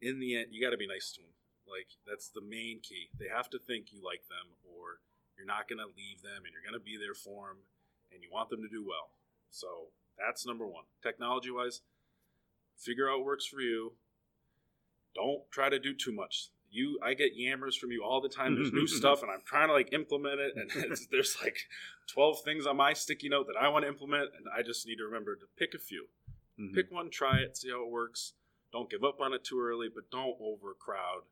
in 0.01 0.17
the 0.17 0.41
end, 0.41 0.49
you 0.49 0.57
got 0.57 0.73
to 0.73 0.81
be 0.81 0.89
nice 0.89 1.13
to 1.13 1.21
them. 1.21 1.37
Like 1.69 1.93
that's 2.09 2.33
the 2.33 2.41
main 2.41 2.81
key. 2.81 3.13
They 3.13 3.29
have 3.29 3.49
to 3.53 3.61
think 3.61 3.93
you 3.93 4.01
like 4.01 4.25
them, 4.25 4.57
or 4.65 5.05
you're 5.37 5.45
not 5.45 5.69
going 5.69 5.77
to 5.77 5.93
leave 5.93 6.25
them, 6.25 6.49
and 6.49 6.51
you're 6.51 6.65
going 6.65 6.73
to 6.73 6.81
be 6.81 6.97
there 6.97 7.13
for 7.13 7.53
them, 7.53 7.69
and 8.09 8.25
you 8.25 8.33
want 8.33 8.49
them 8.49 8.65
to 8.65 8.71
do 8.73 8.81
well. 8.81 9.13
So 9.53 9.93
that's 10.17 10.49
number 10.49 10.65
one. 10.65 10.89
Technology 11.05 11.53
wise, 11.53 11.85
figure 12.79 13.09
out 13.09 13.19
what 13.19 13.25
works 13.25 13.45
for 13.45 13.61
you. 13.61 13.93
Don't 15.15 15.41
try 15.51 15.69
to 15.69 15.79
do 15.79 15.93
too 15.93 16.11
much. 16.11 16.49
You, 16.71 16.99
I 17.03 17.15
get 17.15 17.37
yammers 17.37 17.75
from 17.75 17.91
you 17.91 18.03
all 18.03 18.21
the 18.21 18.29
time. 18.29 18.55
There's 18.55 18.71
new 18.71 18.87
stuff, 18.99 19.23
and 19.23 19.31
I'm 19.31 19.41
trying 19.45 19.67
to 19.67 19.73
like 19.73 19.91
implement 19.91 20.39
it, 20.39 20.53
and 20.55 20.97
there's 21.11 21.37
like 21.43 21.57
12 22.07 22.41
things 22.43 22.65
on 22.65 22.77
my 22.77 22.93
sticky 22.93 23.29
note 23.29 23.47
that 23.47 23.59
I 23.59 23.69
want 23.69 23.85
to 23.85 23.89
implement, 23.89 24.29
and 24.37 24.45
I 24.55 24.61
just 24.61 24.85
need 24.85 24.97
to 24.97 25.03
remember 25.03 25.35
to 25.35 25.45
pick 25.57 25.73
a 25.73 25.79
few. 25.79 26.05
Mm-hmm. 26.59 26.75
Pick 26.75 26.91
one, 26.91 27.09
try 27.09 27.37
it, 27.37 27.57
see 27.57 27.69
how 27.69 27.83
it 27.83 27.91
works. 27.91 28.33
Don't 28.71 28.89
give 28.89 29.03
up 29.03 29.19
on 29.19 29.33
it 29.33 29.43
too 29.43 29.59
early, 29.59 29.87
but 29.93 30.11
don't 30.11 30.37
overcrowd. 30.39 31.23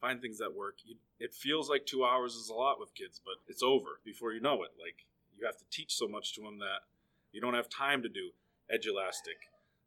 Find 0.00 0.20
things 0.20 0.38
that 0.38 0.54
work. 0.54 0.76
It 1.18 1.32
feels 1.32 1.70
like 1.70 1.86
two 1.86 2.04
hours 2.04 2.34
is 2.34 2.50
a 2.50 2.54
lot 2.54 2.78
with 2.78 2.94
kids, 2.94 3.20
but 3.24 3.36
it's 3.48 3.62
over 3.62 4.00
before 4.04 4.32
you 4.32 4.40
know 4.40 4.62
it. 4.64 4.72
Like 4.78 5.06
you 5.38 5.46
have 5.46 5.56
to 5.56 5.64
teach 5.70 5.94
so 5.94 6.06
much 6.06 6.34
to 6.34 6.42
them 6.42 6.58
that 6.58 6.84
you 7.32 7.40
don't 7.40 7.54
have 7.54 7.70
time 7.70 8.02
to 8.02 8.08
do 8.08 8.32
Edulastic, 8.72 9.36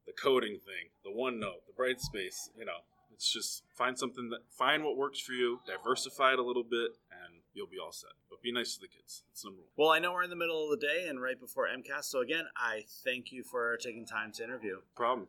the 0.08 0.14
coding 0.14 0.58
thing, 0.58 0.89
the 1.03 1.12
OneNote, 1.12 1.68
the 1.68 1.74
Brightspace. 1.78 2.49
You 2.58 2.66
know, 2.66 2.80
it's 3.14 3.32
just 3.32 3.64
find 3.76 3.99
something 3.99 4.30
that 4.30 4.39
find 4.49 4.84
what 4.84 4.97
works 4.97 5.20
for 5.20 5.34
you, 5.34 5.60
diversify 5.68 6.34
it 6.34 6.39
a 6.39 6.43
little 6.43 6.64
bit, 6.64 6.91
and 7.12 7.41
you'll 7.53 7.68
be 7.68 7.78
all 7.84 7.91
set. 7.91 8.12
But 8.30 8.41
be 8.41 8.51
nice 8.51 8.76
to 8.76 8.82
the 8.82 8.88
kids. 8.88 9.24
It's 9.32 9.43
number 9.43 9.60
one. 9.60 9.70
Well, 9.76 9.89
I 9.89 9.99
know 9.99 10.14
we're 10.14 10.24
in 10.24 10.30
the 10.30 10.36
middle 10.36 10.64
of 10.64 10.80
the 10.80 10.86
day 10.86 11.08
and 11.08 11.22
right 11.22 11.39
before 11.39 11.68
MCAS, 11.68 12.05
so 12.05 12.22
again, 12.22 12.45
I 12.55 12.86
thank 13.03 13.32
you 13.32 13.43
for 13.43 13.78
taking 13.78 14.05
time 14.05 14.32
to 14.34 14.43
interview. 14.43 14.78
Problem. 14.95 15.28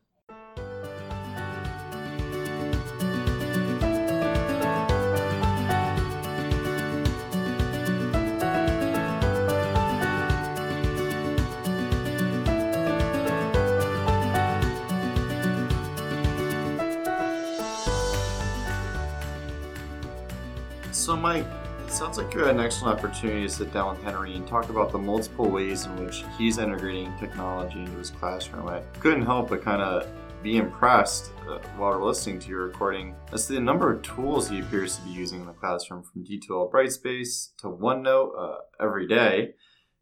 So, 21.09 21.17
Mike, 21.17 21.47
it 21.87 21.91
sounds 21.91 22.19
like 22.19 22.35
you 22.35 22.41
had 22.41 22.57
an 22.57 22.61
excellent 22.61 22.99
opportunity 22.99 23.41
to 23.45 23.49
sit 23.49 23.73
down 23.73 23.97
with 23.97 24.05
Henry 24.05 24.37
and 24.37 24.47
talk 24.47 24.69
about 24.69 24.93
the 24.93 24.99
multiple 24.99 25.49
ways 25.49 25.87
in 25.87 26.05
which 26.05 26.23
he's 26.37 26.59
integrating 26.59 27.17
technology 27.17 27.79
into 27.79 27.97
his 27.97 28.11
classroom. 28.11 28.69
I 28.69 28.81
couldn't 29.01 29.25
help 29.25 29.49
but 29.49 29.63
kind 29.63 29.81
of 29.81 30.07
be 30.43 30.59
impressed 30.59 31.33
uh, 31.49 31.61
while 31.79 31.99
listening 32.05 32.41
to 32.41 32.49
your 32.51 32.67
recording 32.67 33.15
as 33.33 33.47
to 33.47 33.55
the 33.55 33.61
number 33.61 33.91
of 33.91 34.03
tools 34.03 34.51
he 34.51 34.61
appears 34.61 34.99
to 34.99 35.03
be 35.05 35.09
using 35.09 35.41
in 35.41 35.47
the 35.47 35.55
classroom, 35.55 36.03
from 36.03 36.27
D2L 36.27 36.71
Brightspace 36.71 37.57
to 37.57 37.69
OneNote 37.69 38.33
uh, 38.39 38.59
every 38.79 39.09
day, 39.09 39.55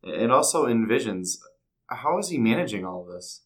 and 0.02 0.32
also 0.32 0.66
Envisions. 0.66 1.36
How 1.88 2.18
is 2.18 2.30
he 2.30 2.38
managing 2.38 2.84
all 2.84 3.02
of 3.02 3.14
this? 3.14 3.44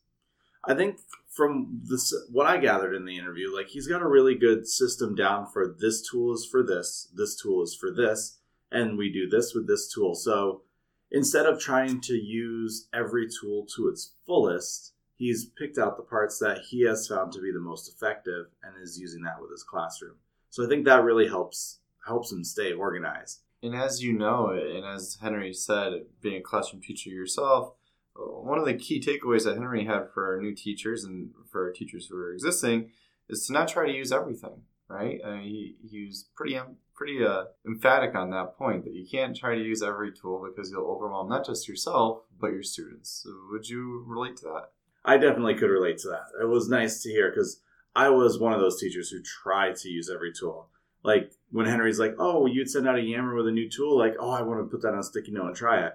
I 0.66 0.72
think 0.72 0.96
from 1.31 1.81
this 1.85 2.12
what 2.31 2.47
I 2.47 2.59
gathered 2.59 2.95
in 2.95 3.05
the 3.05 3.16
interview, 3.16 3.55
like 3.55 3.68
he's 3.68 3.87
got 3.87 4.03
a 4.03 4.09
really 4.09 4.35
good 4.35 4.66
system 4.66 5.14
down 5.14 5.47
for 5.47 5.76
this 5.78 6.07
tool 6.09 6.35
is 6.35 6.47
for 6.51 6.62
this, 6.62 7.09
this 7.14 7.41
tool 7.41 7.62
is 7.62 7.74
for 7.74 7.91
this, 7.93 8.39
and 8.70 8.99
we 8.99 9.12
do 9.12 9.28
this 9.28 9.55
with 9.55 9.68
this 9.68 9.93
tool. 9.93 10.14
So 10.14 10.62
instead 11.11 11.47
of 11.47 11.61
trying 11.61 12.01
to 12.03 12.14
use 12.14 12.89
every 12.93 13.28
tool 13.28 13.66
to 13.76 13.89
its 13.89 14.12
fullest, 14.26 14.93
he's 15.14 15.45
picked 15.45 15.78
out 15.78 15.97
the 15.97 16.03
parts 16.03 16.39
that 16.41 16.62
he 16.70 16.85
has 16.87 17.07
found 17.07 17.33
to 17.33 17.41
be 17.41 17.53
the 17.53 17.61
most 17.61 17.89
effective 17.89 18.47
and 18.64 18.74
is 18.83 18.99
using 18.99 19.22
that 19.22 19.41
with 19.41 19.53
his 19.53 19.62
classroom. 19.62 20.16
So 20.51 20.64
I 20.64 20.68
think 20.68 20.85
that 20.85 21.05
really 21.05 21.28
helps 21.28 21.78
helps 22.07 22.33
him 22.33 22.43
stay 22.43 22.72
organized. 22.72 23.43
And 23.62 23.74
as 23.74 24.03
you 24.03 24.14
know, 24.14 24.49
and 24.49 24.85
as 24.87 25.18
Henry 25.20 25.53
said, 25.53 26.07
being 26.22 26.37
a 26.37 26.43
classroom 26.43 26.83
teacher 26.83 27.11
yourself, 27.11 27.74
one 28.20 28.58
of 28.58 28.64
the 28.64 28.74
key 28.74 29.00
takeaways 29.00 29.44
that 29.44 29.54
Henry 29.54 29.84
had 29.84 30.10
for 30.12 30.26
our 30.26 30.40
new 30.40 30.54
teachers 30.54 31.04
and 31.04 31.30
for 31.50 31.66
our 31.66 31.72
teachers 31.72 32.06
who 32.06 32.16
are 32.16 32.32
existing 32.32 32.90
is 33.28 33.46
to 33.46 33.52
not 33.52 33.68
try 33.68 33.86
to 33.86 33.92
use 33.92 34.12
everything. 34.12 34.62
Right? 34.88 35.20
I 35.24 35.36
mean, 35.36 35.42
he 35.42 35.76
he 35.88 36.06
was 36.06 36.26
pretty 36.34 36.58
pretty 36.94 37.24
uh, 37.24 37.44
emphatic 37.64 38.14
on 38.14 38.30
that 38.30 38.58
point 38.58 38.84
that 38.84 38.92
you 38.92 39.06
can't 39.08 39.36
try 39.36 39.54
to 39.54 39.62
use 39.62 39.82
every 39.82 40.12
tool 40.12 40.44
because 40.44 40.70
you'll 40.70 40.90
overwhelm 40.90 41.28
not 41.28 41.46
just 41.46 41.68
yourself 41.68 42.22
but 42.40 42.52
your 42.52 42.62
students. 42.62 43.22
So 43.22 43.30
would 43.50 43.68
you 43.68 44.04
relate 44.06 44.36
to 44.38 44.44
that? 44.46 44.70
I 45.04 45.16
definitely 45.16 45.54
could 45.54 45.70
relate 45.70 45.98
to 45.98 46.08
that. 46.08 46.42
It 46.42 46.48
was 46.48 46.68
nice 46.68 47.02
to 47.02 47.10
hear 47.10 47.30
because 47.30 47.60
I 47.94 48.10
was 48.10 48.38
one 48.38 48.52
of 48.52 48.60
those 48.60 48.80
teachers 48.80 49.10
who 49.10 49.22
tried 49.22 49.76
to 49.76 49.88
use 49.88 50.10
every 50.10 50.32
tool. 50.32 50.68
Like 51.02 51.32
when 51.50 51.66
Henry's 51.66 51.98
like, 51.98 52.16
"Oh, 52.18 52.46
you'd 52.46 52.70
send 52.70 52.86
out 52.86 52.98
a 52.98 53.02
Yammer 53.02 53.34
with 53.34 53.48
a 53.48 53.52
new 53.52 53.68
tool," 53.68 53.96
like, 53.96 54.16
"Oh, 54.18 54.30
I 54.30 54.42
want 54.42 54.60
to 54.60 54.70
put 54.70 54.82
that 54.82 54.94
on 54.94 55.02
sticky 55.02 55.32
note 55.32 55.46
and 55.46 55.56
try 55.56 55.86
it." 55.86 55.94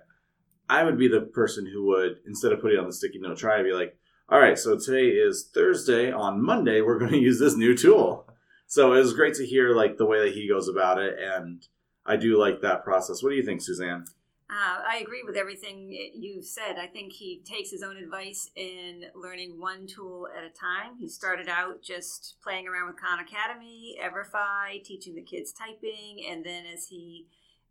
I 0.69 0.83
would 0.83 0.97
be 0.97 1.07
the 1.07 1.21
person 1.21 1.65
who 1.65 1.85
would, 1.87 2.17
instead 2.25 2.51
of 2.51 2.61
putting 2.61 2.79
on 2.79 2.87
the 2.87 2.93
sticky 2.93 3.19
note 3.19 3.37
try, 3.37 3.57
to 3.57 3.63
be 3.63 3.73
like, 3.73 3.97
all 4.27 4.39
right, 4.39 4.57
so 4.57 4.77
today 4.77 5.09
is 5.09 5.49
Thursday. 5.53 6.11
On 6.11 6.43
Monday, 6.43 6.81
we're 6.81 6.99
going 6.99 7.11
to 7.13 7.17
use 7.17 7.39
this 7.39 7.55
new 7.55 7.77
tool. 7.77 8.27
So 8.67 8.93
it 8.93 8.99
was 8.99 9.13
great 9.13 9.35
to 9.35 9.45
hear 9.45 9.75
like 9.75 9.97
the 9.97 10.05
way 10.05 10.19
that 10.25 10.33
he 10.33 10.47
goes 10.47 10.67
about 10.67 10.97
it, 10.97 11.17
and 11.19 11.65
I 12.05 12.15
do 12.15 12.39
like 12.39 12.61
that 12.61 12.83
process. 12.83 13.21
What 13.21 13.29
do 13.29 13.35
you 13.35 13.45
think, 13.45 13.61
Suzanne? 13.61 14.05
Uh, 14.47 14.81
I 14.87 14.97
agree 14.97 15.23
with 15.25 15.35
everything 15.35 15.89
you've 16.13 16.45
said. 16.45 16.77
I 16.79 16.85
think 16.85 17.13
he 17.13 17.41
takes 17.43 17.71
his 17.71 17.81
own 17.81 17.97
advice 17.97 18.51
in 18.55 19.05
learning 19.15 19.59
one 19.59 19.87
tool 19.87 20.27
at 20.37 20.43
a 20.43 20.49
time. 20.49 20.97
He 20.99 21.07
started 21.07 21.49
out 21.49 21.81
just 21.81 22.35
playing 22.43 22.67
around 22.67 22.87
with 22.87 23.01
Khan 23.01 23.19
Academy, 23.19 23.97
Everfi, 24.03 24.83
teaching 24.83 25.15
the 25.15 25.23
kids 25.23 25.51
typing, 25.51 26.25
and 26.29 26.45
then 26.45 26.63
as 26.71 26.87
he 26.87 27.25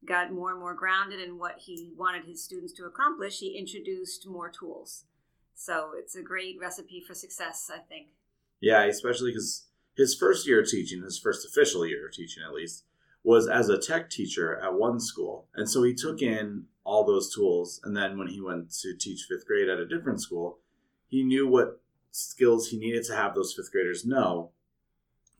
got 0.07 0.33
more 0.33 0.51
and 0.51 0.61
more 0.61 0.75
grounded 0.75 1.21
in 1.21 1.39
what 1.39 1.59
he 1.59 1.93
wanted 1.97 2.25
his 2.25 2.43
students 2.43 2.73
to 2.75 2.85
accomplish, 2.85 3.39
he 3.39 3.59
introduced 3.59 4.27
more 4.27 4.51
tools. 4.51 5.05
So 5.55 5.93
it's 5.97 6.17
a 6.17 6.23
great 6.23 6.57
recipe 6.61 7.01
for 7.01 7.15
success, 7.15 7.71
I 7.73 7.79
think. 7.79 8.09
Yeah, 8.61 8.85
especially 8.85 9.31
because 9.31 9.67
his 9.97 10.15
first 10.15 10.47
year 10.47 10.61
of 10.61 10.69
teaching, 10.69 11.03
his 11.03 11.19
first 11.19 11.47
official 11.47 11.87
year 11.87 12.07
of 12.07 12.13
teaching 12.13 12.43
at 12.47 12.55
least, 12.55 12.85
was 13.23 13.49
as 13.49 13.69
a 13.69 13.79
tech 13.79 14.11
teacher 14.11 14.61
at 14.61 14.75
one 14.75 15.01
school. 15.01 15.47
And 15.55 15.69
so 15.69 15.83
he 15.83 15.95
took 15.95 16.21
in 16.21 16.65
all 16.85 17.05
those 17.05 17.35
tools. 17.35 17.81
And 17.85 17.97
then 17.97 18.19
when 18.19 18.29
he 18.29 18.41
went 18.41 18.71
to 18.83 18.95
teach 18.97 19.27
fifth 19.29 19.47
grade 19.47 19.69
at 19.69 19.79
a 19.79 19.87
different 19.87 20.21
school, 20.21 20.59
he 21.07 21.23
knew 21.23 21.49
what 21.49 21.81
skills 22.11 22.69
he 22.69 22.79
needed 22.79 23.05
to 23.05 23.15
have 23.15 23.35
those 23.35 23.55
fifth 23.55 23.73
graders 23.73 24.05
know, 24.05 24.51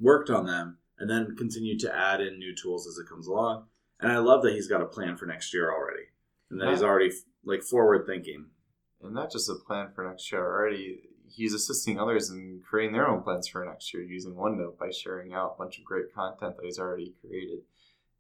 worked 0.01 0.31
on 0.31 0.47
them, 0.47 0.79
and 0.99 1.11
then 1.11 1.37
continued 1.37 1.81
to 1.81 1.95
add 1.95 2.21
in 2.21 2.39
new 2.39 2.55
tools 2.55 2.87
as 2.87 2.99
it 2.99 3.09
comes 3.09 3.27
along 3.27 3.67
and 4.05 4.13
I 4.13 4.19
love 4.19 4.43
that 4.43 4.53
he's 4.53 4.69
got 4.69 4.83
a 4.83 4.87
plan 4.87 5.17
for 5.17 5.25
next 5.25 5.55
year 5.55 5.73
already, 5.73 6.05
and 6.51 6.61
that 6.61 6.69
he's 6.69 6.83
already 6.83 7.11
like 7.43 7.63
forward 7.63 8.05
thinking. 8.07 8.47
And 9.03 9.15
not 9.15 9.33
just 9.33 9.49
a 9.49 9.55
plan 9.55 9.89
for 9.95 10.07
next 10.07 10.31
year 10.31 10.45
already. 10.45 11.01
He's 11.27 11.55
assisting 11.55 11.99
others 11.99 12.31
in 12.31 12.61
creating 12.69 12.93
their 12.93 13.09
own 13.09 13.23
plans 13.23 13.49
for 13.49 13.65
next 13.65 13.93
year 13.93 14.03
using 14.03 14.35
OneNote 14.35 14.79
by 14.79 14.91
sharing 14.91 15.33
out 15.33 15.55
a 15.55 15.59
bunch 15.59 15.79
of 15.79 15.85
great 15.85 16.15
content 16.15 16.57
that 16.57 16.65
he's 16.65 16.79
already 16.79 17.15
created. 17.21 17.61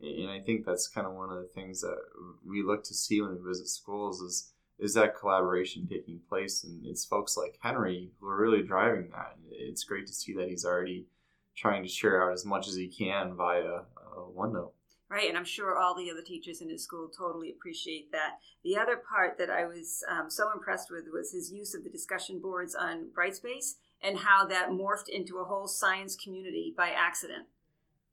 And 0.00 0.30
I 0.30 0.40
think 0.40 0.64
that's 0.64 0.88
kind 0.88 1.06
of 1.06 1.12
one 1.12 1.30
of 1.30 1.36
the 1.36 1.48
things 1.54 1.82
that 1.82 1.98
we 2.44 2.62
look 2.62 2.82
to 2.84 2.94
see 2.94 3.20
when 3.20 3.30
we 3.30 3.48
visit 3.48 3.68
schools 3.68 4.20
is 4.20 4.50
is 4.78 4.94
that 4.94 5.16
collaboration 5.16 5.86
taking 5.86 6.18
place, 6.28 6.64
and 6.64 6.84
it's 6.84 7.04
folks 7.04 7.36
like 7.36 7.58
Henry 7.60 8.10
who 8.18 8.26
are 8.26 8.40
really 8.40 8.62
driving 8.62 9.10
that. 9.10 9.36
It's 9.50 9.84
great 9.84 10.06
to 10.06 10.12
see 10.12 10.32
that 10.34 10.48
he's 10.48 10.64
already 10.64 11.06
trying 11.54 11.82
to 11.84 11.88
share 11.88 12.24
out 12.24 12.32
as 12.32 12.44
much 12.44 12.66
as 12.66 12.74
he 12.74 12.88
can 12.88 13.34
via 13.36 13.62
uh, 13.62 14.26
OneNote 14.36 14.72
right? 15.14 15.28
And 15.28 15.38
I'm 15.38 15.44
sure 15.44 15.78
all 15.78 15.94
the 15.94 16.10
other 16.10 16.22
teachers 16.22 16.60
in 16.60 16.68
his 16.68 16.82
school 16.82 17.08
totally 17.08 17.50
appreciate 17.50 18.10
that. 18.10 18.38
The 18.64 18.76
other 18.76 18.96
part 18.96 19.38
that 19.38 19.48
I 19.48 19.64
was 19.64 20.02
um, 20.10 20.28
so 20.28 20.50
impressed 20.52 20.90
with 20.90 21.04
was 21.12 21.30
his 21.30 21.52
use 21.52 21.72
of 21.72 21.84
the 21.84 21.90
discussion 21.90 22.40
boards 22.40 22.74
on 22.74 23.10
Brightspace 23.16 23.74
and 24.02 24.18
how 24.18 24.44
that 24.46 24.70
morphed 24.70 25.08
into 25.08 25.38
a 25.38 25.44
whole 25.44 25.68
science 25.68 26.16
community 26.16 26.74
by 26.76 26.88
accident. 26.88 27.46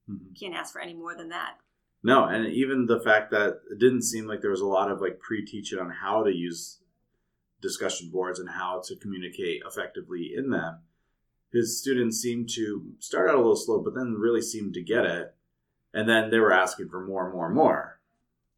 Mm-hmm. 0.08 0.34
Can't 0.40 0.54
ask 0.54 0.72
for 0.72 0.80
any 0.80 0.94
more 0.94 1.16
than 1.16 1.30
that. 1.30 1.56
No, 2.04 2.26
and 2.26 2.46
even 2.46 2.86
the 2.86 3.00
fact 3.00 3.32
that 3.32 3.62
it 3.72 3.80
didn't 3.80 4.04
seem 4.04 4.28
like 4.28 4.42
there 4.42 4.52
was 4.52 4.62
a 4.62 4.68
lot 4.68 4.92
of 4.92 5.02
like 5.02 5.20
pre-teaching 5.20 5.80
on 5.80 5.90
how 5.90 6.24
to 6.24 6.32
use 6.32 6.82
discussion 7.64 8.12
boards 8.12 8.40
and 8.40 8.50
how 8.50 8.84
to 8.86 8.96
communicate 8.96 9.64
effectively 9.68 10.34
in 10.38 10.52
them. 10.52 10.82
His 11.52 11.80
students 11.80 12.22
seemed 12.22 12.50
to 12.56 12.94
start 13.00 13.28
out 13.28 13.36
a 13.36 13.40
little 13.40 13.56
slow, 13.56 13.82
but 13.82 13.96
then 13.96 14.14
really 14.20 14.42
seemed 14.42 14.76
to 14.76 14.84
get 14.84 15.06
it 15.06 15.36
and 15.94 16.08
then 16.08 16.30
they 16.30 16.40
were 16.40 16.54
asking 16.54 16.90
for 16.90 17.06
more 17.06 17.26
and 17.26 17.34
more 17.34 17.48
and 17.48 17.56
more, 17.56 18.00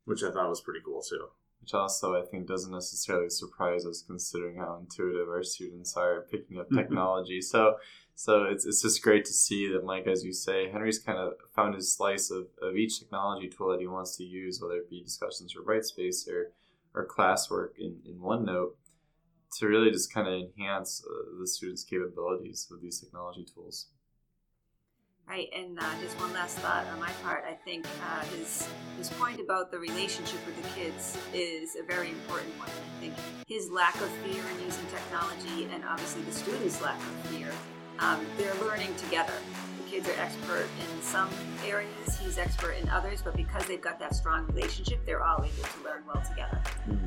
which 0.06 0.24
I 0.24 0.32
thought 0.32 0.50
was 0.50 0.62
pretty 0.62 0.82
cool 0.84 1.02
too. 1.02 1.28
Which 1.62 1.74
also 1.74 2.22
I 2.22 2.26
think 2.26 2.48
doesn't 2.48 2.74
necessarily 2.74 3.30
surprise 3.30 3.86
us 3.86 4.04
considering 4.06 4.58
how 4.58 4.78
intuitive 4.82 5.30
our 5.30 5.44
students 5.44 5.96
are 5.96 6.28
picking 6.30 6.60
up 6.60 6.70
technology. 6.74 7.42
so 7.42 7.78
so 8.16 8.44
it's, 8.44 8.66
it's 8.66 8.82
just 8.82 9.02
great 9.02 9.26
to 9.26 9.34
see 9.34 9.68
that 9.70 9.84
Mike, 9.84 10.06
as 10.06 10.24
you 10.24 10.34
say, 10.34 10.70
Henry's 10.70 11.00
kind 11.00 11.18
of 11.18 11.34
found 11.56 11.74
his 11.74 11.92
slice 11.92 12.30
of, 12.30 12.48
of 12.62 12.76
each 12.76 13.00
technology 13.00 13.50
tool 13.50 13.70
that 13.70 13.80
he 13.80 13.88
wants 13.88 14.16
to 14.18 14.24
use, 14.24 14.62
whether 14.62 14.76
it 14.76 14.90
be 14.90 15.02
discussions 15.02 15.56
or 15.56 15.64
Brightspace 15.64 16.28
or 16.28 16.52
or 16.96 17.08
classwork 17.08 17.70
in, 17.80 17.98
in 18.06 18.20
OneNote, 18.20 18.74
to 19.58 19.68
really 19.68 19.90
just 19.90 20.14
kind 20.14 20.28
of 20.28 20.34
enhance 20.34 21.04
uh, 21.04 21.40
the 21.40 21.48
students' 21.48 21.84
capabilities 21.84 22.68
with 22.70 22.82
these 22.82 23.00
technology 23.00 23.46
tools. 23.52 23.88
Right, 25.28 25.49
and 25.55 25.80
uh, 25.80 25.84
just 26.01 26.19
one 26.19 26.34
last 26.34 26.59
thought 26.59 26.86
on 26.88 26.99
my 26.99 27.09
part. 27.24 27.43
I 27.49 27.53
think 27.53 27.88
uh, 28.05 28.21
his 28.26 28.67
his 28.97 29.09
point 29.09 29.39
about 29.39 29.71
the 29.71 29.80
relationship 29.80 30.45
with 30.45 30.61
the 30.61 30.69
kids 30.80 31.17
is 31.34 31.76
a 31.76 31.84
very 31.84 32.09
important 32.09 32.51
one. 32.59 32.69
I 32.69 32.99
think 32.99 33.13
his 33.47 33.71
lack 33.71 33.95
of 33.95 34.09
fear 34.21 34.43
in 34.43 34.65
using 34.65 34.86
technology, 34.88 35.69
and 35.74 35.84
obviously 35.86 36.21
the 36.24 36.34
students' 36.34 36.82
lack 36.82 36.99
of 36.99 37.32
fear, 37.32 37.51
um, 38.00 38.26
they're 38.38 38.54
learning 38.56 38.94
together. 38.96 39.34
The 39.84 39.89
kids 39.89 40.10
are 40.10 40.20
expert 40.20 40.68
in 40.80 41.02
some 41.02 41.30
areas, 41.66 42.18
he's 42.20 42.38
expert 42.38 42.72
in 42.82 42.89
others, 42.89 43.22
but 43.22 43.36
because 43.36 43.66
they've 43.66 43.82
got 43.82 44.00
that 44.00 44.16
strong 44.16 44.48
relationship, 44.48 45.06
they're 45.06 45.24
all 45.24 45.38
able 45.38 45.64
to 45.64 45.84
learn 45.84 46.04
well 46.08 46.24
together. 46.28 46.60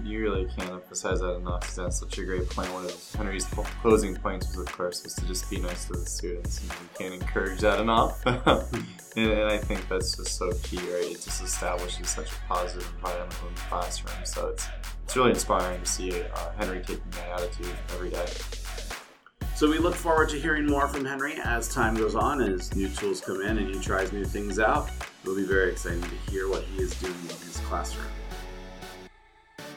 You 0.04 0.20
really 0.20 0.46
can't 0.56 0.70
emphasize 0.70 1.20
that 1.20 1.36
enough 1.36 1.60
because 1.60 1.76
that's 1.76 1.98
such 2.00 2.18
a 2.18 2.24
great 2.24 2.48
point. 2.48 2.72
One 2.72 2.84
of 2.84 3.14
Henry's 3.14 3.44
closing 3.44 4.14
points 4.16 4.48
was, 4.48 4.66
of 4.66 4.72
course, 4.72 5.02
was 5.02 5.14
to 5.14 5.26
just 5.26 5.50
be 5.50 5.58
nice 5.58 5.86
to 5.86 5.94
the 5.94 6.06
students. 6.06 6.60
And 6.60 6.70
you 6.70 6.88
can't 6.98 7.14
encourage 7.14 7.60
that 7.60 7.80
enough. 7.80 8.24
and, 8.26 9.30
and 9.30 9.50
I 9.50 9.58
think 9.58 9.88
that's 9.88 10.16
just 10.16 10.38
so 10.38 10.52
key, 10.62 10.78
right? 10.78 11.10
It 11.10 11.22
just 11.22 11.42
establishes 11.42 12.08
such 12.08 12.30
a 12.30 12.34
positive 12.48 12.88
environment 12.96 13.34
in 13.48 13.54
the 13.54 13.60
classroom. 13.62 14.24
So 14.24 14.48
it's, 14.48 14.68
it's 15.04 15.16
really 15.16 15.30
inspiring 15.30 15.80
to 15.80 15.86
see 15.86 16.22
uh, 16.22 16.52
Henry 16.56 16.80
taking 16.80 17.02
that 17.12 17.40
attitude 17.40 17.74
every 17.94 18.10
day. 18.10 18.26
So 19.56 19.70
we 19.70 19.78
look 19.78 19.94
forward 19.94 20.28
to 20.28 20.38
hearing 20.38 20.66
more 20.66 20.86
from 20.86 21.02
Henry 21.06 21.36
as 21.42 21.66
time 21.66 21.94
goes 21.94 22.14
on, 22.14 22.42
as 22.42 22.76
new 22.76 22.90
tools 22.90 23.22
come 23.22 23.40
in 23.40 23.56
and 23.56 23.74
he 23.74 23.80
tries 23.80 24.12
new 24.12 24.26
things 24.26 24.58
out. 24.58 24.90
It'll 25.22 25.34
be 25.34 25.46
very 25.46 25.72
exciting 25.72 26.02
to 26.02 26.30
hear 26.30 26.46
what 26.50 26.62
he 26.64 26.82
is 26.82 26.94
doing 27.00 27.14
in 27.22 27.28
his 27.28 27.58
classroom. 27.64 28.04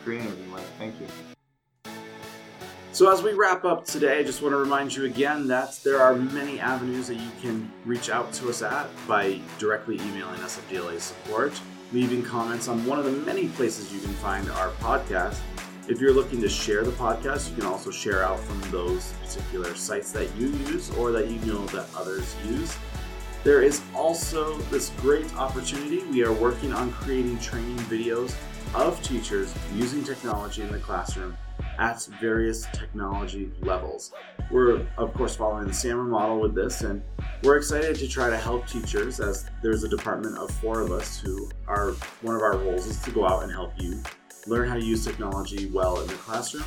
Great 0.03 0.19
interview, 0.19 0.43
Mike. 0.47 0.65
Thank 0.77 0.95
you. 0.99 1.07
So 2.91 3.09
as 3.09 3.23
we 3.23 3.31
wrap 3.31 3.63
up 3.63 3.85
today, 3.85 4.19
I 4.19 4.23
just 4.23 4.41
want 4.41 4.51
to 4.51 4.57
remind 4.57 4.93
you 4.93 5.05
again 5.05 5.47
that 5.47 5.79
there 5.85 6.01
are 6.01 6.13
many 6.13 6.59
avenues 6.59 7.07
that 7.07 7.15
you 7.15 7.31
can 7.41 7.71
reach 7.85 8.09
out 8.09 8.33
to 8.33 8.49
us 8.49 8.61
at 8.61 8.89
by 9.07 9.39
directly 9.59 9.95
emailing 9.95 10.41
us 10.41 10.57
at 10.57 10.67
DLA 10.67 10.99
support, 10.99 11.57
leaving 11.93 12.21
comments 12.21 12.67
on 12.67 12.85
one 12.85 12.99
of 12.99 13.05
the 13.05 13.11
many 13.11 13.47
places 13.47 13.93
you 13.93 14.01
can 14.01 14.13
find 14.15 14.51
our 14.51 14.71
podcast, 14.81 15.39
if 15.89 15.99
you're 15.99 16.13
looking 16.13 16.39
to 16.39 16.47
share 16.47 16.83
the 16.83 16.91
podcast, 16.91 17.49
you 17.49 17.55
can 17.55 17.65
also 17.65 17.89
share 17.89 18.23
out 18.23 18.39
from 18.39 18.61
those 18.69 19.11
particular 19.23 19.73
sites 19.73 20.11
that 20.11 20.33
you 20.35 20.49
use 20.49 20.91
or 20.91 21.11
that 21.11 21.29
you 21.29 21.39
know 21.39 21.65
that 21.67 21.87
others 21.97 22.35
use. 22.45 22.77
There 23.43 23.63
is 23.63 23.81
also 23.95 24.57
this 24.69 24.91
great 24.97 25.33
opportunity. 25.35 26.03
We 26.03 26.23
are 26.23 26.33
working 26.33 26.73
on 26.73 26.91
creating 26.91 27.39
training 27.39 27.77
videos 27.77 28.35
of 28.75 29.01
teachers 29.01 29.51
using 29.73 30.03
technology 30.03 30.61
in 30.61 30.71
the 30.71 30.77
classroom 30.77 31.35
at 31.79 32.05
various 32.21 32.67
technology 32.67 33.51
levels. 33.61 34.13
We're, 34.51 34.85
of 34.97 35.13
course, 35.15 35.35
following 35.35 35.65
the 35.65 35.73
SAMR 35.73 36.07
model 36.07 36.39
with 36.39 36.53
this, 36.53 36.81
and 36.81 37.01
we're 37.41 37.57
excited 37.57 37.95
to 37.95 38.07
try 38.07 38.29
to 38.29 38.37
help 38.37 38.67
teachers 38.67 39.19
as 39.19 39.49
there's 39.63 39.83
a 39.83 39.89
department 39.89 40.37
of 40.37 40.51
four 40.51 40.81
of 40.81 40.91
us 40.91 41.19
who 41.19 41.49
are 41.67 41.93
one 42.21 42.35
of 42.35 42.43
our 42.43 42.57
roles 42.57 42.85
is 42.85 43.01
to 43.01 43.11
go 43.11 43.25
out 43.25 43.41
and 43.41 43.51
help 43.51 43.71
you 43.79 44.03
learn 44.49 44.67
how 44.67 44.75
to 44.75 44.83
use 44.83 45.05
technology 45.05 45.67
well 45.67 46.01
in 46.01 46.07
the 46.07 46.13
classroom. 46.15 46.65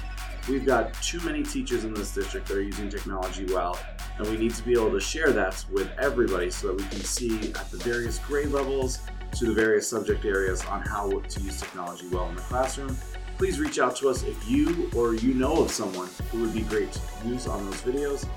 We've 0.48 0.64
got 0.64 0.94
too 0.94 1.20
many 1.20 1.42
teachers 1.42 1.84
in 1.84 1.94
this 1.94 2.14
district 2.14 2.48
that 2.48 2.56
are 2.56 2.62
using 2.62 2.88
technology 2.88 3.44
well, 3.46 3.78
and 4.18 4.26
we 4.28 4.36
need 4.36 4.54
to 4.54 4.62
be 4.62 4.72
able 4.72 4.90
to 4.92 5.00
share 5.00 5.30
that 5.30 5.64
with 5.70 5.90
everybody 5.98 6.50
so 6.50 6.68
that 6.68 6.76
we 6.76 6.88
can 6.88 7.00
see 7.00 7.52
at 7.52 7.70
the 7.70 7.78
various 7.78 8.18
grade 8.20 8.48
levels 8.48 9.00
to 9.32 9.46
the 9.46 9.52
various 9.52 9.88
subject 9.88 10.24
areas 10.24 10.64
on 10.66 10.80
how 10.82 11.10
to 11.10 11.40
use 11.40 11.60
technology 11.60 12.06
well 12.08 12.28
in 12.28 12.36
the 12.36 12.42
classroom. 12.42 12.96
Please 13.38 13.58
reach 13.58 13.78
out 13.78 13.96
to 13.96 14.08
us 14.08 14.22
if 14.22 14.48
you 14.48 14.90
or 14.94 15.14
you 15.14 15.34
know 15.34 15.62
of 15.62 15.70
someone 15.70 16.08
who 16.30 16.42
would 16.42 16.54
be 16.54 16.62
great 16.62 16.92
to 16.92 17.00
use 17.24 17.46
on 17.46 17.64
those 17.64 17.80
videos. 17.82 18.28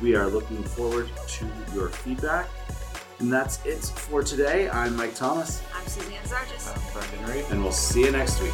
We 0.00 0.14
are 0.16 0.26
looking 0.26 0.62
forward 0.62 1.10
to 1.28 1.46
your 1.74 1.88
feedback. 1.88 2.48
And 3.20 3.32
that's 3.32 3.64
it 3.66 3.82
for 3.84 4.22
today. 4.22 4.68
I'm 4.70 4.94
Mike 4.94 5.14
Thomas. 5.14 5.62
I'm 5.74 5.86
Suzanne 5.86 6.12
Zargis. 6.24 6.72
I'm 6.72 6.92
Brendan 6.92 7.34
Reed. 7.34 7.44
and 7.50 7.62
we'll 7.62 7.72
see 7.72 8.04
you 8.04 8.12
next 8.12 8.40
week. 8.40 8.52